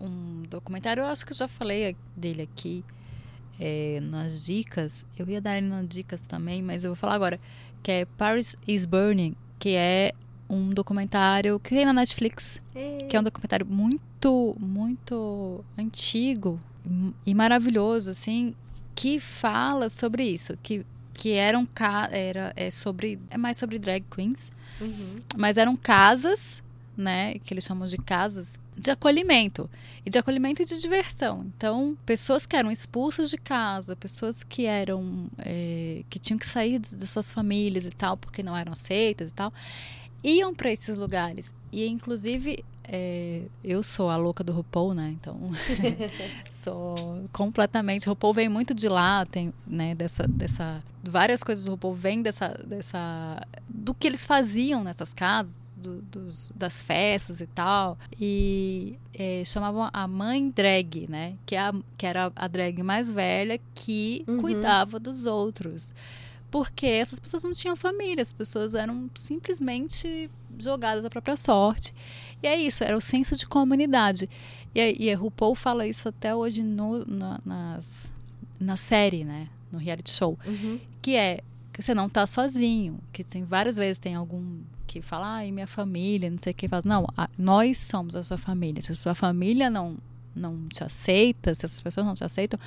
um 0.00 0.42
documentário, 0.48 1.02
eu 1.02 1.06
acho 1.06 1.26
que 1.26 1.34
já 1.34 1.46
falei 1.46 1.96
dele 2.16 2.42
aqui 2.42 2.84
é, 3.58 4.00
nas 4.00 4.44
dicas. 4.44 5.04
Eu 5.18 5.28
ia 5.28 5.40
dar 5.40 5.58
ele 5.58 5.68
nas 5.68 5.86
dicas 5.86 6.20
também, 6.22 6.62
mas 6.62 6.84
eu 6.84 6.90
vou 6.90 6.96
falar 6.96 7.14
agora. 7.14 7.38
Que 7.82 7.92
é 7.92 8.04
Paris 8.04 8.56
is 8.66 8.86
Burning, 8.86 9.34
que 9.58 9.70
é 9.70 10.12
um 10.48 10.70
documentário 10.70 11.58
que 11.60 11.70
tem 11.70 11.84
na 11.84 11.92
Netflix. 11.92 12.62
Que 13.08 13.16
é 13.16 13.20
um 13.20 13.22
documentário 13.22 13.66
muito, 13.66 14.56
muito 14.58 15.64
antigo 15.78 16.60
e 17.26 17.34
maravilhoso, 17.34 18.10
assim, 18.10 18.54
que 18.94 19.20
fala 19.20 19.88
sobre 19.88 20.24
isso. 20.24 20.58
Que, 20.62 20.84
que 21.14 21.32
eram 21.32 21.68
era 22.10 22.52
é 22.56 22.70
sobre 22.70 23.18
é 23.30 23.36
mais 23.36 23.56
sobre 23.56 23.78
drag 23.78 24.04
queens, 24.10 24.50
uhum. 24.80 25.20
mas 25.36 25.56
eram 25.56 25.76
casas, 25.76 26.62
né, 26.96 27.38
que 27.38 27.54
eles 27.54 27.64
chamam 27.64 27.86
de 27.86 27.96
casas 27.98 28.58
de 28.80 28.90
acolhimento 28.90 29.68
e 30.04 30.08
de 30.08 30.18
acolhimento 30.18 30.62
e 30.62 30.64
de 30.64 30.80
diversão. 30.80 31.44
Então, 31.54 31.96
pessoas 32.06 32.46
que 32.46 32.56
eram 32.56 32.72
expulsas 32.72 33.28
de 33.28 33.36
casa, 33.36 33.94
pessoas 33.94 34.42
que 34.42 34.64
eram 34.64 35.28
é, 35.38 36.02
que 36.08 36.18
tinham 36.18 36.38
que 36.38 36.46
sair 36.46 36.78
de, 36.78 37.06
suas 37.06 37.30
famílias 37.30 37.84
e 37.84 37.90
tal 37.90 38.16
porque 38.16 38.42
não 38.42 38.56
eram 38.56 38.72
aceitas 38.72 39.30
e 39.30 39.34
tal, 39.34 39.52
iam 40.24 40.54
para 40.54 40.72
esses 40.72 40.96
lugares. 40.96 41.52
E 41.70 41.86
inclusive 41.86 42.64
é, 42.84 43.42
eu 43.62 43.82
sou 43.82 44.08
a 44.08 44.16
louca 44.16 44.42
do 44.42 44.50
RuPaul, 44.50 44.94
né? 44.94 45.14
Então 45.20 45.38
sou 46.64 47.28
completamente. 47.30 48.08
RuPaul 48.08 48.32
vem 48.32 48.48
muito 48.48 48.72
de 48.72 48.88
lá, 48.88 49.26
tem, 49.26 49.52
né? 49.66 49.94
Dessa, 49.94 50.26
dessa, 50.26 50.82
várias 51.04 51.44
coisas 51.44 51.66
do 51.66 51.72
RuPaul 51.72 51.94
vêm 51.94 52.22
dessa, 52.22 52.48
dessa, 52.66 53.46
do 53.68 53.92
que 53.92 54.06
eles 54.06 54.24
faziam 54.24 54.82
nessas 54.82 55.12
casas 55.12 55.59
do, 55.80 56.02
dos, 56.02 56.52
das 56.54 56.82
festas 56.82 57.40
e 57.40 57.46
tal. 57.46 57.98
E 58.20 58.98
é, 59.14 59.42
chamavam 59.44 59.88
a 59.92 60.06
mãe 60.06 60.50
drag, 60.50 61.08
né? 61.08 61.36
Que, 61.44 61.56
é 61.56 61.60
a, 61.60 61.74
que 61.96 62.06
era 62.06 62.32
a 62.36 62.48
drag 62.48 62.82
mais 62.82 63.10
velha 63.10 63.58
que 63.74 64.24
uhum. 64.28 64.38
cuidava 64.38 65.00
dos 65.00 65.26
outros. 65.26 65.94
Porque 66.50 66.86
essas 66.86 67.18
pessoas 67.18 67.44
não 67.44 67.52
tinham 67.52 67.76
família, 67.76 68.22
as 68.22 68.32
pessoas 68.32 68.74
eram 68.74 69.08
simplesmente 69.14 70.28
jogadas 70.58 71.04
à 71.04 71.10
própria 71.10 71.36
sorte. 71.36 71.94
E 72.42 72.46
é 72.46 72.56
isso, 72.56 72.82
era 72.82 72.96
o 72.96 73.00
senso 73.00 73.36
de 73.36 73.46
comunidade. 73.46 74.28
E, 74.74 75.06
e 75.06 75.12
a 75.12 75.16
RuPaul 75.16 75.54
fala 75.54 75.86
isso 75.86 76.08
até 76.08 76.34
hoje 76.34 76.62
no, 76.62 77.04
na, 77.06 77.40
nas, 77.44 78.12
na 78.58 78.76
série, 78.76 79.24
né? 79.24 79.46
No 79.70 79.78
reality 79.78 80.10
show. 80.10 80.38
Uhum. 80.44 80.80
Que 81.00 81.16
é 81.16 81.40
que 81.72 81.82
você 81.82 81.94
não 81.94 82.06
está 82.06 82.26
sozinho. 82.26 82.98
Que 83.12 83.22
tem 83.22 83.44
várias 83.44 83.76
vezes 83.76 83.98
tem 83.98 84.14
algum 84.14 84.60
que 84.90 85.00
fala, 85.00 85.36
ai, 85.36 85.52
minha 85.52 85.68
família, 85.68 86.28
não 86.28 86.38
sei 86.38 86.50
o 86.50 86.54
que. 86.54 86.68
Fala, 86.68 86.82
não, 86.84 87.06
a, 87.16 87.28
nós 87.38 87.78
somos 87.78 88.16
a 88.16 88.24
sua 88.24 88.36
família. 88.36 88.82
Se 88.82 88.90
a 88.90 88.96
sua 88.96 89.14
família 89.14 89.70
não, 89.70 89.96
não 90.34 90.66
te 90.66 90.82
aceita, 90.82 91.54
se 91.54 91.64
essas 91.64 91.80
pessoas 91.80 92.04
não 92.04 92.16
te 92.16 92.24
aceitam, 92.24 92.58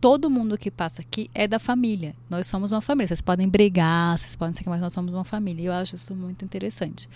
todo 0.00 0.30
mundo 0.30 0.56
que 0.56 0.70
passa 0.70 1.02
aqui 1.02 1.28
é 1.34 1.48
da 1.48 1.58
família. 1.58 2.14
Nós 2.30 2.46
somos 2.46 2.70
uma 2.70 2.80
família. 2.80 3.08
Vocês 3.08 3.20
podem 3.20 3.48
brigar, 3.48 4.16
vocês 4.16 4.36
podem 4.36 4.54
ser 4.54 4.62
que 4.62 4.70
mas 4.70 4.80
nós 4.80 4.92
somos 4.92 5.12
uma 5.12 5.24
família. 5.24 5.62
E 5.62 5.66
eu 5.66 5.72
acho 5.72 5.96
isso 5.96 6.14
muito 6.14 6.44
interessante. 6.44 7.08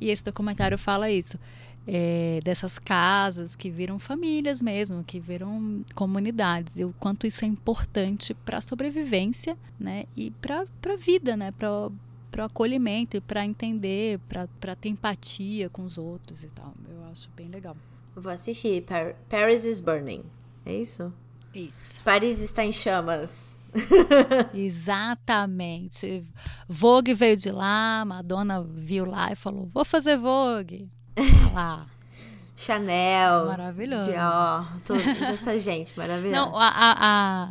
E 0.00 0.08
esse 0.08 0.24
documentário 0.24 0.78
fala 0.78 1.10
isso. 1.10 1.38
É, 1.86 2.40
dessas 2.44 2.78
casas 2.78 3.54
que 3.54 3.68
viram 3.68 3.98
famílias 3.98 4.62
mesmo, 4.62 5.04
que 5.04 5.18
viram 5.18 5.84
comunidades, 5.96 6.78
e 6.78 6.84
o 6.84 6.94
quanto 6.98 7.26
isso 7.26 7.44
é 7.44 7.48
importante 7.48 8.32
para 8.32 8.58
a 8.58 8.60
sobrevivência 8.60 9.58
né, 9.80 10.04
e 10.16 10.30
para 10.30 10.60
a 10.62 10.96
vida, 10.96 11.36
né, 11.36 11.50
para 11.50 11.90
para 12.32 12.42
o 12.42 12.46
acolhimento 12.46 13.18
e 13.18 13.20
para 13.20 13.44
entender, 13.44 14.18
para 14.28 14.74
ter 14.74 14.88
empatia 14.88 15.68
com 15.68 15.84
os 15.84 15.98
outros 15.98 16.42
e 16.42 16.48
tal. 16.48 16.72
Eu 16.88 17.04
acho 17.12 17.28
bem 17.36 17.48
legal. 17.48 17.76
Vou 18.16 18.32
assistir 18.32 18.82
Par 18.82 19.14
Paris 19.28 19.64
is 19.66 19.80
Burning. 19.80 20.24
É 20.64 20.74
isso? 20.74 21.12
Isso. 21.54 22.00
Paris 22.02 22.40
está 22.40 22.64
em 22.64 22.72
chamas. 22.72 23.58
Exatamente. 24.54 26.24
Vogue 26.66 27.12
veio 27.14 27.36
de 27.36 27.50
lá, 27.50 28.02
Madonna 28.06 28.62
viu 28.62 29.04
lá 29.04 29.30
e 29.30 29.36
falou: 29.36 29.68
Vou 29.72 29.84
fazer 29.84 30.16
Vogue. 30.16 30.90
Tá 31.14 31.52
lá. 31.52 31.86
Chanel. 32.56 33.46
Maravilhoso. 33.46 34.10
Dior. 34.10 34.80
Toda 34.84 35.00
essa 35.00 35.58
gente 35.58 35.98
maravilhosa. 35.98 36.36
Não, 36.36 36.56
a, 36.56 36.68
a, 36.68 36.94
a, 37.00 37.50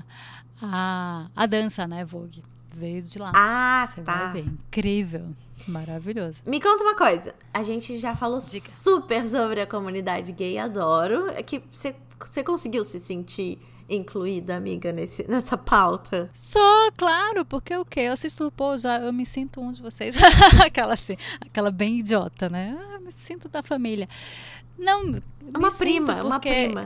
a, 0.64 1.28
a 1.36 1.46
dança, 1.46 1.86
né, 1.86 2.06
Vogue? 2.06 2.42
Veio 2.76 3.02
de 3.02 3.20
lá. 3.20 3.32
Ah, 3.34 3.88
Você 3.94 4.02
tá. 4.02 4.26
Vai 4.26 4.42
ver. 4.42 4.46
Incrível. 4.50 5.28
Maravilhoso. 5.68 6.40
Me 6.46 6.60
conta 6.60 6.84
uma 6.84 6.96
coisa. 6.96 7.36
A 7.54 7.64
gente 7.64 8.00
já 8.00 8.16
falou 8.16 8.40
Dica. 8.40 8.70
super 8.70 9.28
sobre 9.30 9.62
a 9.62 9.68
comunidade 9.68 10.32
gay, 10.32 10.58
adoro. 10.58 11.30
É 11.30 11.44
que 11.44 11.62
você, 11.72 11.96
você 12.20 12.44
conseguiu 12.44 12.84
se 12.84 13.00
sentir 13.00 13.60
incluída, 13.88 14.56
amiga, 14.56 14.92
nesse, 14.92 15.28
nessa 15.28 15.58
pauta? 15.58 16.30
Só, 16.34 16.92
claro, 16.98 17.44
porque 17.46 17.76
o 17.76 17.84
quê? 17.86 18.02
Eu 18.02 18.14
assisto, 18.14 18.50
pô, 18.52 18.78
já 18.78 19.00
eu 19.00 19.12
me 19.12 19.26
sinto 19.26 19.62
um 19.62 19.72
de 19.72 19.82
vocês. 19.82 20.16
aquela 20.66 20.94
assim, 20.94 21.18
aquela 21.42 21.70
bem 21.70 22.00
idiota, 22.00 22.50
né? 22.50 22.78
Ah, 22.96 23.00
me 23.00 23.12
sinto 23.12 23.50
da 23.50 23.62
família. 23.62 24.08
Não, 24.78 25.16
é 25.16 25.58
uma 25.58 25.72
prima, 25.72 26.14
é 26.18 26.24
uma 26.24 26.40
prima. 26.40 26.86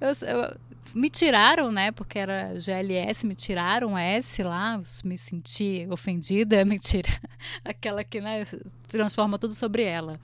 eu, 0.00 0.08
eu, 0.08 0.56
me 0.94 1.08
tiraram, 1.08 1.70
né? 1.70 1.90
Porque 1.92 2.18
era 2.18 2.54
GLS, 2.58 3.26
me 3.26 3.34
tiraram 3.34 3.96
S 3.96 4.42
lá, 4.42 4.80
me 5.04 5.16
senti 5.16 5.86
ofendida, 5.90 6.64
mentira. 6.66 7.08
Aquela 7.64 8.02
que 8.04 8.20
né, 8.20 8.44
transforma 8.88 9.38
tudo 9.38 9.54
sobre 9.54 9.82
ela. 9.82 10.20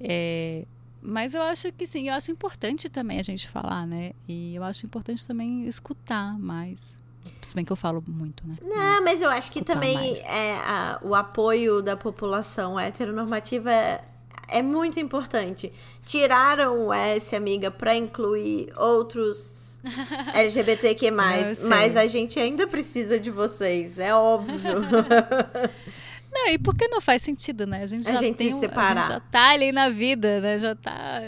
É, 0.00 0.64
mas 1.02 1.34
eu 1.34 1.42
acho 1.42 1.72
que 1.72 1.86
sim, 1.86 2.08
eu 2.08 2.14
acho 2.14 2.30
importante 2.30 2.88
também 2.88 3.18
a 3.18 3.22
gente 3.22 3.48
falar, 3.48 3.86
né? 3.86 4.12
E 4.28 4.54
eu 4.54 4.62
acho 4.64 4.86
importante 4.86 5.26
também 5.26 5.66
escutar 5.66 6.38
mais. 6.38 6.98
Se 7.42 7.54
bem 7.54 7.64
que 7.64 7.72
eu 7.72 7.76
falo 7.76 8.02
muito, 8.06 8.46
né? 8.46 8.56
Não, 8.62 8.76
mas, 8.76 9.04
mas 9.04 9.22
eu 9.22 9.30
acho 9.30 9.52
que 9.52 9.62
também 9.62 10.16
é, 10.18 10.54
a, 10.58 10.98
o 11.02 11.14
apoio 11.14 11.82
da 11.82 11.96
população 11.96 12.78
heteronormativa 12.78 13.70
é, 13.70 14.04
é 14.50 14.62
muito 14.62 14.98
importante. 14.98 15.72
Tiraram 16.04 16.86
o 16.86 16.92
S, 16.92 17.34
amiga, 17.34 17.70
para 17.70 17.94
incluir 17.96 18.72
outros 18.76 19.76
LGBTQ+, 20.34 21.10
mas 21.10 21.96
a 21.96 22.06
gente 22.06 22.38
ainda 22.38 22.66
precisa 22.66 23.18
de 23.18 23.30
vocês, 23.30 23.98
é 23.98 24.14
óbvio. 24.14 24.82
Não, 26.32 26.46
e 26.46 26.58
porque 26.58 26.86
não 26.86 27.00
faz 27.00 27.22
sentido, 27.22 27.66
né? 27.66 27.82
A 27.82 27.86
gente 27.88 28.04
já 28.04 28.12
a 28.12 28.16
gente 28.16 28.36
tem 28.36 28.52
se 28.52 28.60
separar. 28.60 28.90
a 28.90 29.00
gente 29.00 29.12
já 29.14 29.20
tá 29.20 29.50
ali 29.50 29.72
na 29.72 29.88
vida, 29.88 30.40
né? 30.40 30.60
Já 30.60 30.76
tá 30.76 31.22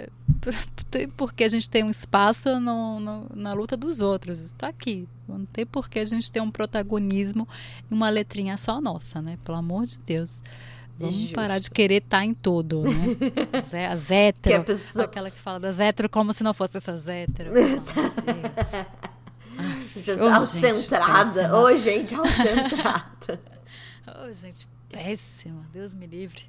porque 1.16 1.44
a 1.44 1.48
gente 1.48 1.70
tem 1.70 1.82
um 1.82 1.90
espaço 1.90 2.58
no, 2.60 3.00
no, 3.00 3.26
na 3.34 3.52
luta 3.52 3.76
dos 3.76 4.00
outros. 4.00 4.40
Está 4.40 4.68
aqui. 4.68 5.08
Não 5.28 5.46
tem 5.46 5.64
por 5.64 5.88
que 5.88 5.98
a 5.98 6.04
gente 6.04 6.30
ter 6.30 6.40
um 6.40 6.50
protagonismo 6.50 7.48
e 7.90 7.94
uma 7.94 8.10
letrinha 8.10 8.56
só 8.56 8.80
nossa, 8.80 9.22
né? 9.22 9.38
Pelo 9.44 9.58
amor 9.58 9.86
de 9.86 9.98
Deus. 10.00 10.42
Vamos 11.02 11.16
Justo. 11.16 11.34
parar 11.34 11.58
de 11.58 11.68
querer 11.68 11.96
estar 11.96 12.18
tá 12.18 12.24
em 12.24 12.32
todo, 12.32 12.84
né? 12.84 13.16
As 13.90 14.08
hétero, 14.08 14.62
que 14.62 14.72
pessoa... 14.72 15.06
aquela 15.06 15.32
que 15.32 15.38
fala 15.38 15.58
das 15.58 15.80
hétero 15.80 16.08
como 16.08 16.32
se 16.32 16.44
não 16.44 16.54
fosse 16.54 16.76
essas 16.76 17.08
hétero. 17.08 17.52
Deus. 17.52 17.82
oh, 20.20 20.28
autocentrada. 20.28 21.56
Ô, 21.56 21.76
gente, 21.76 22.14
autocentrada. 22.14 23.40
Ô, 24.06 24.26
oh, 24.28 24.30
gente, 24.32 24.68
péssima. 24.88 25.66
Deus 25.72 25.92
me 25.92 26.06
livre. 26.06 26.44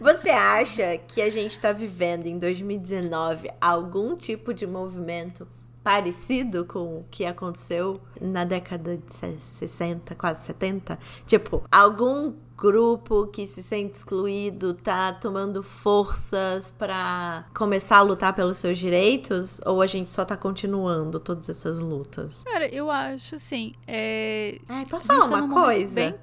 Você 0.00 0.30
acha 0.30 0.98
que 0.98 1.22
a 1.22 1.30
gente 1.30 1.52
está 1.52 1.72
vivendo 1.72 2.26
em 2.26 2.40
2019 2.40 3.52
algum 3.60 4.16
tipo 4.16 4.52
de 4.52 4.66
movimento 4.66 5.46
parecido 5.82 6.64
com 6.64 6.98
o 6.98 7.06
que 7.10 7.24
aconteceu 7.24 8.00
na 8.20 8.44
década 8.44 8.96
de 8.96 9.12
60, 9.12 10.14
quase 10.14 10.46
70? 10.46 10.98
Tipo, 11.26 11.64
algum 11.70 12.32
grupo 12.56 13.26
que 13.26 13.44
se 13.44 13.60
sente 13.60 13.96
excluído 13.96 14.72
tá 14.72 15.12
tomando 15.12 15.64
forças 15.64 16.70
para 16.78 17.44
começar 17.52 17.96
a 17.96 18.02
lutar 18.02 18.32
pelos 18.34 18.58
seus 18.58 18.78
direitos? 18.78 19.60
Ou 19.66 19.82
a 19.82 19.86
gente 19.86 20.10
só 20.10 20.24
tá 20.24 20.36
continuando 20.36 21.18
todas 21.18 21.48
essas 21.48 21.80
lutas? 21.80 22.42
Cara, 22.44 22.68
eu 22.72 22.88
acho 22.88 23.34
assim. 23.34 23.72
É... 23.86 24.58
Ai, 24.68 24.86
posso 24.86 25.08
falar 25.08 25.28
tá 25.28 25.42
uma 25.42 25.62
coisa? 25.62 25.94
Bem... 25.94 26.14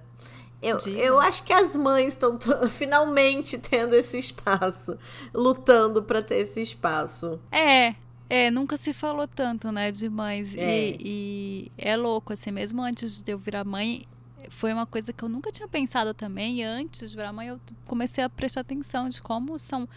Eu, 0.61 0.77
eu 0.87 1.19
acho 1.19 1.43
que 1.43 1.53
as 1.53 1.73
mães 1.75 2.09
estão 2.09 2.37
finalmente 2.69 3.57
tendo 3.57 3.93
esse 3.95 4.17
espaço, 4.17 4.97
lutando 5.33 6.03
para 6.03 6.21
ter 6.21 6.35
esse 6.35 6.61
espaço. 6.61 7.39
É, 7.49 7.95
é, 8.29 8.51
nunca 8.51 8.77
se 8.77 8.93
falou 8.93 9.27
tanto, 9.27 9.71
né, 9.71 9.91
de 9.91 10.07
mães. 10.07 10.53
É. 10.55 10.91
E, 10.91 10.97
e, 10.99 11.71
é 11.77 11.97
louco, 11.97 12.31
assim, 12.31 12.51
mesmo 12.51 12.81
antes 12.81 13.21
de 13.21 13.31
eu 13.31 13.39
virar 13.39 13.65
mãe, 13.65 14.05
foi 14.49 14.71
uma 14.71 14.85
coisa 14.85 15.11
que 15.11 15.23
eu 15.23 15.29
nunca 15.29 15.51
tinha 15.51 15.67
pensado 15.67 16.13
também. 16.13 16.59
E 16.59 16.63
antes 16.63 17.09
de 17.09 17.17
virar 17.17 17.33
mãe, 17.33 17.47
eu 17.47 17.59
comecei 17.85 18.23
a 18.23 18.29
prestar 18.29 18.61
atenção 18.61 19.09
de 19.09 19.19
como 19.21 19.57
são. 19.57 19.89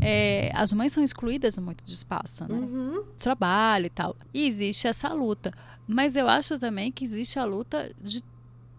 É, 0.00 0.50
as 0.54 0.72
mães 0.72 0.92
são 0.92 1.04
excluídas 1.04 1.58
muito 1.58 1.84
de 1.84 1.92
espaço, 1.92 2.44
né? 2.48 2.58
Uhum. 2.58 3.04
Trabalho 3.16 3.86
e 3.86 3.90
tal. 3.90 4.16
E 4.32 4.46
existe 4.46 4.86
essa 4.86 5.12
luta. 5.12 5.52
Mas 5.86 6.16
eu 6.16 6.28
acho 6.28 6.58
também 6.58 6.90
que 6.90 7.04
existe 7.04 7.38
a 7.38 7.44
luta 7.44 7.90
de 8.02 8.22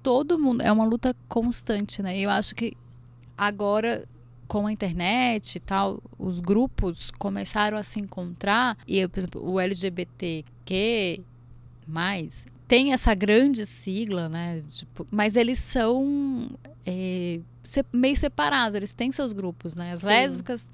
todo 0.02 0.38
mundo. 0.38 0.62
É 0.62 0.72
uma 0.72 0.86
luta 0.86 1.16
constante, 1.28 2.02
né? 2.02 2.18
Eu 2.18 2.30
acho 2.30 2.56
que 2.56 2.76
agora 3.38 4.08
com 4.50 4.66
a 4.66 4.72
internet 4.72 5.56
e 5.56 5.60
tal, 5.60 6.02
os 6.18 6.40
grupos 6.40 7.12
começaram 7.12 7.78
a 7.78 7.84
se 7.84 8.00
encontrar 8.00 8.76
e, 8.88 9.08
por 9.08 9.20
exemplo, 9.20 9.48
o 9.48 9.60
LGBTQ 9.60 11.22
mais 11.88 12.48
tem 12.68 12.94
essa 12.94 13.16
grande 13.16 13.66
sigla, 13.66 14.28
né? 14.28 14.62
Tipo, 14.70 15.06
mas 15.12 15.36
eles 15.36 15.58
são 15.58 16.50
é, 16.86 17.40
meio 17.94 18.16
separados, 18.16 18.76
eles 18.76 18.92
têm 18.92 19.12
seus 19.12 19.34
grupos, 19.34 19.74
né? 19.76 19.94
As 19.94 20.02
Sim. 20.02 20.08
lésbicas 20.08 20.74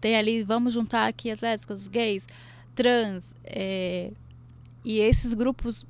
tem 0.00 0.16
ali, 0.16 0.44
vamos 0.44 0.74
juntar 0.74 1.06
aqui 1.06 1.30
as 1.30 1.40
lésbicas, 1.40 1.82
os 1.82 1.88
gays, 1.88 2.26
trans, 2.74 3.34
é, 3.44 4.12
e 4.84 4.98
esses 4.98 5.34
grupos 5.34 5.84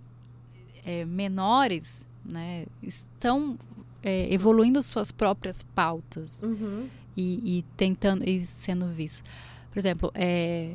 é, 0.85 1.05
menores, 1.05 2.07
né? 2.25 2.65
Estão 2.83 3.59
é, 4.03 4.33
evoluindo 4.33 4.83
suas 4.83 5.11
próprias 5.11 5.63
pautas 5.75 6.43
uhum. 6.43 6.87
E, 7.17 7.59
e, 7.59 7.63
tentando 7.77 8.29
e 8.29 8.45
sendo 8.47 8.87
vistos. 8.89 9.23
Por 9.71 9.79
exemplo, 9.79 10.13
é, 10.15 10.75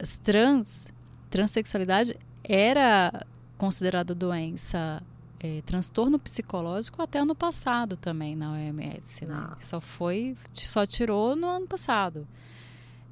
as 0.00 0.16
trans, 0.16 0.88
transexualidade 1.28 2.16
era 2.44 3.26
considerada 3.58 4.14
doença 4.14 5.02
é, 5.40 5.62
transtorno 5.66 6.18
psicológico 6.18 7.02
até 7.02 7.18
ano 7.18 7.34
passado 7.34 7.96
também 7.96 8.36
na 8.36 8.52
OMS, 8.52 9.24
né? 9.26 9.48
Só 9.60 9.80
foi, 9.80 10.36
só 10.52 10.86
tirou 10.86 11.34
no 11.34 11.46
ano 11.46 11.66
passado. 11.66 12.26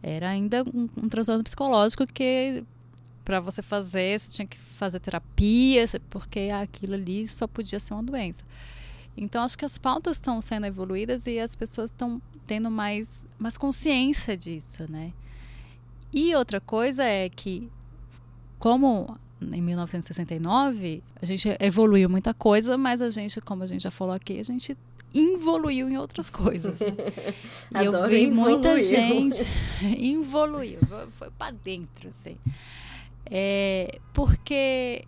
Era 0.02 0.28
ainda 0.28 0.62
um, 0.62 0.88
um 1.02 1.08
transtorno 1.08 1.42
psicológico 1.42 2.06
que 2.06 2.64
para 3.24 3.40
você 3.40 3.60
fazer, 3.60 4.18
você 4.18 4.30
tinha 4.30 4.46
que 4.46 4.58
fazer 4.58 5.00
terapia, 5.00 5.86
porque 6.08 6.48
aquilo 6.50 6.94
ali 6.94 7.28
só 7.28 7.46
podia 7.46 7.78
ser 7.78 7.92
uma 7.92 8.02
doença. 8.02 8.42
Então, 9.20 9.42
acho 9.42 9.58
que 9.58 9.64
as 9.64 9.78
pautas 9.78 10.16
estão 10.16 10.40
sendo 10.40 10.66
evoluídas 10.66 11.26
e 11.26 11.38
as 11.38 11.56
pessoas 11.56 11.90
estão 11.90 12.22
tendo 12.46 12.70
mais, 12.70 13.28
mais 13.38 13.58
consciência 13.58 14.36
disso, 14.36 14.90
né? 14.90 15.12
E 16.12 16.34
outra 16.34 16.60
coisa 16.60 17.04
é 17.04 17.28
que, 17.28 17.70
como 18.58 19.18
em 19.40 19.60
1969, 19.60 21.02
a 21.20 21.26
gente 21.26 21.48
evoluiu 21.60 22.08
muita 22.08 22.32
coisa, 22.32 22.76
mas 22.76 23.02
a 23.02 23.10
gente, 23.10 23.40
como 23.40 23.62
a 23.62 23.66
gente 23.66 23.82
já 23.82 23.90
falou 23.90 24.14
aqui, 24.14 24.38
a 24.40 24.42
gente 24.42 24.76
evoluiu 25.14 25.88
em 25.88 25.98
outras 25.98 26.30
coisas. 26.30 26.78
E 27.70 27.84
eu 27.84 28.08
vi 28.08 28.30
muita 28.30 28.82
gente 28.82 29.44
evoluiu, 29.82 30.78
foi 31.18 31.30
para 31.30 31.52
dentro, 31.52 32.08
assim. 32.08 32.36
É, 33.26 33.98
porque 34.14 35.04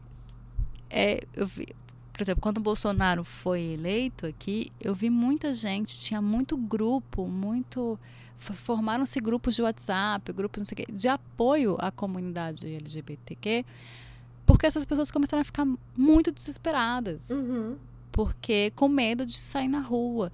é, 0.90 1.22
eu 1.34 1.46
vi, 1.46 1.66
por 2.20 2.24
exemplo, 2.24 2.42
quando 2.42 2.58
o 2.58 2.60
Bolsonaro 2.60 3.24
foi 3.24 3.62
eleito 3.62 4.26
aqui, 4.26 4.70
eu 4.78 4.94
vi 4.94 5.08
muita 5.08 5.54
gente, 5.54 5.96
tinha 5.96 6.20
muito 6.20 6.54
grupo, 6.54 7.26
muito 7.26 7.98
formaram-se 8.36 9.18
grupos 9.20 9.54
de 9.54 9.62
WhatsApp, 9.62 10.30
grupos 10.30 10.58
não 10.58 10.64
sei 10.66 10.74
o 10.74 10.76
quê, 10.76 10.92
de 10.92 11.08
apoio 11.08 11.78
à 11.78 11.90
comunidade 11.90 12.66
LGBTQ 12.66 13.64
porque 14.44 14.66
essas 14.66 14.84
pessoas 14.84 15.10
começaram 15.10 15.40
a 15.40 15.44
ficar 15.44 15.66
muito 15.96 16.30
desesperadas. 16.30 17.30
Uhum. 17.30 17.76
Porque 18.12 18.70
com 18.76 18.88
medo 18.88 19.24
de 19.24 19.38
sair 19.38 19.68
na 19.68 19.80
rua. 19.80 20.30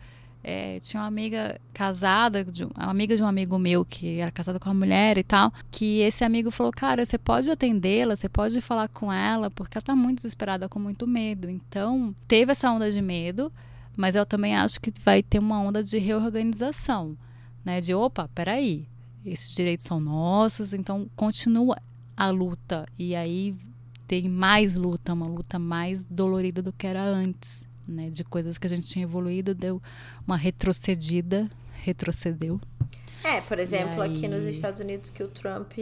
É, 0.48 0.78
tinha 0.78 1.02
uma 1.02 1.08
amiga 1.08 1.60
casada, 1.74 2.44
de, 2.44 2.62
uma 2.62 2.72
amiga 2.76 3.16
de 3.16 3.22
um 3.22 3.26
amigo 3.26 3.58
meu 3.58 3.84
que 3.84 4.20
era 4.20 4.30
casada 4.30 4.60
com 4.60 4.68
uma 4.68 4.76
mulher 4.76 5.18
e 5.18 5.24
tal, 5.24 5.52
que 5.72 5.98
esse 6.02 6.22
amigo 6.22 6.52
falou, 6.52 6.70
cara, 6.70 7.04
você 7.04 7.18
pode 7.18 7.50
atendê-la, 7.50 8.14
você 8.14 8.28
pode 8.28 8.60
falar 8.60 8.86
com 8.86 9.12
ela, 9.12 9.50
porque 9.50 9.76
ela 9.76 9.82
tá 9.82 9.96
muito 9.96 10.18
desesperada, 10.18 10.68
com 10.68 10.78
muito 10.78 11.04
medo. 11.04 11.50
Então, 11.50 12.14
teve 12.28 12.52
essa 12.52 12.70
onda 12.70 12.92
de 12.92 13.02
medo, 13.02 13.52
mas 13.96 14.14
eu 14.14 14.24
também 14.24 14.54
acho 14.54 14.80
que 14.80 14.92
vai 15.04 15.20
ter 15.20 15.40
uma 15.40 15.60
onda 15.60 15.82
de 15.82 15.98
reorganização, 15.98 17.18
né? 17.64 17.80
De, 17.80 17.92
opa, 17.92 18.30
peraí, 18.32 18.86
esses 19.24 19.52
direitos 19.52 19.84
são 19.84 19.98
nossos, 19.98 20.72
então 20.72 21.10
continua 21.16 21.76
a 22.16 22.30
luta. 22.30 22.86
E 22.96 23.16
aí 23.16 23.56
tem 24.06 24.28
mais 24.28 24.76
luta, 24.76 25.12
uma 25.12 25.26
luta 25.26 25.58
mais 25.58 26.04
dolorida 26.04 26.62
do 26.62 26.72
que 26.72 26.86
era 26.86 27.02
antes, 27.02 27.66
né? 27.86 28.10
De 28.10 28.24
coisas 28.24 28.58
que 28.58 28.66
a 28.66 28.70
gente 28.70 28.86
tinha 28.86 29.04
evoluído, 29.04 29.54
deu 29.54 29.82
uma 30.26 30.36
retrocedida, 30.36 31.48
retrocedeu. 31.74 32.60
É, 33.24 33.40
por 33.40 33.58
exemplo, 33.58 34.00
aí... 34.02 34.16
aqui 34.16 34.28
nos 34.28 34.44
Estados 34.44 34.80
Unidos 34.80 35.10
que 35.10 35.22
o 35.22 35.28
Trump 35.28 35.72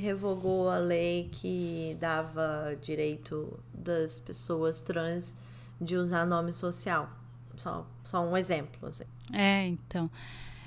revogou 0.00 0.68
a 0.68 0.78
lei 0.78 1.28
que 1.30 1.96
dava 2.00 2.76
direito 2.80 3.58
das 3.72 4.18
pessoas 4.18 4.80
trans 4.80 5.34
de 5.80 5.96
usar 5.96 6.26
nome 6.26 6.52
social. 6.52 7.08
Só, 7.56 7.86
só 8.04 8.24
um 8.24 8.36
exemplo, 8.36 8.88
assim. 8.88 9.04
É, 9.32 9.66
então. 9.66 10.10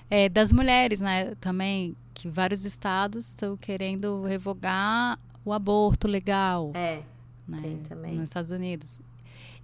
É, 0.09 0.27
das 0.27 0.51
mulheres, 0.51 0.99
né, 0.99 1.35
também, 1.35 1.95
que 2.13 2.27
vários 2.27 2.65
estados 2.65 3.27
estão 3.27 3.55
querendo 3.55 4.23
revogar 4.23 5.17
o 5.43 5.53
aborto 5.53 6.07
legal. 6.07 6.71
É. 6.75 7.01
né? 7.47 7.59
Tem 7.61 7.77
também. 7.77 8.15
Nos 8.15 8.29
Estados 8.29 8.51
Unidos. 8.51 9.01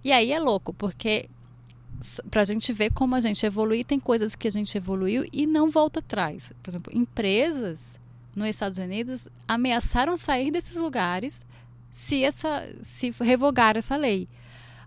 E 0.02 0.12
aí 0.12 0.32
é 0.32 0.38
louco, 0.38 0.72
porque 0.72 1.28
para 2.30 2.42
a 2.42 2.44
gente 2.44 2.72
ver 2.72 2.92
como 2.92 3.14
a 3.14 3.20
gente 3.20 3.44
evolui, 3.44 3.82
tem 3.82 3.98
coisas 3.98 4.34
que 4.34 4.46
a 4.46 4.52
gente 4.52 4.76
evoluiu 4.76 5.26
e 5.32 5.46
não 5.46 5.70
volta 5.70 5.98
atrás. 5.98 6.52
Por 6.62 6.70
exemplo, 6.70 6.92
empresas 6.96 7.98
nos 8.34 8.48
Estados 8.48 8.78
Unidos 8.78 9.28
ameaçaram 9.46 10.16
sair 10.16 10.50
desses 10.50 10.76
lugares 10.76 11.44
se, 11.90 12.22
essa, 12.22 12.68
se 12.80 13.10
revogar 13.20 13.76
essa 13.76 13.96
lei. 13.96 14.28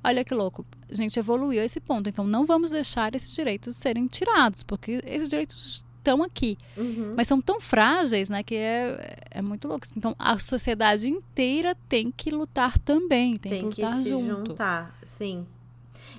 Olha 0.04 0.24
que 0.24 0.34
louco, 0.34 0.66
a 0.90 0.96
gente 0.96 1.20
evoluiu 1.20 1.62
a 1.62 1.66
esse 1.66 1.80
ponto, 1.80 2.10
então 2.10 2.26
não 2.26 2.46
vamos 2.46 2.72
deixar 2.72 3.14
esses 3.14 3.36
direitos 3.36 3.76
serem 3.76 4.08
tirados, 4.08 4.64
porque 4.64 5.02
esses 5.06 5.30
direitos 5.30 5.86
estão 6.02 6.24
aqui. 6.24 6.58
Uhum. 6.76 7.14
Mas 7.16 7.28
são 7.28 7.40
tão 7.40 7.62
frágeis, 7.62 8.28
né, 8.30 8.44
que 8.44 8.56
é, 8.56 9.16
é 9.32 9.42
muito 9.42 9.68
louco. 9.68 9.86
Então 9.96 10.16
a 10.20 10.38
sociedade 10.40 11.08
inteira 11.08 11.76
tem 11.88 12.12
que 12.12 12.32
lutar 12.32 12.78
também, 12.80 13.38
tem, 13.38 13.52
Tem 13.52 13.70
que 13.70 13.76
que 13.78 13.82
lutar 13.84 13.98
se 14.02 14.10
junto. 14.10 14.50
juntar, 14.52 15.00
sim. 15.04 15.46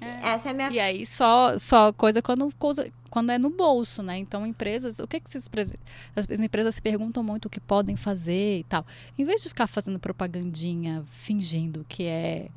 É. 0.01 0.31
Essa 0.31 0.49
é 0.49 0.51
a 0.51 0.55
minha 0.55 0.71
E 0.73 0.81
aí 0.81 1.07
só, 1.07 1.57
só 1.59 1.93
coisa 1.93 2.21
quando, 2.21 2.53
coisa 2.59 2.91
quando 3.09 3.31
é 3.31 3.39
no 3.39 3.51
bolso, 3.51 4.03
né? 4.03 4.19
Então 4.19 4.45
empresas, 4.47 4.99
o 4.99 5.07
que 5.07 5.21
que 5.21 5.29
esses 5.29 5.47
pres- 5.47 5.75
as, 6.17 6.27
as 6.29 6.41
empresas 6.41 6.75
se 6.75 6.83
perguntam 6.83 7.23
muito 7.23 7.47
o 7.47 7.51
que 7.51 7.61
podem 7.61 7.95
fazer 7.95 8.59
e 8.61 8.65
tal. 8.65 8.85
Em 9.17 9.25
vez 9.25 9.43
de 9.43 9.49
ficar 9.51 9.67
fazendo 9.69 10.01
propagandinha, 10.01 11.05
fingindo 11.13 11.85
que 11.89 12.05
é, 12.05 12.49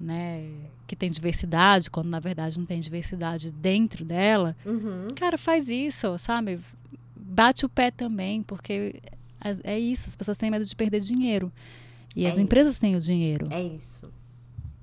né, 0.00 0.48
que 0.92 0.96
tem 0.96 1.10
diversidade, 1.10 1.90
quando 1.90 2.08
na 2.10 2.20
verdade 2.20 2.58
não 2.58 2.66
tem 2.66 2.78
diversidade 2.78 3.50
dentro 3.50 4.04
dela, 4.04 4.54
Uhum. 4.66 5.08
cara, 5.16 5.38
faz 5.38 5.66
isso, 5.68 6.18
sabe? 6.18 6.60
Bate 7.16 7.64
o 7.64 7.68
pé 7.68 7.90
também, 7.90 8.42
porque 8.42 9.00
é 9.64 9.78
isso, 9.78 10.08
as 10.10 10.14
pessoas 10.16 10.36
têm 10.36 10.50
medo 10.50 10.66
de 10.66 10.76
perder 10.76 11.00
dinheiro. 11.00 11.50
E 12.14 12.24
É 12.24 12.28
as 12.28 12.34
isso. 12.34 12.42
empresas 12.42 12.78
têm 12.78 12.94
o 12.94 13.00
dinheiro. 13.00 13.46
É 13.50 13.62
isso. 13.62 14.12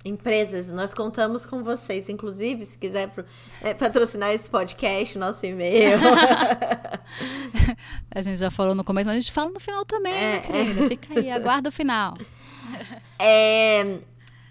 Empresas, 0.03 0.67
nós 0.69 0.93
contamos 0.95 1.45
com 1.45 1.61
vocês. 1.63 2.09
Inclusive, 2.09 2.65
se 2.65 2.75
quiser 2.77 3.11
é, 3.61 3.73
patrocinar 3.75 4.31
esse 4.31 4.49
podcast, 4.49 5.15
nosso 5.17 5.45
e-mail. 5.45 5.99
A 8.09 8.21
gente 8.23 8.37
já 8.37 8.49
falou 8.49 8.73
no 8.73 8.83
começo, 8.83 9.05
mas 9.07 9.17
a 9.17 9.19
gente 9.19 9.31
fala 9.31 9.51
no 9.51 9.59
final 9.59 9.85
também, 9.85 10.11
É, 10.13 10.31
né, 10.31 10.39
querida? 10.39 10.89
Fica 10.89 11.19
aí, 11.19 11.29
aguarda 11.31 11.69
o 11.69 11.71
final. 11.71 12.15
É, 13.21 13.97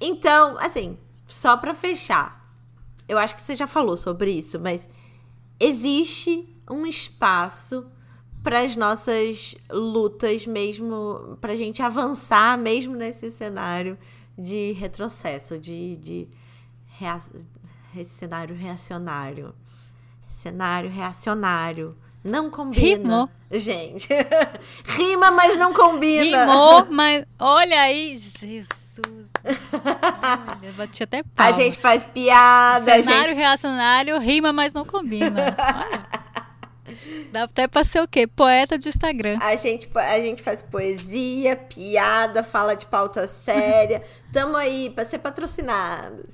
então, 0.00 0.58
assim, 0.58 0.98
só 1.28 1.56
pra 1.56 1.74
fechar. 1.74 2.36
Eu 3.08 3.16
acho 3.18 3.36
que 3.36 3.42
você 3.42 3.54
já 3.54 3.66
falou 3.68 3.96
sobre 3.96 4.32
isso, 4.32 4.58
mas 4.58 4.88
existe 5.60 6.48
um 6.70 6.86
espaço 6.86 7.86
para 8.42 8.60
as 8.60 8.76
nossas 8.76 9.54
lutas 9.70 10.46
mesmo, 10.46 11.36
pra 11.40 11.54
gente 11.54 11.82
avançar 11.82 12.56
mesmo 12.58 12.94
nesse 12.94 13.30
cenário 13.30 13.98
de 14.38 14.72
retrocesso, 14.72 15.58
de, 15.58 15.96
de 15.96 16.28
rea- 16.98 17.20
esse 17.96 18.10
cenário 18.10 18.54
reacionário. 18.56 19.54
Cenário 20.30 20.88
reacionário. 20.90 21.96
Não 22.22 22.50
combina. 22.50 22.96
Rimou. 23.02 23.30
Gente. 23.50 24.08
Rima, 24.86 25.30
mas 25.30 25.58
não 25.58 25.72
combina. 25.72 26.44
Rimou, 26.44 26.86
mas 26.90 27.24
olha 27.38 27.80
aí, 27.80 28.16
Jesus. 28.16 28.68
Olha, 29.44 30.72
bati 30.72 31.02
até. 31.02 31.22
A 31.36 31.52
gente 31.52 31.78
faz 31.78 32.04
piada, 32.04 33.02
Cenário 33.02 33.28
gente 33.28 33.36
reacionário 33.36 34.18
rima, 34.18 34.52
mas 34.52 34.72
não 34.72 34.84
combina. 34.84 35.56
Olha. 35.56 36.28
Dá 37.32 37.44
até 37.44 37.68
pra 37.68 37.84
ser 37.84 38.00
o 38.00 38.08
quê? 38.08 38.26
Poeta 38.26 38.78
de 38.78 38.88
Instagram. 38.88 39.38
A 39.40 39.54
gente, 39.56 39.88
a 39.94 40.18
gente 40.18 40.42
faz 40.42 40.62
poesia, 40.62 41.56
piada, 41.56 42.42
fala 42.42 42.74
de 42.74 42.86
pauta 42.86 43.28
séria. 43.28 44.02
Tamo 44.32 44.56
aí 44.56 44.90
pra 44.90 45.04
ser 45.04 45.18
patrocinados. 45.18 46.26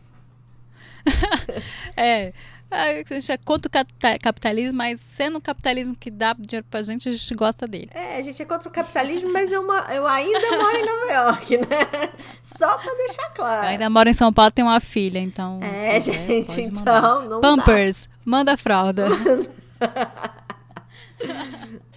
É. 1.97 2.33
A 2.75 3.15
gente 3.15 3.31
é 3.31 3.39
contra 3.39 3.69
o 3.69 4.19
capitalismo, 4.21 4.77
mas 4.77 5.01
sendo 5.01 5.39
o 5.39 5.41
capitalismo 5.41 5.95
que 5.95 6.11
dá 6.11 6.35
dinheiro 6.39 6.67
pra 6.69 6.83
gente, 6.83 7.09
a 7.09 7.13
gente 7.13 7.35
gosta 7.35 7.69
dele. 7.69 7.89
É, 7.95 8.17
a 8.17 8.23
gente 8.23 8.43
é 8.43 8.45
contra 8.45 8.69
o 8.69 8.73
capitalismo, 8.73 9.33
mas 9.33 9.53
eu, 9.53 9.63
eu 9.93 10.07
ainda 10.07 10.41
moro 10.59 10.77
em 10.77 10.85
Nova 10.85 11.13
York, 11.13 11.59
né? 11.59 12.11
Só 12.43 12.77
pra 12.79 12.93
deixar 12.95 13.23
Eu 13.29 13.35
claro. 13.35 13.67
ainda 13.69 13.89
moro 13.89 14.09
em 14.09 14.15
São 14.15 14.33
Paulo, 14.33 14.51
tenho 14.51 14.67
uma 14.67 14.81
filha, 14.81 15.21
então. 15.21 15.61
É, 15.63 16.01
gente, 16.01 16.61
então 16.61 17.23
não 17.29 17.41
dá. 17.41 17.57
Pampers, 17.57 18.09
manda 18.25 18.57
fralda. 18.57 19.07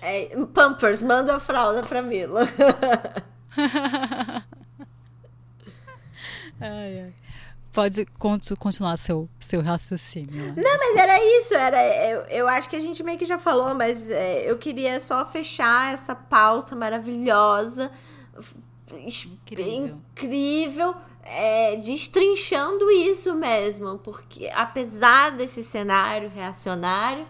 É, 0.02 0.36
Pampers, 0.54 1.02
manda 1.04 1.40
fralda 1.40 1.82
pra 1.82 2.02
Mila. 2.02 2.48
Ai, 6.60 7.02
ai. 7.02 7.14
Pode 7.78 8.08
continuar 8.58 8.98
seu, 8.98 9.30
seu 9.40 9.62
raciocínio. 9.62 10.52
Não, 10.58 10.78
mas 10.80 10.96
era 10.96 11.24
isso, 11.24 11.54
era. 11.54 12.10
Eu, 12.10 12.22
eu 12.22 12.48
acho 12.48 12.68
que 12.68 12.76
a 12.76 12.82
gente 12.82 13.04
meio 13.04 13.20
que 13.20 13.24
já 13.26 13.38
falou, 13.38 13.76
mas 13.76 14.10
é, 14.10 14.50
eu 14.50 14.58
queria 14.58 15.00
só 15.00 15.24
fechar 15.24 15.94
essa 15.94 16.16
pauta 16.16 16.76
maravilhosa, 16.76 17.92
Incrível. 18.92 19.96
incrível, 20.12 20.96
é, 21.22 21.76
destrinchando 21.76 22.90
isso 22.90 23.36
mesmo, 23.36 24.00
porque 24.00 24.50
apesar 24.56 25.34
desse 25.34 25.64
cenário 25.64 26.32
reacionário, 26.34 27.28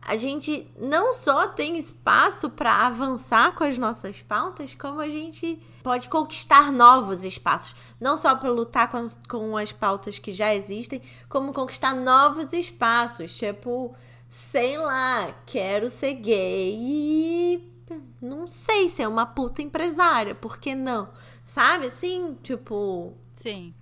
a 0.00 0.16
gente 0.16 0.70
não 0.78 1.12
só 1.12 1.48
tem 1.48 1.78
espaço 1.78 2.48
para 2.48 2.86
avançar 2.86 3.54
com 3.54 3.64
as 3.64 3.76
nossas 3.76 4.22
pautas, 4.22 4.74
como 4.74 5.00
a 5.00 5.08
gente 5.08 5.60
pode 5.82 6.08
conquistar 6.08 6.72
novos 6.72 7.24
espaços. 7.24 7.74
Não 8.00 8.16
só 8.16 8.34
para 8.34 8.50
lutar 8.50 8.90
com, 8.90 9.10
com 9.28 9.56
as 9.56 9.72
pautas 9.72 10.18
que 10.18 10.32
já 10.32 10.54
existem, 10.54 11.02
como 11.28 11.52
conquistar 11.52 11.94
novos 11.94 12.52
espaços. 12.52 13.36
Tipo, 13.36 13.94
sei 14.30 14.78
lá, 14.78 15.34
quero 15.44 15.90
ser 15.90 16.14
gay 16.14 16.76
e 16.78 17.72
não 18.20 18.46
sei 18.46 18.88
ser 18.88 19.06
uma 19.06 19.26
puta 19.26 19.62
empresária, 19.62 20.34
por 20.34 20.58
que 20.58 20.74
não? 20.74 21.08
Sabe 21.44 21.86
assim, 21.86 22.36
tipo, 22.42 23.14
Sim. 23.34 23.74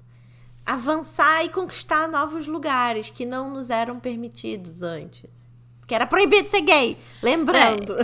avançar 0.65 1.45
e 1.45 1.49
conquistar 1.49 2.09
novos 2.09 2.47
lugares 2.47 3.11
que 3.11 3.27
não 3.27 3.51
nos 3.53 3.71
eram 3.71 3.99
permitidos 3.99 4.83
antes. 4.83 5.46
Que 5.87 5.95
era 5.95 6.07
proibido 6.07 6.49
ser 6.49 6.63
gay, 6.63 6.97
lembrando. 7.23 7.95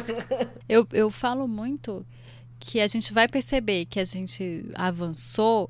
Eu, 0.68 0.86
eu 0.92 1.10
falo 1.10 1.48
muito 1.48 2.06
que 2.58 2.80
a 2.80 2.86
gente 2.86 3.12
vai 3.12 3.26
perceber 3.26 3.86
que 3.86 3.98
a 3.98 4.04
gente 4.04 4.64
avançou, 4.74 5.68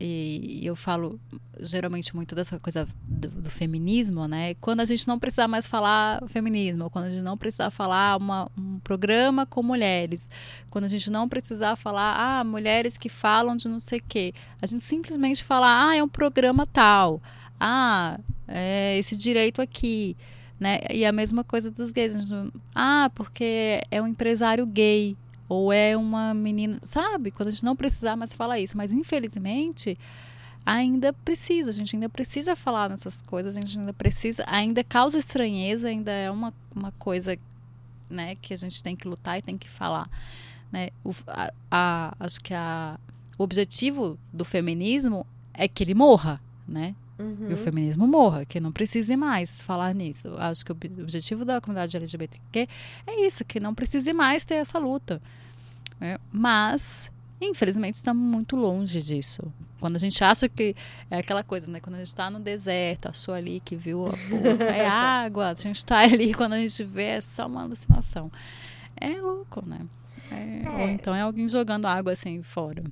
e 0.00 0.60
eu 0.64 0.74
falo 0.74 1.20
geralmente 1.60 2.14
muito 2.14 2.34
dessa 2.34 2.58
coisa 2.58 2.86
do, 3.08 3.28
do 3.28 3.50
feminismo, 3.50 4.26
né? 4.26 4.54
Quando 4.54 4.80
a 4.80 4.84
gente 4.84 5.06
não 5.06 5.18
precisar 5.18 5.46
mais 5.46 5.66
falar 5.66 6.20
feminismo, 6.26 6.90
quando 6.90 7.06
a 7.06 7.10
gente 7.10 7.22
não 7.22 7.38
precisar 7.38 7.70
falar 7.70 8.16
uma, 8.16 8.50
um 8.58 8.78
programa 8.80 9.46
com 9.46 9.62
mulheres, 9.62 10.28
quando 10.68 10.84
a 10.84 10.88
gente 10.88 11.10
não 11.10 11.28
precisar 11.28 11.76
falar, 11.76 12.16
ah, 12.18 12.44
mulheres 12.44 12.98
que 12.98 13.08
falam 13.08 13.56
de 13.56 13.68
não 13.68 13.80
sei 13.80 14.00
o 14.00 14.04
quê. 14.06 14.34
A 14.60 14.66
gente 14.66 14.82
simplesmente 14.82 15.44
falar, 15.44 15.88
ah, 15.88 15.96
é 15.96 16.02
um 16.02 16.08
programa 16.08 16.66
tal, 16.66 17.22
ah, 17.58 18.18
é 18.48 18.98
esse 18.98 19.16
direito 19.16 19.62
aqui. 19.62 20.16
Né? 20.58 20.78
E 20.90 21.04
a 21.04 21.12
mesma 21.12 21.42
coisa 21.44 21.70
dos 21.70 21.90
gays. 21.92 22.14
Não- 22.28 22.50
Ah, 22.74 23.10
porque 23.14 23.80
é 23.90 24.00
um 24.00 24.06
empresário 24.06 24.64
gay. 24.66 25.16
Ou 25.48 25.72
é 25.72 25.96
uma 25.96 26.32
menina. 26.32 26.78
Sabe? 26.82 27.30
Quando 27.30 27.48
a 27.48 27.52
gente 27.52 27.64
não 27.64 27.76
precisar 27.76 28.16
mais 28.16 28.32
falar 28.32 28.58
isso. 28.60 28.76
Mas 28.76 28.92
infelizmente, 28.92 29.98
ainda 30.64 31.12
precisa. 31.12 31.70
A 31.70 31.72
gente 31.74 31.94
ainda 31.96 32.08
precisa 32.08 32.54
falar 32.56 32.88
nessas 32.88 33.20
coisas. 33.20 33.56
A 33.56 33.60
gente 33.60 33.78
ainda 33.78 33.92
precisa. 33.92 34.44
Ainda 34.46 34.82
causa 34.84 35.18
estranheza. 35.18 35.88
Ainda 35.88 36.10
é 36.12 36.30
uma, 36.30 36.54
uma 36.74 36.92
coisa 36.92 37.36
né, 38.08 38.36
que 38.36 38.54
a 38.54 38.56
gente 38.56 38.82
tem 38.82 38.94
que 38.96 39.08
lutar 39.08 39.38
e 39.38 39.42
tem 39.42 39.58
que 39.58 39.68
falar. 39.68 40.08
Né? 40.72 40.88
O, 41.04 41.12
a, 41.26 41.52
a- 41.70 42.14
acho 42.20 42.40
que 42.40 42.54
a, 42.54 42.98
o 43.36 43.42
objetivo 43.42 44.18
do 44.32 44.44
feminismo 44.44 45.26
é 45.52 45.66
que 45.68 45.82
ele 45.82 45.94
morra. 45.94 46.40
Né? 46.66 46.94
Uhum. 47.18 47.48
e 47.50 47.54
o 47.54 47.56
feminismo 47.56 48.06
morra, 48.06 48.44
que 48.44 48.58
não 48.58 48.72
precise 48.72 49.16
mais 49.16 49.60
falar 49.60 49.94
nisso. 49.94 50.32
Acho 50.38 50.64
que 50.64 50.72
o 50.72 50.74
ob- 50.74 51.00
objetivo 51.02 51.44
da 51.44 51.60
comunidade 51.60 51.96
LGBTQ 51.96 52.68
é 53.06 53.26
isso, 53.26 53.44
que 53.44 53.60
não 53.60 53.74
precise 53.74 54.12
mais 54.12 54.44
ter 54.44 54.54
essa 54.54 54.78
luta. 54.78 55.22
né? 56.00 56.18
Mas, 56.32 57.08
infelizmente, 57.40 57.94
estamos 57.94 58.20
muito 58.22 58.56
longe 58.56 59.00
disso. 59.00 59.42
Quando 59.78 59.96
a 59.96 59.98
gente 59.98 60.22
acha 60.24 60.48
que 60.48 60.74
é 61.10 61.18
aquela 61.18 61.44
coisa, 61.44 61.70
né? 61.70 61.78
Quando 61.78 61.94
a 61.94 61.98
gente 61.98 62.06
está 62.08 62.28
no 62.30 62.40
deserto, 62.40 63.06
achou 63.08 63.32
ali 63.34 63.60
que 63.60 63.76
viu 63.76 64.06
a 64.06 64.10
poça, 64.10 64.64
é 64.64 64.86
água, 64.88 65.50
a 65.50 65.54
gente 65.54 65.76
está 65.76 65.98
ali, 65.98 66.32
quando 66.34 66.54
a 66.54 66.58
gente 66.58 66.82
vê, 66.82 67.04
é 67.04 67.20
só 67.20 67.46
uma 67.46 67.62
alucinação. 67.62 68.30
É 69.00 69.10
louco, 69.20 69.62
né? 69.64 69.80
É- 70.32 70.68
Ou 70.68 70.78
É. 70.80 70.90
então 70.92 71.14
é 71.14 71.20
alguém 71.20 71.46
jogando 71.48 71.86
água 71.86 72.12
assim 72.12 72.42
fora. 72.42 72.82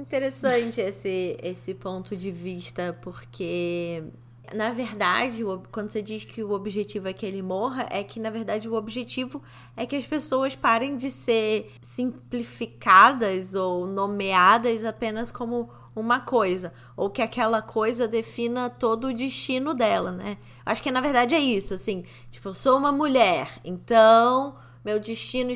Interessante 0.00 0.80
esse, 0.80 1.36
esse 1.42 1.74
ponto 1.74 2.16
de 2.16 2.30
vista, 2.30 2.98
porque 3.02 4.02
na 4.54 4.72
verdade, 4.72 5.42
quando 5.70 5.90
você 5.90 6.00
diz 6.00 6.24
que 6.24 6.42
o 6.42 6.52
objetivo 6.52 7.06
é 7.06 7.12
que 7.12 7.26
ele 7.26 7.42
morra, 7.42 7.86
é 7.90 8.02
que 8.02 8.18
na 8.18 8.30
verdade 8.30 8.66
o 8.66 8.72
objetivo 8.72 9.42
é 9.76 9.84
que 9.84 9.94
as 9.94 10.06
pessoas 10.06 10.56
parem 10.56 10.96
de 10.96 11.10
ser 11.10 11.70
simplificadas 11.82 13.54
ou 13.54 13.86
nomeadas 13.86 14.86
apenas 14.86 15.30
como 15.30 15.68
uma 15.94 16.20
coisa, 16.20 16.72
ou 16.96 17.10
que 17.10 17.20
aquela 17.20 17.60
coisa 17.60 18.08
defina 18.08 18.70
todo 18.70 19.08
o 19.08 19.14
destino 19.14 19.74
dela, 19.74 20.10
né? 20.12 20.38
Acho 20.64 20.82
que 20.82 20.90
na 20.90 21.02
verdade 21.02 21.34
é 21.34 21.40
isso, 21.40 21.74
assim, 21.74 22.04
tipo, 22.30 22.48
eu 22.48 22.54
sou 22.54 22.78
uma 22.78 22.90
mulher, 22.90 23.50
então 23.62 24.56
meu 24.82 24.98
destino 24.98 25.50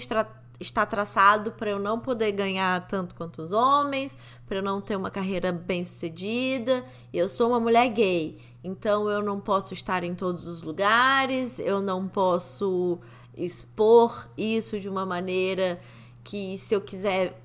está 0.60 0.86
traçado 0.86 1.52
para 1.52 1.70
eu 1.70 1.78
não 1.78 1.98
poder 1.98 2.32
ganhar 2.32 2.86
tanto 2.86 3.14
quanto 3.14 3.42
os 3.42 3.52
homens, 3.52 4.16
para 4.46 4.58
eu 4.58 4.62
não 4.62 4.80
ter 4.80 4.96
uma 4.96 5.10
carreira 5.10 5.52
bem-sucedida, 5.52 6.84
eu 7.12 7.28
sou 7.28 7.48
uma 7.48 7.60
mulher 7.60 7.88
gay. 7.88 8.38
Então 8.62 9.10
eu 9.10 9.22
não 9.22 9.40
posso 9.40 9.74
estar 9.74 10.04
em 10.04 10.14
todos 10.14 10.46
os 10.46 10.62
lugares, 10.62 11.58
eu 11.58 11.82
não 11.82 12.08
posso 12.08 12.98
expor 13.36 14.28
isso 14.38 14.80
de 14.80 14.88
uma 14.88 15.04
maneira 15.04 15.80
que 16.22 16.56
se 16.56 16.74
eu 16.74 16.80
quiser, 16.80 17.38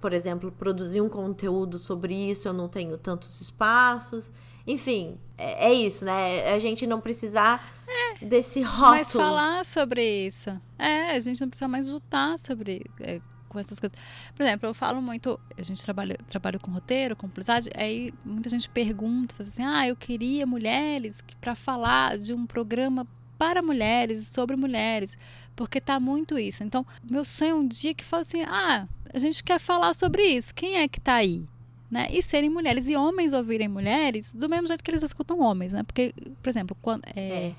por 0.00 0.12
exemplo, 0.12 0.52
produzir 0.52 1.00
um 1.00 1.08
conteúdo 1.08 1.78
sobre 1.78 2.14
isso, 2.14 2.48
eu 2.48 2.52
não 2.52 2.68
tenho 2.68 2.98
tantos 2.98 3.40
espaços. 3.40 4.30
Enfim, 4.66 5.18
é, 5.36 5.70
é 5.70 5.74
isso, 5.74 6.04
né? 6.04 6.52
A 6.52 6.58
gente 6.58 6.86
não 6.86 7.00
precisar 7.00 7.74
é, 7.86 8.24
desse 8.24 8.62
rótulo. 8.62 8.90
Mas 8.90 9.12
falar 9.12 9.64
sobre 9.64 10.26
isso. 10.26 10.50
É, 10.78 11.12
a 11.12 11.20
gente 11.20 11.40
não 11.40 11.48
precisa 11.48 11.68
mais 11.68 11.88
lutar 11.88 12.38
sobre 12.38 12.84
é, 13.00 13.20
com 13.52 13.58
essas 13.58 13.78
coisas. 13.78 13.96
Por 14.34 14.42
exemplo, 14.42 14.68
eu 14.68 14.74
falo 14.74 15.02
muito, 15.02 15.38
a 15.58 15.62
gente 15.62 15.82
trabalha, 15.82 16.16
trabalha 16.26 16.58
com 16.58 16.70
roteiro, 16.70 17.14
com 17.14 17.28
publicidade, 17.28 17.68
aí 17.76 18.12
muita 18.24 18.48
gente 18.48 18.68
pergunta, 18.68 19.34
faz 19.34 19.50
assim, 19.50 19.62
ah, 19.62 19.86
eu 19.86 19.94
queria 19.94 20.46
mulheres 20.46 21.22
para 21.40 21.54
falar 21.54 22.16
de 22.16 22.32
um 22.32 22.46
programa 22.46 23.06
para 23.36 23.60
mulheres, 23.60 24.28
sobre 24.28 24.56
mulheres, 24.56 25.18
porque 25.54 25.80
tá 25.80 26.00
muito 26.00 26.38
isso. 26.38 26.64
Então, 26.64 26.86
meu 27.02 27.24
sonho 27.24 27.50
é 27.50 27.54
um 27.54 27.66
dia 27.66 27.92
que 27.92 28.04
fala 28.04 28.22
assim, 28.22 28.42
ah, 28.42 28.86
a 29.12 29.18
gente 29.18 29.44
quer 29.44 29.58
falar 29.58 29.92
sobre 29.92 30.22
isso, 30.22 30.54
quem 30.54 30.78
é 30.78 30.88
que 30.88 31.00
tá 31.00 31.14
aí? 31.14 31.44
Né? 31.92 32.06
E 32.10 32.22
serem 32.22 32.48
mulheres, 32.48 32.88
e 32.88 32.96
homens 32.96 33.34
ouvirem 33.34 33.68
mulheres 33.68 34.32
do 34.32 34.48
mesmo 34.48 34.66
jeito 34.66 34.82
que 34.82 34.90
eles 34.90 35.02
escutam 35.02 35.40
homens, 35.40 35.74
né? 35.74 35.82
Porque, 35.82 36.14
por 36.42 36.48
exemplo, 36.48 36.74
quando, 36.80 37.02
é, 37.14 37.20
é. 37.20 37.54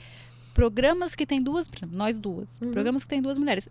programas 0.55 1.13
que 1.13 1.23
tem 1.23 1.39
duas, 1.39 1.69
exemplo, 1.71 1.95
nós 1.95 2.17
duas, 2.17 2.59
uhum. 2.59 2.71
programas 2.71 3.03
que 3.03 3.09
tem 3.09 3.21
duas 3.21 3.37
mulheres. 3.37 3.69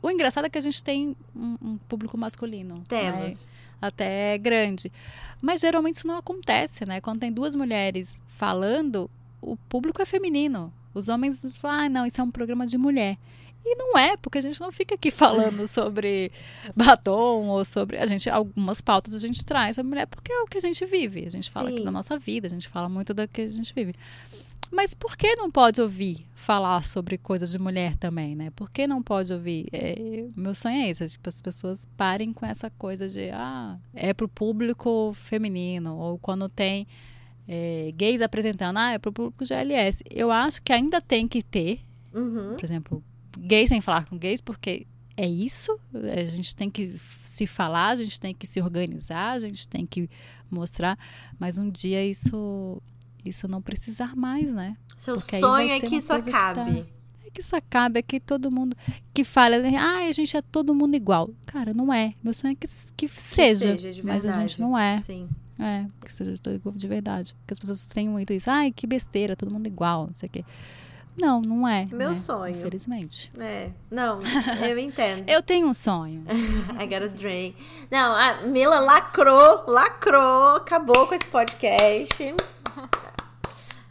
O 0.00 0.08
engraçado 0.08 0.44
é 0.44 0.48
que 0.48 0.56
a 0.56 0.60
gente 0.60 0.84
tem 0.84 1.16
um, 1.34 1.56
um 1.60 1.78
público 1.88 2.16
masculino. 2.16 2.76
Né? 2.76 2.82
Temos. 2.86 3.44
Né? 3.46 3.52
Até 3.82 4.38
grande. 4.38 4.92
Mas 5.42 5.62
geralmente 5.62 5.96
isso 5.96 6.06
não 6.06 6.16
acontece, 6.16 6.86
né? 6.86 7.00
Quando 7.00 7.18
tem 7.18 7.32
duas 7.32 7.56
mulheres 7.56 8.22
falando, 8.28 9.10
o 9.42 9.56
público 9.56 10.00
é 10.00 10.06
feminino. 10.06 10.72
Os 10.94 11.08
homens 11.08 11.56
falam, 11.56 11.86
ah, 11.86 11.88
não, 11.88 12.06
isso 12.06 12.20
é 12.20 12.24
um 12.24 12.30
programa 12.30 12.68
de 12.68 12.78
mulher. 12.78 13.18
E 13.64 13.76
não 13.76 13.96
é, 13.96 14.16
porque 14.16 14.38
a 14.38 14.42
gente 14.42 14.60
não 14.60 14.70
fica 14.70 14.94
aqui 14.94 15.10
falando 15.10 15.66
sobre 15.68 16.30
batom 16.76 17.48
ou 17.48 17.64
sobre. 17.64 17.96
A 17.96 18.06
gente, 18.06 18.28
algumas 18.28 18.80
pautas 18.80 19.14
a 19.14 19.18
gente 19.18 19.44
traz 19.44 19.76
sobre 19.76 19.88
mulher, 19.88 20.06
porque 20.06 20.32
é 20.32 20.40
o 20.42 20.46
que 20.46 20.58
a 20.58 20.60
gente 20.60 20.84
vive. 20.84 21.26
A 21.26 21.30
gente 21.30 21.46
Sim. 21.46 21.50
fala 21.50 21.70
aqui 21.70 21.82
da 21.82 21.90
nossa 21.90 22.18
vida, 22.18 22.46
a 22.46 22.50
gente 22.50 22.68
fala 22.68 22.88
muito 22.88 23.14
do 23.14 23.26
que 23.26 23.40
a 23.40 23.48
gente 23.48 23.72
vive. 23.74 23.94
Mas 24.70 24.92
por 24.92 25.16
que 25.16 25.36
não 25.36 25.50
pode 25.50 25.80
ouvir 25.80 26.26
falar 26.34 26.84
sobre 26.84 27.16
coisas 27.16 27.50
de 27.50 27.58
mulher 27.58 27.96
também, 27.96 28.34
né? 28.34 28.50
Por 28.50 28.68
que 28.68 28.86
não 28.86 29.02
pode 29.02 29.32
ouvir? 29.32 29.66
É, 29.72 30.26
meu 30.36 30.54
sonho 30.54 30.82
é 30.82 30.90
esse, 30.90 31.08
tipo, 31.10 31.28
as 31.28 31.40
pessoas 31.40 31.86
parem 31.96 32.32
com 32.32 32.44
essa 32.44 32.68
coisa 32.70 33.08
de, 33.08 33.30
ah, 33.30 33.78
é 33.94 34.12
pro 34.12 34.28
público 34.28 35.12
feminino, 35.14 35.96
ou 35.96 36.18
quando 36.18 36.48
tem 36.48 36.88
é, 37.46 37.92
gays 37.94 38.20
apresentando, 38.20 38.78
ah, 38.78 38.92
é 38.92 38.98
pro 38.98 39.12
público 39.12 39.44
GLS. 39.44 40.02
Eu 40.10 40.30
acho 40.30 40.60
que 40.60 40.72
ainda 40.72 41.00
tem 41.00 41.28
que 41.28 41.40
ter, 41.40 41.80
uhum. 42.12 42.56
por 42.56 42.64
exemplo, 42.64 43.02
gays 43.38 43.68
sem 43.68 43.80
falar 43.80 44.06
com 44.06 44.16
gays, 44.16 44.40
porque 44.40 44.86
é 45.16 45.26
isso, 45.26 45.78
a 45.92 46.24
gente 46.24 46.54
tem 46.56 46.68
que 46.70 46.98
se 47.22 47.46
falar, 47.46 47.88
a 47.88 47.96
gente 47.96 48.18
tem 48.18 48.34
que 48.34 48.46
se 48.46 48.60
organizar, 48.60 49.32
a 49.32 49.40
gente 49.40 49.68
tem 49.68 49.86
que 49.86 50.08
mostrar, 50.50 50.98
mas 51.38 51.58
um 51.58 51.70
dia 51.70 52.04
isso 52.04 52.80
isso 53.24 53.48
não 53.48 53.62
precisar 53.62 54.14
mais, 54.14 54.52
né? 54.52 54.76
Seu 54.96 55.14
Porque 55.14 55.40
sonho 55.40 55.70
é 55.70 55.80
que 55.80 55.96
isso 55.96 56.12
acabe. 56.12 56.74
Que 56.74 56.82
tá... 56.82 56.86
É 57.26 57.30
que 57.30 57.40
isso 57.40 57.56
acabe, 57.56 57.98
é 57.98 58.02
que 58.02 58.20
todo 58.20 58.50
mundo 58.50 58.76
que 59.12 59.24
fala, 59.24 59.56
ah, 59.56 60.06
a 60.06 60.12
gente 60.12 60.36
é 60.36 60.42
todo 60.42 60.74
mundo 60.74 60.94
igual. 60.94 61.30
Cara, 61.46 61.72
não 61.72 61.92
é. 61.92 62.12
Meu 62.22 62.34
sonho 62.34 62.52
é 62.52 62.54
que, 62.54 62.68
que, 62.96 63.08
que 63.08 63.20
seja, 63.20 63.78
seja 63.78 64.02
mas 64.04 64.24
a 64.26 64.32
gente 64.32 64.60
não 64.60 64.76
é. 64.76 65.00
Sim. 65.00 65.28
É, 65.58 65.86
que 66.04 66.12
seja 66.12 66.36
todo 66.38 66.54
igual 66.54 66.74
de 66.74 66.86
verdade. 66.86 67.34
Porque 67.34 67.54
as 67.54 67.58
pessoas 67.58 67.86
têm 67.86 68.08
muito 68.08 68.32
isso. 68.32 68.50
Ai, 68.50 68.70
que 68.70 68.86
besteira, 68.86 69.34
todo 69.34 69.52
mundo 69.52 69.66
igual, 69.66 70.06
não 70.08 70.14
sei 70.14 70.28
o 70.28 70.32
quê. 70.32 70.44
Não, 71.16 71.40
não 71.40 71.66
é. 71.66 71.86
Meu 71.92 72.10
né? 72.10 72.16
sonho. 72.16 72.56
Infelizmente. 72.56 73.32
É. 73.38 73.70
Não, 73.90 74.20
eu 74.68 74.78
entendo. 74.78 75.24
eu 75.30 75.42
tenho 75.42 75.68
um 75.68 75.74
sonho. 75.74 76.24
I 76.80 76.86
got 76.86 77.04
a 77.04 77.06
dream. 77.06 77.54
Não, 77.90 78.14
a 78.14 78.42
Mila 78.42 78.80
lacrou, 78.80 79.64
lacrou, 79.66 80.56
acabou 80.56 81.06
com 81.06 81.14
esse 81.14 81.28
podcast. 81.28 82.34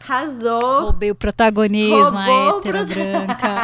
Arrasou. 0.06 0.82
Roubei 0.82 1.10
o 1.10 1.14
protagonismo, 1.14 2.16
a 2.16 2.58
hétera 2.58 2.84
branca. 2.84 3.54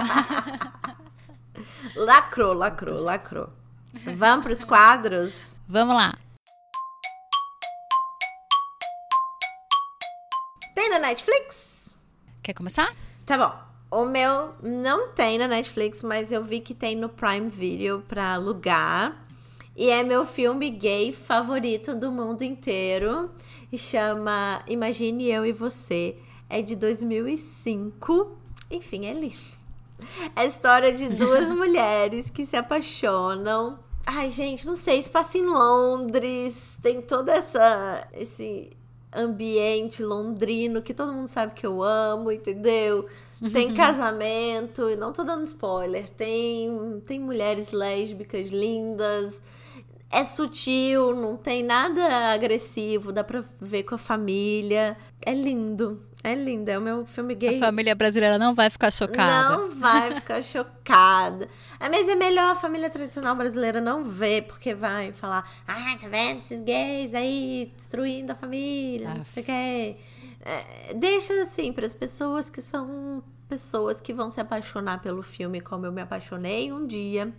lacrou, 1.96 2.54
lacrou, 2.54 3.02
lacrou. 3.04 3.50
Vamos 4.16 4.44
para 4.44 4.52
os 4.52 4.64
quadros? 4.64 5.56
Vamos 5.68 5.94
lá. 5.94 6.16
Tem 10.74 10.88
na 10.88 10.98
Netflix? 10.98 11.98
Quer 12.42 12.54
começar? 12.54 12.90
Tá 13.30 13.38
bom. 13.38 13.56
O 13.96 14.06
meu 14.06 14.54
não 14.60 15.10
tem 15.10 15.38
na 15.38 15.46
Netflix, 15.46 16.02
mas 16.02 16.32
eu 16.32 16.42
vi 16.42 16.58
que 16.58 16.74
tem 16.74 16.96
no 16.96 17.08
Prime 17.08 17.48
Video 17.48 18.02
para 18.08 18.34
alugar. 18.34 19.24
E 19.76 19.88
é 19.88 20.02
meu 20.02 20.26
filme 20.26 20.68
gay 20.68 21.12
favorito 21.12 21.94
do 21.94 22.10
mundo 22.10 22.42
inteiro. 22.42 23.30
E 23.70 23.78
chama 23.78 24.64
Imagine 24.66 25.30
Eu 25.30 25.46
e 25.46 25.52
Você 25.52 26.16
é 26.48 26.60
de 26.60 26.74
2005. 26.74 28.36
Enfim, 28.68 29.06
é 29.06 29.12
lindo. 29.12 29.36
É 30.34 30.40
a 30.40 30.44
história 30.44 30.92
de 30.92 31.08
duas 31.08 31.48
mulheres 31.54 32.30
que 32.30 32.44
se 32.44 32.56
apaixonam. 32.56 33.78
Ai, 34.04 34.28
gente, 34.28 34.66
não 34.66 34.74
sei, 34.74 35.00
se 35.00 35.08
passa 35.08 35.38
em 35.38 35.46
Londres, 35.46 36.76
tem 36.82 37.00
toda 37.00 37.32
essa 37.32 38.08
esse 38.12 38.72
ambiente 39.12 40.02
londrino 40.02 40.82
que 40.82 40.94
todo 40.94 41.12
mundo 41.12 41.28
sabe 41.28 41.54
que 41.54 41.66
eu 41.66 41.82
amo, 41.82 42.30
entendeu? 42.30 43.06
Tem 43.52 43.72
casamento, 43.74 44.94
não 44.96 45.12
tô 45.12 45.24
dando 45.24 45.46
spoiler, 45.46 46.08
tem 46.10 47.02
tem 47.06 47.18
mulheres 47.18 47.72
lésbicas 47.72 48.48
lindas. 48.48 49.42
É 50.12 50.24
sutil, 50.24 51.14
não 51.14 51.36
tem 51.36 51.62
nada 51.62 52.32
agressivo, 52.32 53.12
dá 53.12 53.22
pra 53.22 53.44
ver 53.60 53.84
com 53.84 53.94
a 53.94 53.98
família. 53.98 54.96
É 55.24 55.32
lindo. 55.32 56.02
É 56.22 56.34
linda, 56.34 56.72
é 56.72 56.78
o 56.78 56.82
meu 56.82 57.06
filme 57.06 57.34
gay. 57.34 57.56
A 57.56 57.60
família 57.60 57.94
brasileira 57.94 58.38
não 58.38 58.54
vai 58.54 58.68
ficar 58.68 58.90
chocada. 58.90 59.56
Não 59.56 59.70
vai 59.74 60.14
ficar 60.14 60.42
chocada. 60.42 61.48
Ah, 61.78 61.88
mas 61.88 62.08
é 62.08 62.14
melhor 62.14 62.52
a 62.52 62.54
família 62.54 62.90
tradicional 62.90 63.34
brasileira 63.34 63.80
não 63.80 64.04
ver, 64.04 64.42
porque 64.42 64.74
vai 64.74 65.12
falar: 65.12 65.50
ah, 65.66 65.96
tá 65.98 66.08
vendo 66.08 66.40
esses 66.40 66.60
gays 66.60 67.14
aí 67.14 67.72
destruindo 67.74 68.32
a 68.32 68.34
família, 68.34 69.14
não 69.14 69.24
sei 69.24 69.42
o 69.42 69.46
que. 69.46 69.96
É, 70.42 70.94
deixa 70.94 71.32
assim, 71.42 71.72
para 71.72 71.86
as 71.86 71.94
pessoas 71.94 72.50
que 72.50 72.60
são 72.60 73.22
pessoas 73.48 74.00
que 74.00 74.12
vão 74.12 74.30
se 74.30 74.40
apaixonar 74.40 75.00
pelo 75.00 75.22
filme 75.22 75.60
como 75.60 75.86
eu 75.86 75.92
me 75.92 76.02
apaixonei 76.02 76.70
um 76.70 76.86
dia. 76.86 77.32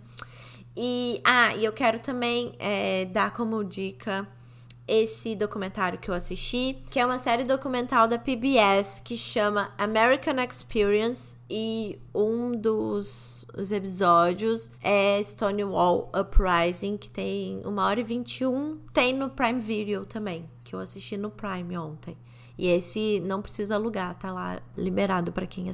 E, 0.76 1.20
ah, 1.24 1.54
e 1.54 1.64
eu 1.64 1.72
quero 1.72 2.00
também 2.00 2.54
é, 2.58 3.04
dar 3.04 3.32
como 3.32 3.62
dica 3.62 4.26
esse 4.86 5.34
documentário 5.36 5.98
que 5.98 6.10
eu 6.10 6.14
assisti, 6.14 6.82
que 6.90 6.98
é 6.98 7.06
uma 7.06 7.18
série 7.18 7.44
documental 7.44 8.08
da 8.08 8.18
PBS 8.18 9.00
que 9.04 9.16
chama 9.16 9.72
American 9.78 10.36
Experience 10.42 11.36
e 11.48 11.98
um 12.14 12.56
dos 12.56 13.46
episódios 13.70 14.70
é 14.82 15.22
Stonewall 15.22 16.10
Uprising, 16.18 16.96
que 16.96 17.10
tem 17.10 17.62
uma 17.64 17.86
hora 17.86 18.00
e 18.00 18.04
21, 18.04 18.78
tem 18.92 19.14
no 19.14 19.30
Prime 19.30 19.60
Video 19.60 20.04
também, 20.04 20.48
que 20.64 20.74
eu 20.74 20.80
assisti 20.80 21.16
no 21.16 21.30
Prime 21.30 21.76
ontem. 21.76 22.16
E 22.58 22.66
esse 22.68 23.20
não 23.20 23.40
precisa 23.40 23.76
alugar, 23.76 24.14
tá 24.18 24.32
lá 24.32 24.60
liberado 24.76 25.32
para 25.32 25.46
quem 25.46 25.70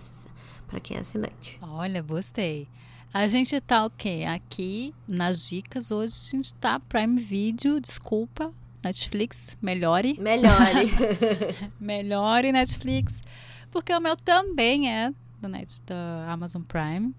para 0.66 0.80
quem 0.80 0.96
é 0.96 1.00
assinante. 1.00 1.58
Olha, 1.62 2.02
gostei. 2.02 2.68
A 3.12 3.26
gente 3.26 3.58
tá 3.60 3.84
o 3.84 3.86
okay, 3.86 4.18
quê? 4.20 4.24
Aqui 4.24 4.94
nas 5.06 5.48
dicas 5.48 5.90
hoje 5.90 6.14
a 6.14 6.30
gente 6.36 6.54
tá 6.54 6.78
Prime 6.78 7.18
Video, 7.18 7.80
desculpa, 7.80 8.52
Netflix, 8.82 9.56
melhore. 9.60 10.16
Melhore. 10.20 10.90
melhore 11.80 12.52
Netflix. 12.52 13.22
Porque 13.70 13.92
o 13.92 14.00
meu 14.00 14.16
também 14.16 14.90
é 14.90 15.12
da, 15.40 15.48
Net, 15.48 15.82
da 15.84 16.26
Amazon 16.32 16.62
Prime. 16.62 17.14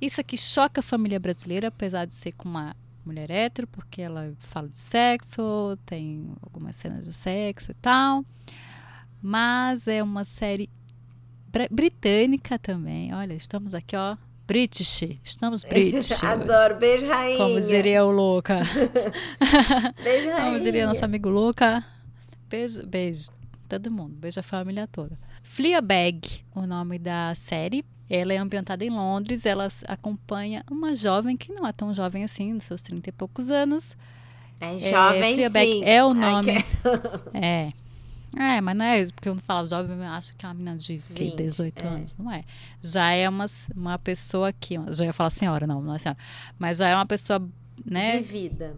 Isso 0.00 0.20
aqui 0.20 0.36
choca 0.36 0.80
a 0.80 0.82
família 0.82 1.18
brasileira, 1.18 1.68
apesar 1.68 2.04
de 2.04 2.14
ser 2.14 2.32
com 2.32 2.48
uma 2.48 2.76
mulher 3.04 3.30
hétero, 3.30 3.66
porque 3.66 4.02
ela 4.02 4.34
fala 4.38 4.68
de 4.68 4.76
sexo, 4.76 5.78
tem 5.86 6.30
algumas 6.42 6.76
cenas 6.76 7.02
de 7.02 7.12
sexo 7.14 7.70
e 7.70 7.74
tal. 7.74 8.24
Mas 9.22 9.88
é 9.88 10.02
uma 10.02 10.24
série 10.24 10.68
br- 11.48 11.68
britânica 11.70 12.58
também. 12.58 13.12
Olha, 13.14 13.34
estamos 13.34 13.74
aqui, 13.74 13.96
ó. 13.96 14.16
British. 14.46 15.18
Estamos 15.24 15.64
British. 15.68 16.12
hoje. 16.12 16.26
Adoro. 16.26 16.76
Beijo, 16.76 17.06
rainha. 17.08 17.38
Como 17.38 17.60
diria 17.60 18.04
o 18.04 18.10
Luca. 18.10 18.60
Beijo, 20.02 20.28
rainha. 20.30 20.36
Como 20.44 20.60
diria 20.60 20.86
nosso 20.86 21.04
amigo 21.04 21.28
Luca. 21.28 21.84
Beijo, 22.48 22.86
beijo. 22.86 23.28
Todo 23.68 23.90
mundo. 23.90 24.14
Beijo 24.16 24.40
a 24.40 24.42
família 24.42 24.86
toda. 24.86 25.18
Fleabag, 25.42 26.20
o 26.54 26.66
nome 26.66 26.98
da 26.98 27.34
série. 27.34 27.84
Ela 28.08 28.32
é 28.34 28.36
ambientada 28.36 28.84
em 28.84 28.90
Londres. 28.90 29.44
Ela 29.44 29.68
acompanha 29.88 30.62
uma 30.70 30.94
jovem 30.94 31.36
que 31.36 31.52
não 31.52 31.66
é 31.66 31.72
tão 31.72 31.92
jovem 31.92 32.22
assim, 32.22 32.52
nos 32.52 32.64
seus 32.64 32.82
30 32.82 33.08
e 33.08 33.12
poucos 33.12 33.50
anos. 33.50 33.96
É 34.60 34.78
jovem, 34.90 35.34
Fleabag 35.34 35.72
sim. 35.72 35.84
é 35.84 36.04
o 36.04 36.14
nome. 36.14 36.62
que- 36.62 36.68
É. 37.36 37.72
É, 38.34 38.60
mas 38.60 38.76
não 38.76 38.84
é 38.84 39.00
isso, 39.00 39.14
porque 39.14 39.28
eu 39.28 39.34
não 39.34 39.42
falo 39.42 39.66
jovem, 39.66 39.96
eu 39.96 40.04
acho 40.04 40.34
que 40.34 40.44
é 40.44 40.48
uma 40.48 40.54
menina 40.54 40.76
de 40.76 40.98
que, 40.98 41.24
20, 41.24 41.36
18 41.36 41.78
é. 41.78 41.86
anos. 41.86 42.16
Não 42.18 42.30
é. 42.30 42.44
Já 42.82 43.10
é 43.12 43.28
uma, 43.28 43.46
uma 43.74 43.98
pessoa 43.98 44.52
que. 44.52 44.76
Já 44.88 45.04
ia 45.04 45.12
falar 45.12 45.30
senhora, 45.30 45.66
não, 45.66 45.80
não 45.80 45.94
é 45.94 45.98
senhora. 45.98 46.18
Mas 46.58 46.78
já 46.78 46.88
é 46.88 46.94
uma 46.94 47.06
pessoa, 47.06 47.46
né? 47.84 48.20
Vivida. 48.20 48.76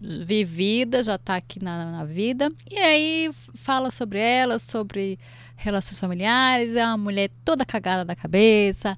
vivida, 0.00 1.02
já 1.02 1.18
tá 1.18 1.36
aqui 1.36 1.62
na, 1.62 1.92
na 1.92 2.04
vida. 2.04 2.50
E 2.70 2.76
aí 2.78 3.30
fala 3.54 3.90
sobre 3.90 4.18
ela, 4.18 4.58
sobre 4.58 5.18
relações 5.56 6.00
familiares. 6.00 6.74
É 6.74 6.84
uma 6.84 6.98
mulher 6.98 7.30
toda 7.44 7.64
cagada 7.64 8.04
da 8.04 8.16
cabeça. 8.16 8.96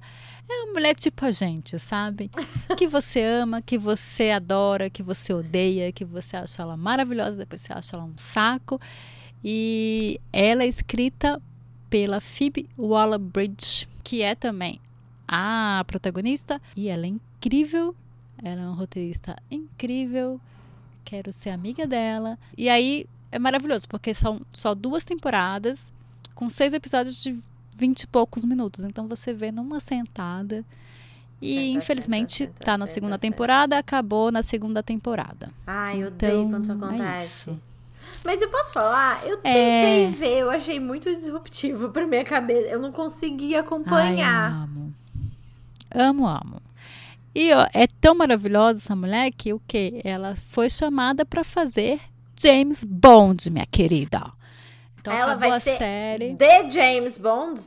É 0.49 0.63
uma 0.63 0.73
mulher 0.73 0.95
tipo 0.95 1.23
a 1.25 1.31
gente, 1.31 1.77
sabe? 1.77 2.31
Que 2.75 2.87
você 2.87 3.21
ama, 3.21 3.61
que 3.61 3.77
você 3.77 4.31
adora, 4.31 4.89
que 4.89 5.03
você 5.03 5.33
odeia, 5.33 5.91
que 5.91 6.03
você 6.03 6.37
acha 6.37 6.63
ela 6.63 6.75
maravilhosa, 6.75 7.37
depois 7.37 7.61
você 7.61 7.73
acha 7.73 7.95
ela 7.95 8.05
um 8.05 8.15
saco. 8.17 8.79
E 9.43 10.19
ela 10.31 10.63
é 10.63 10.67
escrita 10.67 11.41
pela 11.89 12.19
Phoebe 12.19 12.69
Waller-Bridge, 12.77 13.87
que 14.03 14.21
é 14.21 14.35
também 14.35 14.79
a 15.27 15.83
protagonista. 15.87 16.61
E 16.75 16.87
ela 16.89 17.05
é 17.05 17.09
incrível. 17.09 17.95
Ela 18.43 18.61
é 18.61 18.65
uma 18.65 18.75
roteirista 18.75 19.35
incrível 19.49 20.39
quero 21.09 21.33
ser 21.33 21.49
amiga 21.49 21.87
dela. 21.87 22.37
E 22.55 22.69
aí 22.69 23.07
é 23.31 23.39
maravilhoso, 23.39 23.87
porque 23.87 24.13
são 24.13 24.39
só 24.53 24.75
duas 24.75 25.03
temporadas 25.03 25.91
com 26.35 26.47
seis 26.49 26.71
episódios 26.71 27.21
de 27.23 27.35
vinte 27.75 28.03
e 28.03 28.07
poucos 28.07 28.43
minutos. 28.45 28.85
Então 28.85 29.07
você 29.07 29.33
vê 29.33 29.51
numa 29.51 29.79
sentada. 29.79 30.63
E 31.41 31.55
Senta, 31.55 31.77
infelizmente 31.77 32.37
senta, 32.37 32.51
senta, 32.51 32.65
tá 32.65 32.77
na 32.77 32.85
segunda 32.85 33.17
temporada, 33.17 33.77
acabou 33.77 34.31
na 34.31 34.43
segunda 34.43 34.83
temporada. 34.83 35.49
Ai, 35.65 36.03
eu 36.03 36.07
odeio 36.09 36.31
Então, 36.31 36.49
quando 36.49 36.63
isso 36.63 36.71
é 36.71 36.75
acontece. 36.75 37.25
isso. 37.49 37.59
Mas 38.23 38.41
eu 38.41 38.49
posso 38.49 38.73
falar? 38.73 39.21
Eu 39.25 39.39
É. 39.43 39.53
tentei 39.53 40.07
ver, 40.11 40.39
eu 40.39 40.49
achei 40.51 40.79
muito 40.79 41.09
disruptivo 41.13 41.89
pra 41.89 42.05
minha 42.05 42.23
cabeça. 42.23 42.67
Eu 42.67 42.79
não 42.79 42.91
consegui 42.91 43.53
Ai, 43.55 43.61
acompanhar. 43.61 44.63
amo. 44.63 44.93
Amo, 45.93 46.27
amo. 46.27 46.61
E 47.33 47.53
ó, 47.53 47.67
é 47.73 47.87
tão 48.01 48.15
maravilhosa 48.15 48.79
essa 48.79 48.95
mulher 48.95 49.31
que 49.31 49.53
o 49.53 49.61
quê? 49.67 50.01
Ela 50.03 50.35
foi 50.47 50.69
chamada 50.69 51.23
pra 51.25 51.43
fazer 51.43 51.99
James 52.39 52.83
Bond, 52.83 53.49
minha 53.49 53.65
querida. 53.65 54.31
Então 54.99 55.13
Ela 55.13 55.35
vai 55.35 55.59
ser 55.61 55.77
série. 55.77 56.35
The 56.35 56.69
James 56.69 57.17
Bond? 57.17 57.61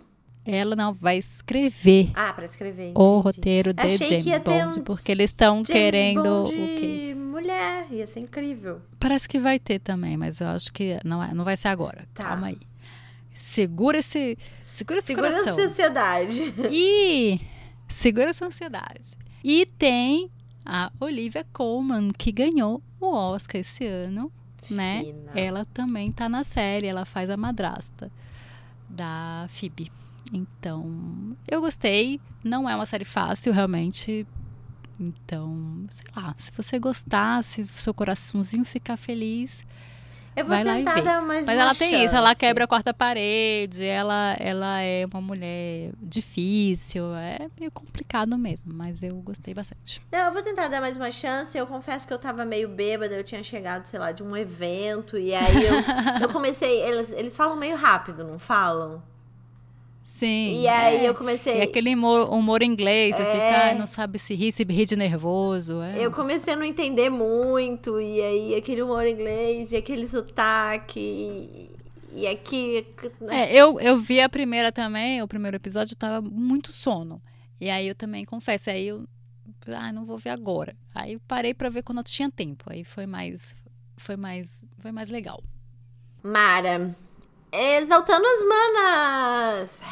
Ela 0.44 0.74
não 0.74 0.92
vai 0.92 1.18
escrever 1.18 2.10
Ah, 2.14 2.32
pra 2.32 2.44
escrever. 2.44 2.92
o 2.96 3.18
entendi. 3.20 3.22
roteiro 3.24 3.72
de 3.72 3.80
Achei 3.86 4.20
James 4.22 4.40
Bond, 4.42 4.80
um 4.80 4.82
porque 4.82 5.12
eles 5.12 5.26
estão 5.30 5.62
querendo 5.62 6.22
Bond 6.22 6.54
o 6.54 6.66
quê? 6.78 7.14
mulher, 7.16 7.86
ia 7.90 8.06
ser 8.06 8.20
incrível. 8.20 8.80
Parece 8.98 9.28
que 9.28 9.38
vai 9.38 9.58
ter 9.58 9.78
também, 9.78 10.16
mas 10.16 10.40
eu 10.40 10.48
acho 10.48 10.72
que 10.72 10.98
não, 11.04 11.22
é, 11.22 11.32
não 11.32 11.44
vai 11.44 11.56
ser 11.56 11.68
agora. 11.68 12.06
Tá. 12.12 12.24
Calma 12.24 12.48
aí. 12.48 12.58
Segura 13.34 13.98
esse, 13.98 14.36
segura 14.66 14.98
esse 14.98 15.08
Segura 15.08 15.30
coração. 15.30 15.58
sociedade. 15.58 16.54
E 16.70 17.40
segura 17.88 18.30
essa 18.30 18.46
ansiedade. 18.46 19.12
E 19.44 19.66
tem 19.66 20.30
a 20.64 20.90
Olivia 21.00 21.44
Colman, 21.52 22.10
que 22.12 22.32
ganhou 22.32 22.82
o 23.00 23.06
Oscar 23.14 23.60
esse 23.60 23.84
ano, 23.86 24.30
né? 24.70 25.02
Fina. 25.04 25.32
Ela 25.34 25.64
também 25.66 26.10
tá 26.12 26.28
na 26.28 26.44
série, 26.44 26.86
ela 26.86 27.04
faz 27.04 27.28
a 27.30 27.36
madrasta 27.36 28.10
da 28.88 29.46
Phoebe. 29.50 29.90
Então, 30.32 31.36
eu 31.50 31.60
gostei. 31.60 32.20
Não 32.42 32.68
é 32.68 32.74
uma 32.74 32.86
série 32.86 33.04
fácil, 33.04 33.52
realmente. 33.52 34.26
Então, 34.98 35.86
sei 35.90 36.04
lá, 36.16 36.34
se 36.38 36.50
você 36.56 36.78
gostar, 36.78 37.42
se 37.44 37.66
seu 37.76 37.92
coraçãozinho 37.92 38.64
ficar 38.64 38.96
feliz, 38.96 39.62
Eu 40.36 40.44
vou 40.44 40.54
vai 40.54 40.62
lá 40.64 40.74
e 40.74 40.84
tentar 40.84 40.94
vê. 40.94 41.02
dar 41.02 41.20
mais 41.22 41.44
mas 41.44 41.58
ela 41.58 41.74
tem 41.74 42.04
isso, 42.04 42.14
ela 42.14 42.28
chance. 42.28 42.40
quebra 42.40 42.64
a 42.64 42.68
quarta 42.68 42.94
parede, 42.94 43.84
ela, 43.84 44.36
ela 44.38 44.80
é 44.80 45.04
uma 45.12 45.20
mulher 45.20 45.92
difícil, 46.00 47.14
é 47.16 47.48
meio 47.58 47.70
complicado 47.72 48.38
mesmo, 48.38 48.72
mas 48.72 49.02
eu 49.02 49.16
gostei 49.16 49.52
bastante. 49.54 50.00
Não, 50.12 50.20
eu 50.26 50.32
vou 50.32 50.42
tentar 50.42 50.68
dar 50.68 50.80
mais 50.80 50.96
uma 50.96 51.10
chance. 51.10 51.56
Eu 51.58 51.66
confesso 51.66 52.06
que 52.06 52.12
eu 52.12 52.18
tava 52.18 52.44
meio 52.44 52.68
bêbada, 52.68 53.14
eu 53.14 53.24
tinha 53.24 53.42
chegado, 53.42 53.84
sei 53.86 53.98
lá, 53.98 54.12
de 54.12 54.22
um 54.22 54.36
evento. 54.36 55.18
E 55.18 55.34
aí 55.34 55.64
eu, 55.66 55.74
eu 56.22 56.28
comecei. 56.28 56.80
Eles, 56.82 57.10
eles 57.10 57.34
falam 57.34 57.56
meio 57.56 57.76
rápido, 57.76 58.22
não 58.24 58.38
falam? 58.38 59.02
Sim. 60.22 60.62
E 60.62 60.68
aí 60.68 61.04
é. 61.04 61.08
eu 61.08 61.14
comecei. 61.14 61.58
E 61.58 61.62
aquele 61.62 61.94
humor, 61.94 62.32
humor 62.32 62.62
inglês, 62.62 63.16
você 63.16 63.22
É. 63.22 63.32
fica, 63.32 63.64
ai, 63.66 63.74
não 63.74 63.88
sabe 63.88 64.18
se 64.20 64.34
rir, 64.34 64.52
se 64.52 64.62
rir 64.62 64.86
de 64.86 64.94
nervoso. 64.94 65.82
É. 65.82 66.04
Eu 66.04 66.12
comecei 66.12 66.52
a 66.52 66.56
não 66.56 66.64
entender 66.64 67.10
muito, 67.10 68.00
e 68.00 68.22
aí 68.22 68.54
aquele 68.54 68.82
humor 68.82 69.04
inglês, 69.04 69.72
e 69.72 69.76
aquele 69.76 70.06
sotaque, 70.06 71.00
e, 71.00 71.70
e 72.14 72.26
aqui. 72.28 72.86
né? 73.20 73.50
É, 73.50 73.54
eu, 73.54 73.80
eu 73.80 73.98
vi 73.98 74.20
a 74.20 74.28
primeira 74.28 74.70
também, 74.70 75.20
o 75.22 75.26
primeiro 75.26 75.56
episódio, 75.56 75.94
eu 75.94 75.98
tava 75.98 76.20
muito 76.22 76.72
sono. 76.72 77.20
E 77.60 77.68
aí 77.68 77.88
eu 77.88 77.94
também 77.94 78.24
confesso, 78.24 78.70
aí 78.70 78.86
eu. 78.88 79.04
Ah, 79.68 79.92
não 79.92 80.04
vou 80.04 80.18
ver 80.18 80.30
agora. 80.30 80.74
Aí 80.94 81.18
parei 81.26 81.52
pra 81.54 81.68
ver 81.68 81.82
quando 81.82 81.98
eu 81.98 82.04
tinha 82.04 82.30
tempo. 82.30 82.64
Aí 82.68 82.84
foi 82.84 83.06
mais. 83.06 83.54
Foi 83.96 84.16
mais. 84.16 84.64
Foi 84.78 84.92
mais 84.92 85.08
legal. 85.08 85.42
Mara, 86.22 86.94
exaltando 87.52 88.24
as 88.26 88.42
manas! 88.48 89.82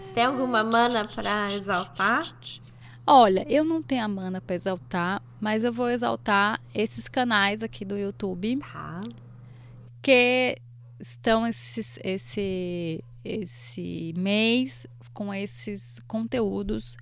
Você 0.00 0.12
tem 0.12 0.24
alguma 0.24 0.62
mana 0.62 1.06
pra 1.06 1.52
exaltar? 1.52 2.24
Olha, 3.06 3.46
eu 3.48 3.64
não 3.64 3.80
tenho 3.82 4.04
a 4.04 4.08
mana 4.08 4.40
pra 4.40 4.56
exaltar, 4.56 5.22
mas 5.40 5.62
eu 5.64 5.72
vou 5.72 5.88
exaltar 5.88 6.60
esses 6.74 7.06
canais 7.08 7.62
aqui 7.62 7.84
do 7.84 7.96
YouTube 7.96 8.58
Tá. 8.58 9.00
que 10.02 10.56
estão 10.98 11.46
esses, 11.46 11.98
esse, 12.02 13.02
esse 13.24 14.12
mês 14.16 14.86
com 15.12 15.32
esses 15.32 16.00
conteúdos 16.06 16.96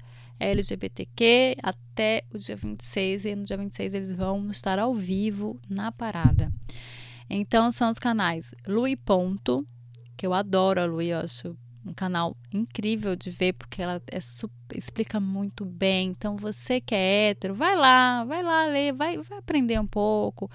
LGBTQ 0.45 1.57
até 1.63 2.23
o 2.33 2.39
dia 2.39 2.57
26. 2.57 3.25
E 3.25 3.35
no 3.37 3.45
dia 3.45 3.57
26 3.57 3.95
eles 3.95 4.13
vão 4.13 4.51
estar 4.51 4.79
ao 4.79 4.95
vivo 4.95 5.59
na 5.69 5.91
parada. 5.93 6.53
Então 7.29 7.73
são 7.73 7.91
os 7.91 7.99
canais 7.99 8.55
Lui 8.67 8.97
Ponto, 8.97 9.67
que 10.17 10.27
eu 10.27 10.33
adoro 10.35 10.81
a 10.81 10.85
Lui, 10.85 11.07
eu 11.09 11.19
acho 11.19 11.57
um 11.87 11.93
canal 11.93 12.37
incrível 12.53 13.15
de 13.15 13.31
ver, 13.31 13.53
porque 13.55 13.83
ela 13.83 14.01
é 14.11 14.21
su- 14.21 14.51
explica 14.75 15.21
muito 15.21 15.65
bem. 15.67 16.09
Então, 16.09 16.35
você 16.37 16.81
que 16.81 16.95
é 16.95 17.29
hétero, 17.31 17.55
vai 17.55 17.77
lá, 17.77 18.25
vai 18.25 18.43
lá 18.43 18.67
ler, 18.67 18.93
vai, 18.95 19.19
vai 19.19 19.39
aprender 19.39 19.79
um 19.79 19.87
pouco, 19.87 20.51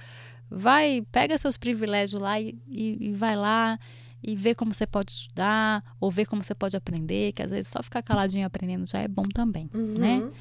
vai, 0.50 1.06
pega 1.12 1.38
seus 1.38 1.56
privilégios 1.56 2.20
lá 2.20 2.40
e, 2.42 2.58
e, 2.68 3.10
e 3.10 3.14
vai 3.14 3.36
lá 3.36 3.80
e 4.24 4.36
vê 4.36 4.54
como 4.54 4.74
você 4.74 4.86
pode 4.86 5.12
estudar, 5.12 5.84
ou 6.00 6.12
vê 6.12 6.26
como 6.26 6.44
você 6.44 6.54
pode 6.54 6.76
aprender, 6.76 7.32
que 7.32 7.42
às 7.42 7.52
vezes 7.52 7.68
só 7.68 7.82
ficar 7.82 8.02
caladinho 8.02 8.46
aprendendo 8.46 8.88
já 8.88 9.00
é 9.00 9.08
bom 9.08 9.24
também, 9.24 9.70
né? 9.74 10.18
Uhum. 10.18 10.32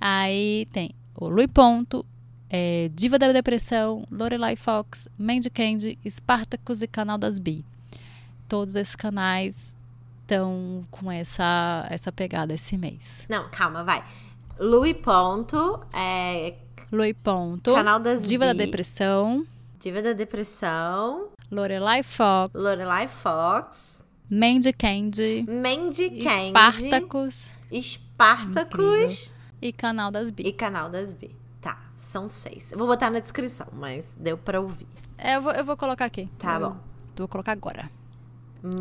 Aí 0.00 0.66
tem 0.72 0.90
o 1.14 1.28
Lui 1.28 1.48
Ponto, 1.48 2.04
é, 2.50 2.90
Diva 2.94 3.18
da 3.18 3.32
Depressão, 3.32 4.06
Lorelai 4.10 4.56
Fox, 4.56 5.08
Mandy 5.18 5.50
Candy, 5.50 5.98
Spartacus 6.08 6.82
e 6.82 6.86
Canal 6.86 7.18
das 7.18 7.38
Bi. 7.38 7.64
Todos 8.48 8.76
esses 8.76 8.94
canais 8.94 9.74
estão 10.22 10.84
com 10.90 11.10
essa, 11.10 11.86
essa 11.90 12.12
pegada 12.12 12.54
esse 12.54 12.76
mês. 12.76 13.26
Não, 13.28 13.48
calma, 13.50 13.82
vai. 13.82 14.04
Lui 14.58 14.94
Ponto, 14.94 15.80
é, 15.92 16.54
Lui 16.92 17.14
Ponto, 17.14 17.74
Canal 17.74 17.98
das 17.98 18.26
Diva 18.26 18.46
da 18.46 18.54
Bi. 18.54 18.66
Depressão, 18.66 19.46
Diva 19.80 20.02
da 20.02 20.12
Depressão, 20.12 21.28
Lorelai 21.50 22.02
Fox, 22.02 22.54
Lorelai 22.54 23.08
Fox, 23.08 24.04
Mandy 24.30 24.72
Candy, 24.72 25.44
Mandy 25.48 26.10
Candy, 26.22 26.48
Spartacus 26.48 27.48
Spartacus 27.82 29.32
e 29.62 29.72
Canal 29.72 30.10
das 30.10 30.30
Bi. 30.30 30.42
e 30.44 30.52
Canal 30.52 30.90
das 30.90 31.12
B. 31.14 31.30
Tá, 31.60 31.78
são 31.96 32.28
seis. 32.28 32.72
Eu 32.72 32.78
vou 32.78 32.86
botar 32.86 33.10
na 33.10 33.18
descrição, 33.18 33.66
mas 33.72 34.04
deu 34.16 34.36
pra 34.38 34.60
ouvir. 34.60 34.86
É, 35.18 35.36
eu, 35.36 35.42
vou, 35.42 35.52
eu 35.52 35.64
vou 35.64 35.76
colocar 35.76 36.04
aqui. 36.04 36.28
Tá 36.38 36.54
Eu 36.54 36.70
bom. 36.70 36.76
Vou 37.16 37.28
colocar 37.28 37.52
agora. 37.52 37.90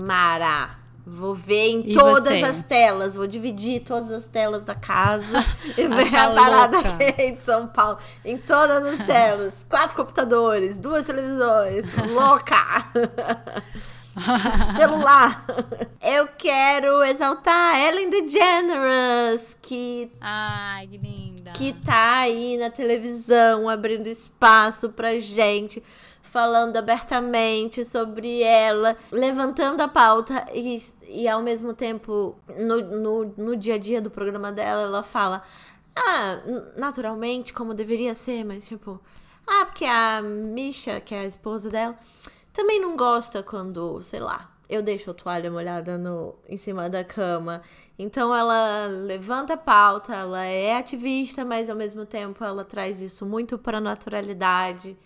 Mara, 0.03 0.77
Vou 1.07 1.35
ver 1.35 1.67
em 1.69 1.89
E 1.91 1.93
todas 1.93 2.39
você? 2.39 2.45
as 2.45 2.63
telas, 2.63 3.15
vou 3.15 3.27
dividir 3.27 3.81
todas 3.81 4.09
as 4.11 4.25
telas 4.25 4.63
da 4.63 4.73
casa 4.73 5.37
e 5.77 5.87
ver 5.87 6.11
tá 6.11 6.23
a 6.25 6.33
parada 6.33 6.77
louca. 6.77 6.89
aqui 7.05 7.31
de 7.33 7.43
São 7.43 7.67
Paulo. 7.67 7.99
Em 8.23 8.37
todas 8.37 8.83
as 8.85 9.05
telas. 9.05 9.53
Quatro 9.69 9.95
computadores, 9.95 10.77
duas 10.77 11.05
televisões. 11.05 11.85
Louca! 12.11 12.87
Celular. 14.75 15.45
Eu 16.01 16.27
quero 16.27 17.03
exaltar 17.03 17.75
a 17.75 17.79
Ellen 17.79 18.09
DeGeneres, 18.09 19.57
que 19.61 20.11
Ai, 20.21 20.87
que 20.87 20.97
linda. 20.97 21.51
que 21.51 21.73
tá 21.73 22.19
aí 22.19 22.57
na 22.57 22.69
televisão 22.69 23.67
abrindo 23.67 24.07
espaço 24.07 24.89
pra 24.89 25.19
gente, 25.19 25.83
falando 26.21 26.77
abertamente 26.77 27.83
sobre 27.83 28.41
ela, 28.41 28.95
levantando 29.11 29.81
a 29.81 29.87
pauta 29.87 30.45
e, 30.53 30.81
e 31.09 31.27
ao 31.27 31.41
mesmo 31.41 31.73
tempo, 31.73 32.35
no, 32.57 32.81
no, 32.81 33.33
no 33.37 33.55
dia 33.55 33.75
a 33.75 33.79
dia 33.79 34.01
do 34.01 34.09
programa 34.09 34.51
dela, 34.51 34.83
ela 34.83 35.03
fala: 35.03 35.43
Ah, 35.95 36.39
naturalmente, 36.77 37.51
como 37.51 37.73
deveria 37.73 38.15
ser, 38.15 38.45
mas 38.45 38.67
tipo, 38.67 39.01
ah, 39.45 39.65
porque 39.65 39.85
a 39.85 40.21
Misha, 40.21 41.01
que 41.01 41.13
é 41.13 41.19
a 41.19 41.25
esposa 41.25 41.69
dela, 41.69 41.97
também 42.55 42.79
não 42.79 42.95
gosta 42.95 43.43
quando, 43.43 44.01
sei 44.01 44.21
lá, 44.21 44.49
eu 44.69 44.81
deixo 44.81 45.11
a 45.11 45.13
toalha 45.13 45.51
molhada 45.51 45.97
no, 45.97 46.35
em 46.47 46.55
cima 46.55 46.89
da 46.89 47.03
cama. 47.03 47.61
Então 47.99 48.33
ela 48.33 48.87
levanta 48.87 49.55
a 49.55 49.57
pauta, 49.57 50.15
ela 50.15 50.45
é 50.45 50.77
ativista, 50.77 51.43
mas 51.43 51.69
ao 51.69 51.75
mesmo 51.75 52.05
tempo 52.05 52.45
ela 52.45 52.63
traz 52.63 53.01
isso 53.01 53.25
muito 53.25 53.57
para 53.57 53.81
naturalidade. 53.81 54.97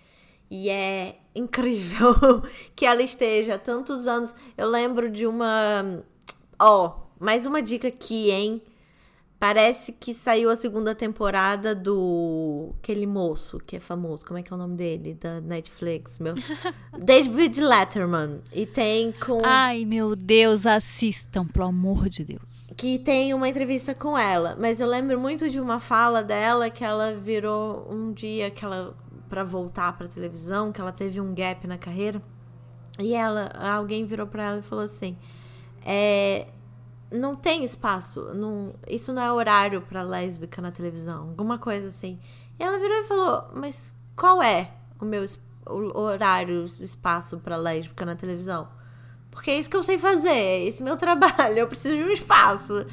E 0.49 0.69
é 0.69 1.17
incrível 1.33 2.13
que 2.75 2.85
ela 2.85 3.01
esteja 3.01 3.55
há 3.55 3.59
tantos 3.59 4.05
anos. 4.05 4.33
Eu 4.55 4.67
lembro 4.69 5.09
de 5.09 5.25
uma. 5.25 6.03
Ó, 6.59 6.99
mais 7.19 7.47
uma 7.47 7.63
dica 7.63 7.87
aqui, 7.87 8.29
hein? 8.29 8.61
Parece 9.39 9.93
que 9.93 10.13
saiu 10.13 10.49
a 10.49 10.55
segunda 10.57 10.93
temporada 10.93 11.73
do. 11.73 12.75
Aquele 12.83 13.07
moço 13.07 13.57
que 13.65 13.77
é 13.77 13.79
famoso. 13.79 14.25
Como 14.25 14.37
é 14.37 14.43
que 14.43 14.51
é 14.51 14.55
o 14.55 14.59
nome 14.59 14.75
dele? 14.75 15.13
Da 15.13 15.39
Netflix, 15.39 16.19
meu. 16.19 16.35
David 16.99 17.61
Letterman. 17.61 18.41
E 18.51 18.65
tem 18.65 19.13
com. 19.13 19.41
Ai, 19.45 19.85
meu 19.85 20.13
Deus, 20.13 20.65
assistam, 20.65 21.47
pelo 21.47 21.67
amor 21.67 22.09
de 22.09 22.25
Deus. 22.25 22.69
que 22.75 22.99
tem 22.99 23.33
uma 23.33 23.47
entrevista 23.47 23.95
com 23.95 24.17
ela, 24.17 24.57
mas 24.59 24.81
eu 24.81 24.87
lembro 24.87 25.17
muito 25.17 25.49
de 25.49 25.59
uma 25.59 25.79
fala 25.79 26.21
dela 26.21 26.69
que 26.69 26.83
ela 26.83 27.15
virou 27.15 27.87
um 27.89 28.11
dia 28.11 28.51
que 28.51 28.65
ela 28.65 28.93
para 29.29 29.43
voltar 29.43 29.95
para 29.95 30.07
televisão, 30.07 30.71
que 30.71 30.81
ela 30.81 30.91
teve 30.91 31.21
um 31.21 31.33
gap 31.33 31.65
na 31.65 31.77
carreira. 31.77 32.21
E 32.99 33.13
ela, 33.13 33.51
alguém 33.77 34.05
virou 34.05 34.27
para 34.27 34.43
ela 34.43 34.59
e 34.59 34.63
falou 34.63 34.83
assim: 34.83 35.15
é, 35.85 36.47
não 37.11 37.35
tem 37.35 37.63
espaço, 37.63 38.33
não, 38.33 38.73
isso 38.87 39.11
não 39.13 39.21
é 39.21 39.31
horário 39.31 39.81
para 39.81 40.01
lésbica 40.03 40.61
na 40.61 40.71
televisão, 40.71 41.29
alguma 41.29 41.57
coisa 41.57 41.87
assim. 41.89 42.19
E 42.59 42.63
ela 42.63 42.77
virou 42.79 42.97
e 42.97 43.03
falou: 43.05 43.49
"Mas 43.53 43.93
qual 44.15 44.41
é 44.43 44.71
o 44.99 45.05
meu 45.05 45.25
o 45.65 45.99
horário, 45.99 46.63
o 46.63 46.83
espaço 46.83 47.37
para 47.39 47.55
lésbica 47.57 48.05
na 48.05 48.15
televisão?" 48.15 48.67
Porque 49.31 49.51
é 49.51 49.59
isso 49.59 49.69
que 49.69 49.77
eu 49.77 49.83
sei 49.83 49.97
fazer, 49.97 50.29
é 50.29 50.63
esse 50.65 50.83
meu 50.83 50.97
trabalho, 50.97 51.57
eu 51.59 51.67
preciso 51.67 51.95
de 51.95 52.03
um 52.03 52.09
espaço. 52.11 52.85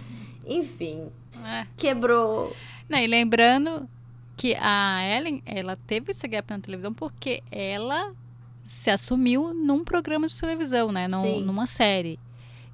Enfim, 0.47 1.11
É. 1.45 1.67
quebrou. 1.77 2.55
Não, 2.89 2.99
e 2.99 3.07
lembrando 3.07 3.89
que 4.37 4.55
a 4.61 5.01
Ellen, 5.17 5.43
ela 5.45 5.77
teve 5.87 6.13
esse 6.13 6.29
gap 6.29 6.49
na 6.51 6.61
televisão 6.61 6.93
porque 6.95 7.43
ela 7.51 8.13
se 8.65 8.91
assumiu 8.91 9.53
num 9.55 9.83
programa 9.85 10.27
de 10.29 10.39
televisão, 10.39 10.93
né? 10.93 11.09
Num- 11.09 11.41
numa 11.41 11.67
série. 11.67 12.19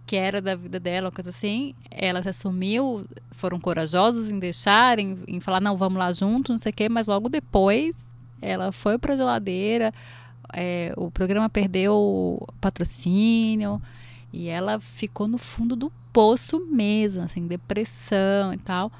Que 0.06 0.16
era 0.16 0.40
da 0.42 0.54
vida 0.56 0.78
dela, 0.80 1.06
uma 1.06 1.12
coisa 1.12 1.30
assim. 1.30 1.74
Ela 1.90 2.22
se 2.22 2.28
assumiu, 2.28 3.04
foram 3.30 3.58
corajosos 3.60 4.30
em 4.30 4.38
deixarem, 4.38 5.18
em 5.28 5.40
falar, 5.40 5.60
não, 5.60 5.76
vamos 5.76 5.98
lá 5.98 6.12
junto, 6.12 6.52
não 6.52 6.58
sei 6.58 6.70
o 6.70 6.74
quê, 6.74 6.88
mas 6.88 7.06
logo 7.06 7.28
depois 7.28 7.94
ela 8.40 8.72
foi 8.72 8.98
pra 8.98 9.16
geladeira, 9.16 9.92
é, 10.52 10.92
o 10.96 11.10
programa 11.10 11.48
perdeu 11.48 11.94
o 11.94 12.46
patrocínio 12.60 13.80
e 14.32 14.48
ela 14.48 14.80
ficou 14.80 15.28
no 15.28 15.38
fundo 15.38 15.76
do 15.76 15.92
poço 16.12 16.58
mesmo, 16.68 17.22
assim, 17.22 17.46
depressão 17.46 18.52
e 18.52 18.56
tal. 18.58 18.90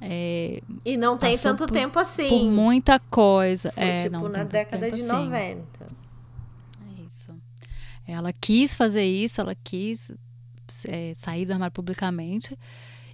É, 0.00 0.60
E 0.84 0.96
não 0.96 1.16
tem 1.16 1.38
tanto 1.38 1.64
por- 1.66 1.72
tempo 1.72 1.92
por 1.94 2.02
assim. 2.02 2.50
muita 2.50 2.98
coisa. 2.98 3.72
Foi 3.72 3.82
é, 3.82 4.02
tipo 4.04 4.16
não 4.18 4.28
na 4.28 4.44
década 4.44 4.90
de 4.90 5.00
assim. 5.00 5.06
90. 5.06 5.62
É 6.98 7.02
isso. 7.06 7.32
Ela 8.06 8.32
quis 8.32 8.74
fazer 8.74 9.04
isso, 9.04 9.40
ela 9.40 9.54
quis 9.54 10.10
é, 10.86 11.12
sair 11.14 11.46
do 11.46 11.52
armário 11.52 11.72
publicamente 11.72 12.58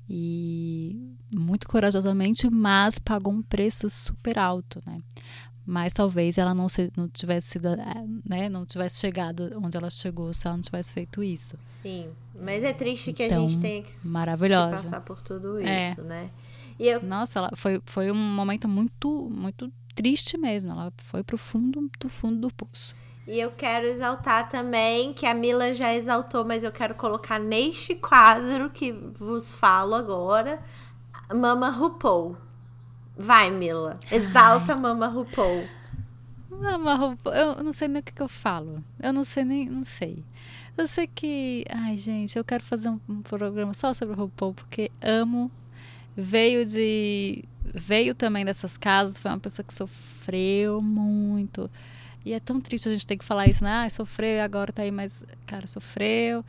e 0.09 0.97
muito 1.31 1.69
corajosamente, 1.69 2.49
mas 2.51 2.99
pagou 2.99 3.33
um 3.33 3.43
preço 3.43 3.89
super 3.91 4.39
alto, 4.39 4.81
né? 4.87 4.99
Mas 5.67 5.93
talvez 5.93 6.39
ela 6.39 6.55
não, 6.55 6.67
se, 6.67 6.91
não 6.97 7.07
tivesse 7.09 7.49
sido, 7.49 7.69
é, 7.69 8.05
né, 8.27 8.49
não 8.49 8.65
tivesse 8.65 8.99
chegado 9.01 9.53
onde 9.63 9.77
ela 9.77 9.91
chegou 9.91 10.33
se 10.33 10.47
ela 10.47 10.57
não 10.57 10.63
tivesse 10.63 10.95
feito 10.95 11.23
isso. 11.23 11.57
Sim. 11.63 12.09
Mas 12.41 12.65
é 12.65 12.73
triste 12.73 13.13
que 13.13 13.23
a 13.25 13.27
Então, 13.27 13.47
gente 13.47 13.61
tenha 13.61 13.83
que, 13.83 13.93
que 13.93 14.09
maravilhosa. 14.09 14.77
passar 14.85 15.01
por 15.03 15.21
tudo 15.21 15.59
É. 15.59 15.91
isso, 15.91 16.01
né? 16.03 16.31
E 16.79 16.89
eu, 16.89 17.03
Nossa, 17.03 17.41
ela 17.41 17.51
foi, 17.55 17.83
foi 17.85 18.11
um 18.11 18.15
momento 18.15 18.67
muito, 18.67 19.29
muito 19.29 19.71
triste 19.95 20.39
mesmo. 20.39 20.71
Ela 20.71 20.91
foi 20.97 21.23
pro 21.23 21.37
fundo 21.37 21.91
do 22.01 22.09
fundo 22.09 22.41
do 22.49 22.55
poço. 22.55 22.95
E 23.29 23.39
eu 23.39 23.51
quero 23.51 23.87
exaltar 23.87 24.49
também, 24.49 25.13
que 25.13 25.27
a 25.27 25.35
Mila 25.35 25.75
já 25.75 25.95
exaltou, 25.95 26.47
mas 26.47 26.65
eu 26.65 26.73
quero 26.73 26.95
colocar 26.95 27.39
neste 27.39 27.95
quadro 27.95 28.71
que 28.71 28.91
vos 28.91 29.53
falo 29.53 29.95
agora, 29.95 30.59
Mama 31.35 31.69
RuPaul. 31.69 32.39
Vai, 33.15 33.51
Mila. 33.51 34.01
Exalta 34.11 34.75
Mama 34.75 35.09
RuPaul. 35.09 35.69
Mama 36.51 36.95
RuPaul, 36.95 37.37
eu 37.37 37.63
não 37.63 37.75
sei 37.75 37.87
nem 37.89 38.01
o 38.01 38.03
que, 38.03 38.13
que 38.13 38.23
eu 38.23 38.29
falo. 38.29 38.83
Eu 38.99 39.13
não 39.13 39.25
sei 39.25 39.45
nem, 39.45 39.69
não 39.69 39.85
sei. 39.85 40.25
Eu 40.75 40.87
sei 40.87 41.07
que, 41.07 41.67
ai 41.69 41.99
gente, 41.99 42.39
eu 42.39 42.45
quero 42.45 42.65
fazer 42.65 42.89
um, 42.89 42.99
um 43.07 43.21
programa 43.21 43.75
só 43.75 43.93
sobre 43.93 44.15
RuPaul 44.15 44.55
porque 44.55 44.91
amo. 45.03 45.51
Veio 46.17 46.65
de, 46.65 47.45
veio 47.75 48.15
também 48.15 48.43
dessas 48.43 48.79
casas. 48.79 49.19
Foi 49.19 49.31
uma 49.31 49.39
pessoa 49.39 49.67
que 49.67 49.75
sofreu 49.75 50.81
muito. 50.81 51.71
E 52.25 52.33
é 52.33 52.41
tão 52.41 52.61
triste 52.61 52.89
a 52.89 52.93
gente 52.93 53.07
ter 53.07 53.17
que 53.17 53.25
falar 53.25 53.47
isso, 53.47 53.65
né? 53.65 53.85
Ah, 53.85 53.91
sofreu 53.91 54.43
agora 54.43 54.73
tá 54.73 54.83
aí, 54.83 54.91
mas 54.91 55.23
cara, 55.47 55.67
sofreu 55.67 56.45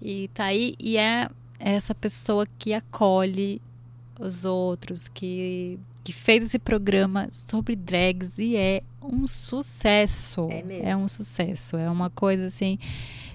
e 0.00 0.28
tá 0.34 0.44
aí 0.44 0.74
e 0.78 0.96
é 0.96 1.28
essa 1.58 1.94
pessoa 1.94 2.46
que 2.58 2.74
acolhe 2.74 3.60
os 4.20 4.44
outros, 4.44 5.08
que 5.08 5.78
que 6.04 6.12
fez 6.12 6.44
esse 6.44 6.58
programa 6.58 7.30
sobre 7.32 7.74
drags 7.74 8.38
e 8.38 8.54
é 8.56 8.82
um 9.02 9.26
sucesso. 9.26 10.48
É 10.50 10.62
mesmo. 10.62 11.04
um 11.04 11.08
sucesso. 11.08 11.78
É 11.78 11.90
uma 11.90 12.10
coisa 12.10 12.46
assim. 12.46 12.78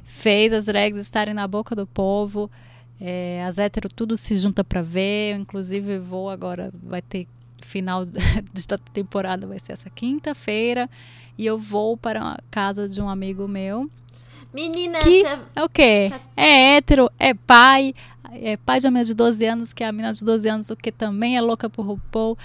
Fez 0.04 0.54
as 0.54 0.66
drags 0.66 1.00
estarem 1.00 1.34
na 1.34 1.48
boca 1.48 1.76
do 1.76 1.88
povo. 1.88 2.50
É, 3.02 3.44
as 3.44 3.58
hétero 3.58 3.90
tudo 3.90 4.16
se 4.16 4.38
junta 4.38 4.64
pra 4.64 4.84
ver. 4.84 5.34
Eu, 5.34 5.42
inclusive, 5.42 5.98
vou 5.98 6.30
agora. 6.30 6.72
Vai 6.84 7.02
ter 7.02 7.28
final 7.62 8.06
desta 8.54 8.78
temporada, 8.78 9.48
vai 9.48 9.58
ser 9.58 9.74
essa 9.74 9.90
quinta-feira. 9.90 10.88
E 11.40 11.46
eu 11.46 11.58
vou 11.58 11.96
para 11.96 12.22
a 12.34 12.38
casa 12.52 12.90
de 12.90 13.02
um 13.02 13.08
amigo 13.08 13.48
meu. 13.48 13.90
Menina, 14.54 15.00
Que- 15.00 15.24
tá- 15.24 15.40
É 15.56 15.64
o 15.64 15.70
quê? 15.70 16.12
É 16.36 16.76
hétero, 16.76 17.10
é 17.18 17.34
pai, 17.34 17.94
é 18.34 18.58
pai 18.58 18.82
de 18.82 18.88
uma 18.88 18.92
menina 18.92 19.06
de 19.06 19.14
12 19.14 19.46
anos, 19.46 19.72
que 19.72 19.82
é 19.82 19.88
a 19.88 19.92
menina 19.94 20.14
de 20.14 20.26
12 20.26 20.50
anos, 20.50 20.70
o 20.70 20.76
que 20.76 20.92
também 20.92 21.38
é 21.38 21.42
louca 21.42 21.70
por 21.70 21.86
RuPaul. 21.86 22.38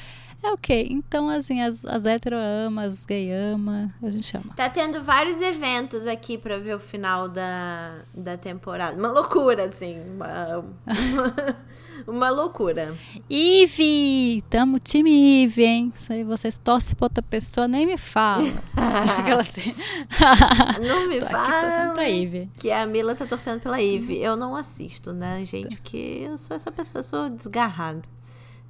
É 0.45 0.53
o 0.53 0.59
quê? 0.59 0.87
Então, 0.91 1.31
assim, 1.31 1.63
as, 1.63 1.87
as 1.87 2.05
hétero 2.05 2.37
ama, 2.37 2.83
as 2.83 3.07
gay 3.07 3.33
ama, 3.33 3.91
a 4.03 4.11
gente 4.11 4.37
ama. 4.37 4.55
Tá 4.55 4.69
tendo 4.69 5.03
vários 5.03 5.41
eventos 5.41 6.07
aqui 6.07 6.37
pra 6.37 6.59
ver 6.59 6.77
o 6.77 6.79
final 6.79 7.31
da, 7.31 8.01
da 8.15 8.37
temporada. 8.37 8.95
Uma 8.95 9.11
loucura, 9.11 9.65
assim. 9.65 9.99
Uma, 10.01 10.59
uma, 10.59 11.57
uma 12.07 12.31
loucura. 12.31 12.95
Ive! 13.31 14.45
Tamo 14.51 14.79
time 14.79 15.45
Ive, 15.45 15.65
hein? 15.65 15.93
Se 15.97 16.13
aí 16.13 16.25
vocês 16.25 16.59
torcem 16.59 16.95
pra 16.95 17.07
outra 17.07 17.23
pessoa, 17.23 17.67
nem 17.67 17.87
me 17.87 17.97
fala. 17.97 18.45
Não 20.87 21.09
me 21.09 21.23
fala. 21.23 22.07
Ive. 22.07 22.51
Que 22.59 22.71
a 22.71 22.85
Mila 22.85 23.15
tá 23.15 23.25
torcendo 23.25 23.61
pela 23.61 23.83
Eve. 23.83 24.19
Eu 24.19 24.37
não 24.37 24.55
assisto, 24.55 25.11
né, 25.13 25.45
gente? 25.47 25.77
Porque 25.77 26.27
eu 26.29 26.37
sou 26.37 26.55
essa 26.55 26.71
pessoa, 26.71 27.01
eu 27.01 27.03
sou 27.03 27.31
desgarrada. 27.31 28.03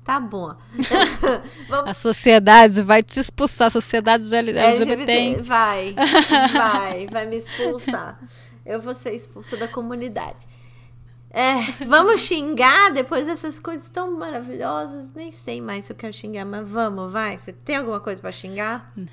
Tá 0.04 0.20
bom. 0.20 0.54
Vamos 1.66 1.90
A 1.90 1.94
sociedade 1.94 2.82
vai 2.82 3.02
te 3.02 3.18
expulsar, 3.18 3.68
a 3.68 3.70
sociedade 3.70 4.28
de 4.28 4.36
LGBT. 4.36 5.12
hein? 5.12 5.42
Vai, 5.42 5.94
vai, 6.52 7.06
vai 7.06 7.26
me 7.26 7.36
expulsar. 7.38 8.20
Eu 8.66 8.80
vou 8.82 8.94
ser 8.94 9.14
expulsa 9.14 9.56
da 9.56 9.66
comunidade. 9.66 10.46
É, 11.30 11.84
vamos 11.86 12.20
xingar 12.20 12.92
depois 12.92 13.26
dessas 13.26 13.58
coisas 13.58 13.88
tão 13.90 14.16
maravilhosas? 14.16 15.10
Nem 15.14 15.32
sei 15.32 15.60
mais 15.60 15.86
se 15.86 15.92
eu 15.92 15.96
quero 15.96 16.12
xingar, 16.12 16.44
mas 16.44 16.68
vamos, 16.68 17.10
vai. 17.10 17.36
Você 17.36 17.52
tem 17.52 17.76
alguma 17.76 17.98
coisa 17.98 18.20
pra 18.20 18.30
xingar? 18.30 18.92
Não, 18.94 19.08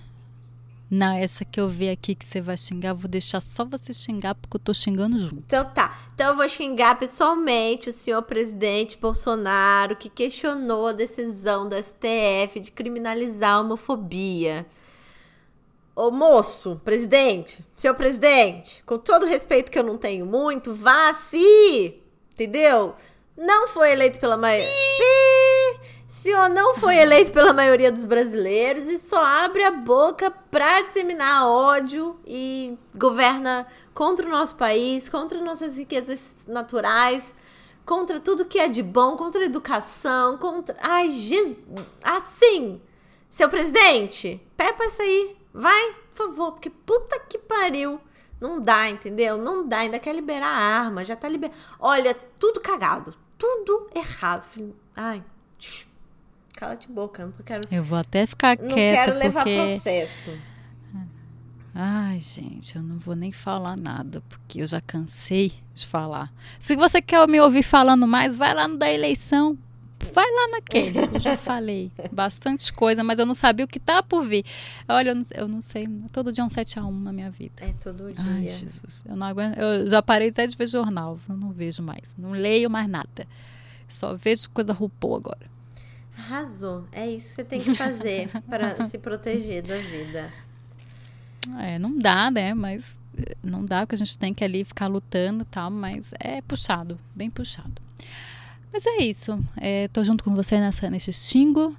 essa 1.00 1.46
que 1.46 1.60
eu 1.60 1.70
vi 1.70 1.90
aqui 1.90 2.14
que 2.14 2.26
você 2.26 2.42
vai 2.42 2.58
xingar, 2.58 2.94
vou 2.94 3.10
deixar 3.10 3.40
só 3.40 3.64
você 3.64 3.94
xingar 3.94 4.36
porque 4.36 4.58
eu 4.58 4.60
tô 4.60 4.74
xingando 4.74 5.18
junto. 5.18 5.44
Então 5.46 5.64
tá. 5.66 5.98
Então 6.14 6.28
eu 6.28 6.36
vou 6.36 6.50
xingar 6.50 7.00
pessoalmente 7.00 7.88
o 7.88 7.94
senhor 7.94 8.22
presidente 8.24 8.98
Bolsonaro 8.98 9.96
que 9.96 10.10
questionou 10.10 10.88
a 10.88 10.92
decisão 10.92 11.70
do 11.70 11.76
STF 11.82 12.60
de 12.60 12.72
criminalizar 12.72 13.54
a 13.54 13.62
homofobia. 13.62 14.66
Ô 15.96 16.10
moço, 16.12 16.82
presidente, 16.84 17.66
senhor 17.78 17.96
presidente, 17.96 18.82
com 18.86 18.98
todo 18.98 19.24
o 19.24 19.28
respeito 19.28 19.72
que 19.72 19.78
eu 19.78 19.84
não 19.84 19.98
tenho 19.98 20.26
muito, 20.26 20.74
vá 20.74 21.14
se, 21.14 22.02
entendeu? 22.32 22.96
Não 23.38 23.68
foi 23.68 23.92
eleito 23.92 24.20
pela 24.20 24.38
maioria. 24.38 24.68
Senhor 26.14 26.50
não 26.50 26.76
foi 26.76 26.98
eleito 26.98 27.32
pela 27.32 27.54
maioria 27.54 27.92
dos 27.92 28.04
brasileiros 28.04 28.84
e 28.90 29.00
só 29.00 29.24
abre 29.24 29.64
a 29.64 29.72
boca 29.72 30.30
pra 30.30 30.82
disseminar 30.82 31.48
ódio 31.48 32.20
e 32.28 32.78
governa 32.94 33.66
contra 33.94 34.28
o 34.28 34.30
nosso 34.30 34.56
país, 34.56 35.08
contra 35.08 35.42
nossas 35.42 35.78
riquezas 35.78 36.36
naturais, 36.46 37.34
contra 37.86 38.20
tudo 38.20 38.46
que 38.46 38.60
é 38.60 38.68
de 38.68 38.84
bom, 38.84 39.16
contra 39.16 39.42
a 39.42 39.46
educação, 39.46 40.38
contra. 40.38 40.76
Ai, 40.82 41.10
Jesus. 41.10 41.56
Assim, 42.04 42.82
seu 43.30 43.48
presidente, 43.48 44.46
pé 44.58 44.74
pra 44.74 44.90
sair. 44.90 45.38
Vai, 45.54 45.96
por 46.14 46.28
favor, 46.28 46.52
porque 46.52 46.70
puta 46.70 47.20
que 47.20 47.38
pariu. 47.38 48.02
Não 48.40 48.60
dá, 48.60 48.90
entendeu? 48.90 49.38
Não 49.38 49.68
dá, 49.68 49.78
ainda 49.78 50.00
quer 50.00 50.14
liberar 50.14 50.48
a 50.48 50.84
arma, 50.84 51.06
já 51.06 51.16
tá 51.16 51.30
liberando. 51.30 51.58
Olha, 51.80 52.14
tudo 52.40 52.60
cagado, 52.60 53.14
tudo 53.38 53.88
errado. 53.96 54.46
Ai, 54.96 55.24
cala-te 56.62 56.88
boca, 56.88 57.26
não 57.26 57.32
quero. 57.44 57.68
Eu 57.72 57.84
vou 57.84 57.98
até 57.98 58.28
ficar 58.28 58.56
Não 58.56 58.68
quieta 58.68 59.06
quero 59.06 59.18
levar 59.18 59.44
porque 59.44 59.66
processo. 59.66 60.32
Ai, 61.74 62.20
gente, 62.20 62.76
eu 62.76 62.84
não 62.84 63.00
vou 63.00 63.16
nem 63.16 63.32
falar 63.32 63.76
nada, 63.76 64.22
porque 64.30 64.62
eu 64.62 64.68
já 64.68 64.80
cansei 64.80 65.54
de 65.74 65.88
falar. 65.88 66.32
Se 66.60 66.76
você 66.76 67.02
quer 67.02 67.28
me 67.28 67.40
ouvir 67.42 67.64
falando 67.64 68.06
mais, 68.06 68.36
vai 68.36 68.54
lá 68.54 68.68
no 68.68 68.78
da 68.78 68.92
eleição. 68.92 69.58
Vai 70.14 70.26
lá 70.26 70.48
naquele, 70.50 71.00
eu 71.16 71.20
já 71.20 71.38
falei 71.38 71.92
bastante 72.12 72.74
coisa, 72.74 73.04
mas 73.04 73.18
eu 73.20 73.26
não 73.26 73.36
sabia 73.36 73.66
o 73.66 73.68
que 73.68 73.80
tá 73.80 74.04
por 74.04 74.24
vir. 74.24 74.44
Olha, 74.88 75.12
eu 75.12 75.16
não, 75.16 75.26
eu 75.34 75.48
não 75.48 75.62
sei, 75.62 75.88
todo 76.12 76.32
dia 76.32 76.44
é 76.44 76.46
um 76.46 76.50
7 76.50 76.78
a 76.80 76.86
1 76.86 76.92
na 76.92 77.14
minha 77.14 77.32
vida. 77.32 77.54
É 77.58 77.74
todo 77.82 78.12
dia. 78.12 78.16
Ai, 78.18 78.48
Jesus, 78.48 79.04
eu 79.08 79.16
não 79.16 79.26
aguento. 79.26 79.58
Eu 79.58 79.88
já 79.88 80.02
parei 80.02 80.30
até 80.30 80.46
de 80.46 80.56
ver 80.56 80.68
jornal, 80.68 81.20
eu 81.30 81.38
não 81.38 81.52
vejo 81.52 81.82
mais. 81.82 82.14
Não 82.18 82.32
leio 82.32 82.70
mais 82.70 82.88
nada. 82.88 83.28
Só 83.88 84.16
vejo 84.16 84.50
coisa 84.50 84.74
RuPaul 84.74 85.16
agora. 85.16 85.52
Arrasou. 86.22 86.86
É 86.92 87.08
isso 87.08 87.30
que 87.30 87.36
você 87.36 87.44
tem 87.44 87.60
que 87.60 87.74
fazer 87.74 88.30
para 88.48 88.88
se 88.88 89.00
proteger 89.00 89.64
da 89.64 89.78
vida. 89.78 90.32
É, 91.60 91.80
não 91.80 91.98
dá, 91.98 92.30
né? 92.30 92.54
Mas 92.54 92.96
eh, 93.18 93.36
não 93.44 93.66
dá, 93.66 93.82
porque 93.82 93.96
a 93.96 93.98
gente 93.98 94.16
tem 94.18 94.32
que 94.32 94.44
ali 94.44 94.64
ficar 94.64 94.86
lutando 94.86 95.42
e 95.42 95.46
tal, 95.46 95.72
mas 95.72 96.14
é 96.20 96.40
puxado, 96.44 97.00
bem 97.16 97.32
puxado. 97.32 97.82
Mas 98.72 98.86
é 98.86 98.98
isso. 99.02 99.38
É, 99.58 99.88
tô 99.88 100.04
junto 100.04 100.24
com 100.24 100.36
você 100.36 100.60
nessa, 100.60 100.92
nesse 100.92 101.12
xingo. 101.12 101.76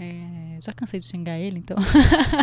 É, 0.00 0.58
já 0.60 0.72
cansei 0.72 0.98
de 0.98 1.06
xingar 1.06 1.38
ele, 1.38 1.58
então. 1.58 1.76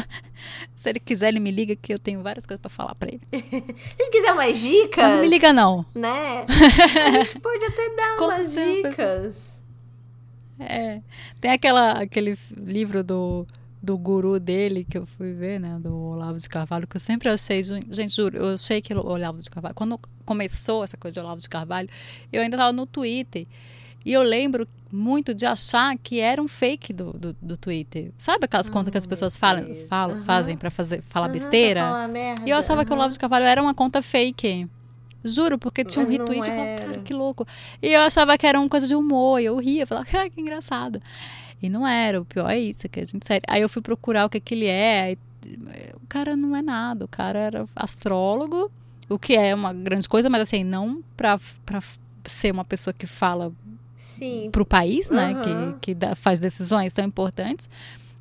Se 0.76 0.90
ele 0.90 1.00
quiser, 1.00 1.30
ele 1.30 1.40
me 1.40 1.50
liga 1.50 1.76
que 1.76 1.92
eu 1.92 2.00
tenho 2.00 2.22
várias 2.22 2.46
coisas 2.46 2.62
pra 2.62 2.70
falar 2.70 2.94
pra 2.94 3.10
ele. 3.10 3.22
Se 3.34 3.96
ele 4.00 4.10
quiser 4.12 4.32
umas 4.32 4.60
dicas. 4.60 5.04
Mas 5.04 5.14
não 5.14 5.22
me 5.22 5.28
liga, 5.28 5.52
não. 5.52 5.86
Né? 5.96 6.46
A 6.48 7.12
gente 7.12 7.40
pode 7.40 7.66
até 7.66 7.96
dar 7.96 8.26
umas 8.26 8.54
dicas. 8.54 9.61
É. 10.60 11.02
Tem 11.40 11.52
aquela, 11.52 11.94
aquele 11.94 12.38
livro 12.58 13.04
do, 13.04 13.48
do 13.82 13.98
guru 13.98 14.40
dele 14.40 14.84
que 14.84 14.98
eu 14.98 15.06
fui 15.06 15.34
ver, 15.34 15.60
né? 15.60 15.80
Do 15.80 15.96
Olavo 15.96 16.38
de 16.38 16.48
Carvalho, 16.48 16.88
que 16.88 16.98
eu 16.98 17.02
sempre 17.02 17.30
achei. 17.30 17.64
Gente, 17.64 18.10
juro, 18.16 18.38
eu 18.38 18.54
achei 18.54 18.82
que 18.82 18.94
o 18.94 19.06
Olavo 19.06 19.40
de 19.40 19.50
Carvalho. 19.50 19.76
Quando 19.76 20.00
começou 20.26 20.84
essa 20.84 20.98
coisa 20.98 21.14
de 21.14 21.20
Olavo 21.20 21.42
de 21.42 21.50
Carvalho, 21.50 21.90
eu 22.32 22.42
ainda 22.42 22.56
estava 22.56 22.72
no 22.72 22.86
Twitter. 22.86 23.48
E 24.04 24.14
eu 24.14 24.24
lembro 24.24 24.68
muito 24.92 25.34
de 25.34 25.46
achar 25.46 25.96
que 25.98 26.20
era 26.20 26.42
um 26.42 26.48
fake 26.48 26.92
do, 26.92 27.14
do, 27.14 27.36
do 27.40 27.56
Twitter. 27.56 28.12
Sabe 28.18 28.46
aquelas 28.46 28.70
contas 28.70 28.92
que 28.92 28.98
as 28.98 29.06
pessoas 29.06 29.38
falam, 29.38 29.64
falam, 29.88 30.16
Aham. 30.18 30.26
fazem 30.26 30.58
pra 30.58 30.72
fazer, 30.72 31.04
falar 31.08 31.28
Aham, 31.28 31.34
besteira? 31.34 31.82
falar 31.82 32.08
merda. 32.08 32.42
E 32.46 32.50
eu 32.50 32.58
achava 32.58 32.84
que 32.84 32.92
o. 32.92 32.96
Olavo 32.96 33.14
de 33.14 33.20
Carvalho 33.20 33.46
era 33.46 33.62
uma 33.62 33.74
conta 33.76 34.02
fake. 34.02 34.68
Juro, 35.24 35.58
porque 35.60 35.84
tinha 35.86 36.04
um 36.04 36.08
Mas 36.08 36.18
retweet 36.18 36.46
e 36.46 36.50
eu 36.50 36.56
falava, 36.56 36.76
cara, 36.80 37.00
que 37.02 37.14
louco. 37.14 37.48
E 37.82 37.88
eu 37.90 38.02
achava 38.02 38.38
que 38.38 38.46
era 38.48 38.60
uma 38.60 38.70
coisa 38.70 38.88
de 38.88 38.96
humor, 38.96 39.40
e 39.40 39.46
eu 39.46 39.58
ria, 39.58 39.86
falava, 39.86 40.08
ah, 40.14 40.30
que 40.30 40.42
engraçado. 40.42 41.02
E 41.62 41.70
não 41.70 41.88
era, 41.88 42.20
o 42.20 42.26
pior 42.26 42.50
é 42.50 42.60
isso, 42.60 42.90
que 42.90 43.00
a 43.00 43.06
gente 43.06 43.26
sério. 43.26 43.44
Aí 43.48 43.62
eu 43.62 43.70
fui 43.70 43.82
procurar 43.82 44.26
o 44.26 44.30
que 44.30 44.40
que 44.40 44.56
ele 44.56 44.66
é, 44.66 45.12
e, 45.14 45.18
o 45.96 46.08
cara 46.08 46.36
não 46.36 46.56
é 46.56 46.62
nada, 46.62 47.06
o 47.06 47.08
cara 47.08 47.40
era 47.40 47.70
astrólogo, 47.76 48.72
o 49.10 49.20
que 49.20 49.36
é 49.36 49.54
uma 49.54 49.74
grande 49.74 50.08
coisa, 50.10 50.30
mas 50.30 50.42
assim, 50.42 50.64
não 50.64 51.04
pra, 51.16 51.40
pra 51.66 51.82
ser 52.26 52.52
uma 52.52 52.66
pessoa 52.66 52.94
que 52.94 53.06
fala 53.06 53.52
Sim. 53.98 54.50
pro 54.52 54.66
país, 54.66 55.10
né, 55.10 55.34
Aham. 55.34 55.74
que, 55.74 55.80
que 55.82 55.96
dá- 55.96 56.16
faz 56.16 56.40
decisões 56.40 56.94
tão 56.94 57.06
importantes. 57.06 57.70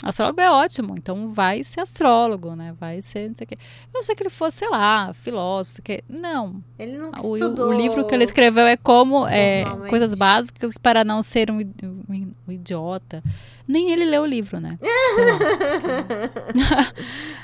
Astrólogo 0.03 0.41
é 0.41 0.51
ótimo, 0.51 0.95
então 0.97 1.31
vai 1.33 1.63
ser 1.63 1.81
astrólogo, 1.81 2.57
né? 2.57 2.75
Vai 2.81 3.03
ser, 3.03 3.29
não 3.29 3.37
sei 3.37 3.45
o 3.45 3.49
quê. 3.49 3.59
Eu 3.93 4.01
achei 4.01 4.15
que 4.15 4.23
ele 4.23 4.31
fosse, 4.31 4.57
sei 4.59 4.69
lá, 4.71 5.13
filósofo, 5.13 5.83
que 5.83 6.03
não. 6.09 6.63
Ele 6.79 6.97
não 6.97 7.11
O, 7.23 7.37
estudou. 7.37 7.69
o 7.69 7.73
livro 7.73 8.07
que 8.07 8.15
ele 8.15 8.25
escreveu 8.25 8.65
é 8.67 8.79
como 8.79 9.27
é, 9.29 9.63
coisas 9.91 10.15
básicas 10.15 10.79
para 10.79 11.05
não 11.05 11.23
ser 11.23 11.51
um, 11.51 11.61
um- 11.61 12.33
um 12.49 12.53
idiota. 12.53 13.23
Nem 13.69 13.91
ele 13.93 14.07
leu 14.07 14.23
o 14.23 14.27
livro, 14.27 14.59
né? 14.59 14.79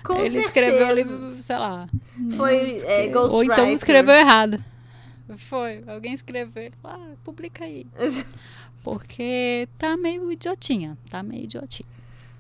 Com 0.03 0.15
ele 0.17 0.31
certeza. 0.43 0.47
escreveu 0.47 0.89
o 0.89 0.93
livro, 0.93 1.37
sei 1.43 1.59
lá. 1.59 1.89
Foi 2.37 2.79
é, 2.85 3.13
Ou 3.17 3.45
então 3.45 3.69
escreveu 3.69 4.15
errado. 4.15 4.63
Foi. 5.37 5.83
Alguém 5.87 6.15
escreveu. 6.15 6.63
ele 6.65 6.75
falou, 6.83 7.01
Ah, 7.03 7.15
publica 7.25 7.65
aí. 7.65 7.87
Porque 8.83 9.69
tá 9.79 9.97
meio 9.97 10.31
idiotinha. 10.31 10.97
Tá 11.11 11.23
meio 11.23 11.45
idiotinha. 11.45 11.89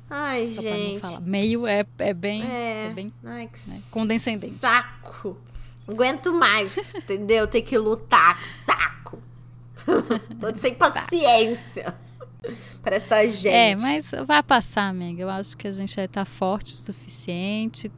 Ai, 0.08 0.48
Só 0.48 0.62
pra 0.62 0.70
não 0.70 0.76
gente. 0.78 1.00
falar. 1.00 1.20
Meio 1.20 1.66
é, 1.66 1.84
é 1.98 2.14
bem, 2.14 2.42
É. 2.44 2.86
é 2.86 2.90
bem 2.90 3.12
Ai, 3.24 3.48
que 3.48 3.68
né, 3.70 3.82
condescendente. 3.90 4.58
saco. 4.58 5.36
Não 5.86 5.94
aguento 5.94 6.32
mais, 6.32 6.76
entendeu? 6.94 7.46
Ter 7.46 7.62
que 7.62 7.76
lutar. 7.76 8.40
Saco. 8.64 9.18
Tô 10.40 10.56
sem 10.56 10.74
paciência 10.74 11.94
pra 12.82 12.96
essa 12.96 13.26
gente. 13.28 13.48
É, 13.48 13.74
mas 13.76 14.10
vai 14.26 14.42
passar, 14.42 14.88
amiga. 14.88 15.22
Eu 15.22 15.30
acho 15.30 15.56
que 15.56 15.66
a 15.66 15.72
gente 15.72 15.94
já 15.94 16.06
tá 16.06 16.24
forte 16.24 16.74
o 16.74 16.76
suficiente. 16.76 17.90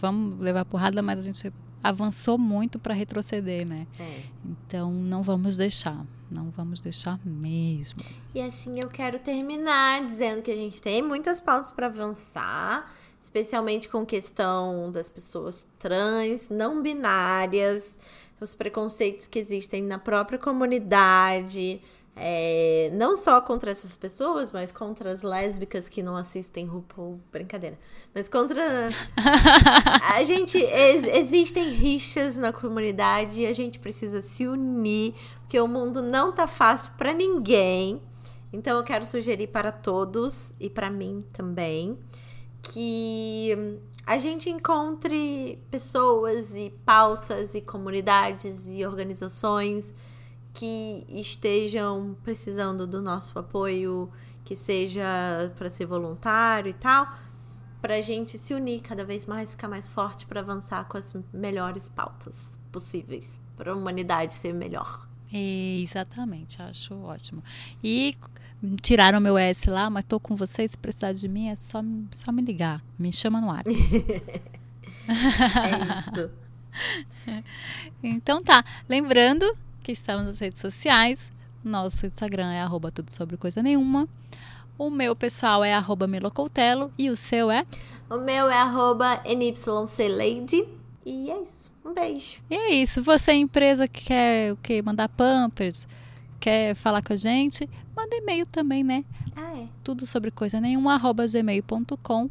Vamos 0.00 0.38
levar 0.40 0.64
porrada, 0.64 1.00
mas 1.02 1.20
a 1.20 1.22
gente 1.22 1.52
avançou 1.82 2.38
muito 2.38 2.78
para 2.78 2.94
retroceder, 2.94 3.66
né? 3.66 3.86
É. 3.98 4.20
Então 4.44 4.90
não 4.90 5.22
vamos 5.22 5.56
deixar. 5.56 6.04
Não 6.30 6.50
vamos 6.50 6.80
deixar 6.80 7.18
mesmo. 7.24 8.00
E 8.34 8.40
assim 8.40 8.78
eu 8.78 8.88
quero 8.88 9.18
terminar 9.18 10.06
dizendo 10.06 10.42
que 10.42 10.50
a 10.50 10.56
gente 10.56 10.80
tem 10.80 11.02
muitas 11.02 11.40
pautas 11.40 11.72
para 11.72 11.86
avançar, 11.86 12.92
especialmente 13.20 13.88
com 13.88 14.06
questão 14.06 14.92
das 14.92 15.08
pessoas 15.08 15.66
trans, 15.78 16.48
não 16.48 16.82
binárias, 16.82 17.98
os 18.40 18.54
preconceitos 18.54 19.26
que 19.26 19.38
existem 19.38 19.82
na 19.82 19.98
própria 19.98 20.38
comunidade. 20.38 21.80
É, 22.22 22.90
não 22.92 23.16
só 23.16 23.40
contra 23.40 23.70
essas 23.70 23.96
pessoas, 23.96 24.52
mas 24.52 24.70
contra 24.70 25.10
as 25.10 25.22
lésbicas 25.22 25.88
que 25.88 26.02
não 26.02 26.16
assistem 26.16 26.66
RuPaul. 26.66 27.18
Brincadeira. 27.32 27.78
Mas 28.14 28.28
contra. 28.28 28.60
a 30.14 30.22
gente. 30.22 30.58
ex- 30.58 31.08
existem 31.16 31.70
rixas 31.70 32.36
na 32.36 32.52
comunidade 32.52 33.40
e 33.40 33.46
a 33.46 33.54
gente 33.54 33.78
precisa 33.78 34.20
se 34.20 34.46
unir, 34.46 35.14
porque 35.38 35.58
o 35.58 35.66
mundo 35.66 36.02
não 36.02 36.30
tá 36.30 36.46
fácil 36.46 36.92
pra 36.98 37.14
ninguém. 37.14 38.02
Então 38.52 38.76
eu 38.76 38.84
quero 38.84 39.06
sugerir 39.06 39.46
para 39.46 39.72
todos 39.72 40.52
e 40.60 40.68
para 40.68 40.90
mim 40.90 41.24
também 41.32 41.98
que 42.62 43.78
a 44.06 44.18
gente 44.18 44.50
encontre 44.50 45.58
pessoas 45.70 46.54
e 46.54 46.70
pautas 46.84 47.54
e 47.54 47.62
comunidades 47.62 48.68
e 48.68 48.84
organizações 48.84 49.94
que 50.52 51.04
estejam 51.08 52.16
precisando 52.22 52.86
do 52.86 53.00
nosso 53.00 53.38
apoio, 53.38 54.10
que 54.44 54.56
seja 54.56 55.52
para 55.56 55.70
ser 55.70 55.86
voluntário 55.86 56.70
e 56.70 56.74
tal, 56.74 57.08
para 57.80 57.96
a 57.96 58.00
gente 58.00 58.36
se 58.36 58.52
unir 58.52 58.80
cada 58.80 59.04
vez 59.04 59.26
mais, 59.26 59.52
ficar 59.52 59.68
mais 59.68 59.88
forte 59.88 60.26
para 60.26 60.40
avançar 60.40 60.86
com 60.86 60.98
as 60.98 61.14
melhores 61.32 61.88
pautas 61.88 62.58
possíveis 62.70 63.40
para 63.56 63.72
a 63.72 63.76
humanidade 63.76 64.34
ser 64.34 64.52
melhor. 64.52 65.08
Exatamente, 65.32 66.60
acho 66.60 66.94
ótimo. 66.94 67.42
E 67.82 68.16
tiraram 68.82 69.20
meu 69.20 69.38
S 69.38 69.70
lá, 69.70 69.88
mas 69.88 70.04
tô 70.04 70.18
com 70.18 70.34
vocês. 70.34 70.72
Se 70.72 70.78
precisar 70.78 71.12
de 71.12 71.28
mim, 71.28 71.48
é 71.48 71.56
só, 71.56 71.80
só 72.10 72.32
me 72.32 72.42
ligar. 72.42 72.82
Me 72.98 73.12
chama 73.12 73.40
no 73.40 73.46
WhatsApp. 73.48 74.04
É 75.08 75.98
isso. 75.98 76.30
Então 78.02 78.42
tá. 78.42 78.64
Lembrando 78.88 79.44
que 79.90 79.94
estamos 79.94 80.24
nas 80.24 80.38
redes 80.38 80.60
sociais. 80.60 81.32
Nosso 81.64 82.06
Instagram 82.06 82.52
é 82.52 82.60
arroba 82.60 82.92
tudo 82.92 83.12
sobre 83.12 83.36
coisa 83.36 83.60
nenhuma. 83.60 84.08
O 84.78 84.88
meu 84.88 85.16
pessoal 85.16 85.64
é 85.64 85.74
arroba 85.74 86.06
Milocoutelo 86.06 86.92
e 86.96 87.10
o 87.10 87.16
seu 87.16 87.50
é? 87.50 87.64
O 88.08 88.18
meu 88.18 88.48
é 88.48 88.56
arroba 88.56 89.20
NYCLady. 89.24 90.64
E 91.04 91.28
é 91.28 91.42
isso. 91.42 91.70
Um 91.84 91.92
beijo. 91.92 92.40
E 92.48 92.54
é 92.54 92.70
isso. 92.74 93.02
Você, 93.02 93.32
empresa 93.32 93.88
que 93.88 94.04
quer 94.04 94.52
o 94.52 94.56
quê? 94.58 94.80
Mandar 94.80 95.08
pampers, 95.08 95.88
quer 96.38 96.76
falar 96.76 97.02
com 97.02 97.12
a 97.12 97.16
gente, 97.16 97.68
manda 97.96 98.14
e-mail 98.14 98.46
também, 98.46 98.84
né? 98.84 99.04
Ah, 99.34 99.58
é. 99.58 99.66
Tudo 99.82 100.06
sobre 100.06 100.30
coisa 100.30 100.60
nenhuma, 100.60 100.94
arroba 100.94 101.26
gmail.com. 101.26 102.30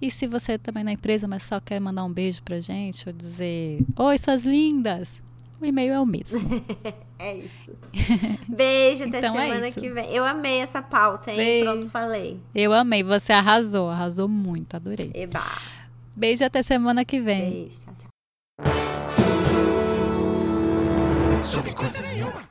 E 0.00 0.12
se 0.12 0.28
você 0.28 0.56
também 0.56 0.84
na 0.84 0.92
empresa, 0.92 1.26
mas 1.26 1.42
só 1.42 1.58
quer 1.58 1.80
mandar 1.80 2.04
um 2.04 2.12
beijo 2.12 2.40
pra 2.42 2.60
gente 2.60 3.08
ou 3.08 3.12
dizer 3.12 3.84
Oi, 3.98 4.18
suas 4.18 4.44
lindas, 4.44 5.20
o 5.60 5.66
e-mail 5.66 5.92
é 5.92 6.00
o 6.00 6.06
mesmo. 6.06 6.40
é 7.18 7.36
isso. 7.36 7.76
Beijo, 8.48 9.04
até 9.04 9.18
Então 9.18 9.38
é 9.38 9.48
semana 9.48 9.68
isso. 9.68 9.80
que 9.80 9.88
vem. 9.90 10.10
Eu 10.14 10.24
amei 10.24 10.60
essa 10.60 10.80
pauta, 10.80 11.30
hein? 11.30 11.36
Beijo. 11.36 11.64
Pronto, 11.70 11.88
falei. 11.90 12.40
Eu 12.54 12.72
amei, 12.72 13.02
você 13.02 13.32
arrasou, 13.32 13.90
arrasou 13.90 14.28
muito, 14.28 14.74
adorei. 14.74 15.10
Eba. 15.14 15.44
Beijo 16.16 16.44
até 16.44 16.62
semana 16.62 17.04
que 17.04 17.20
vem. 17.20 17.50
Beijo. 17.50 17.76
Tchau, 17.84 17.94
tchau. 17.98 18.08
Sobre 21.42 21.72
coisa 21.72 22.00
nenhuma. 22.02 22.49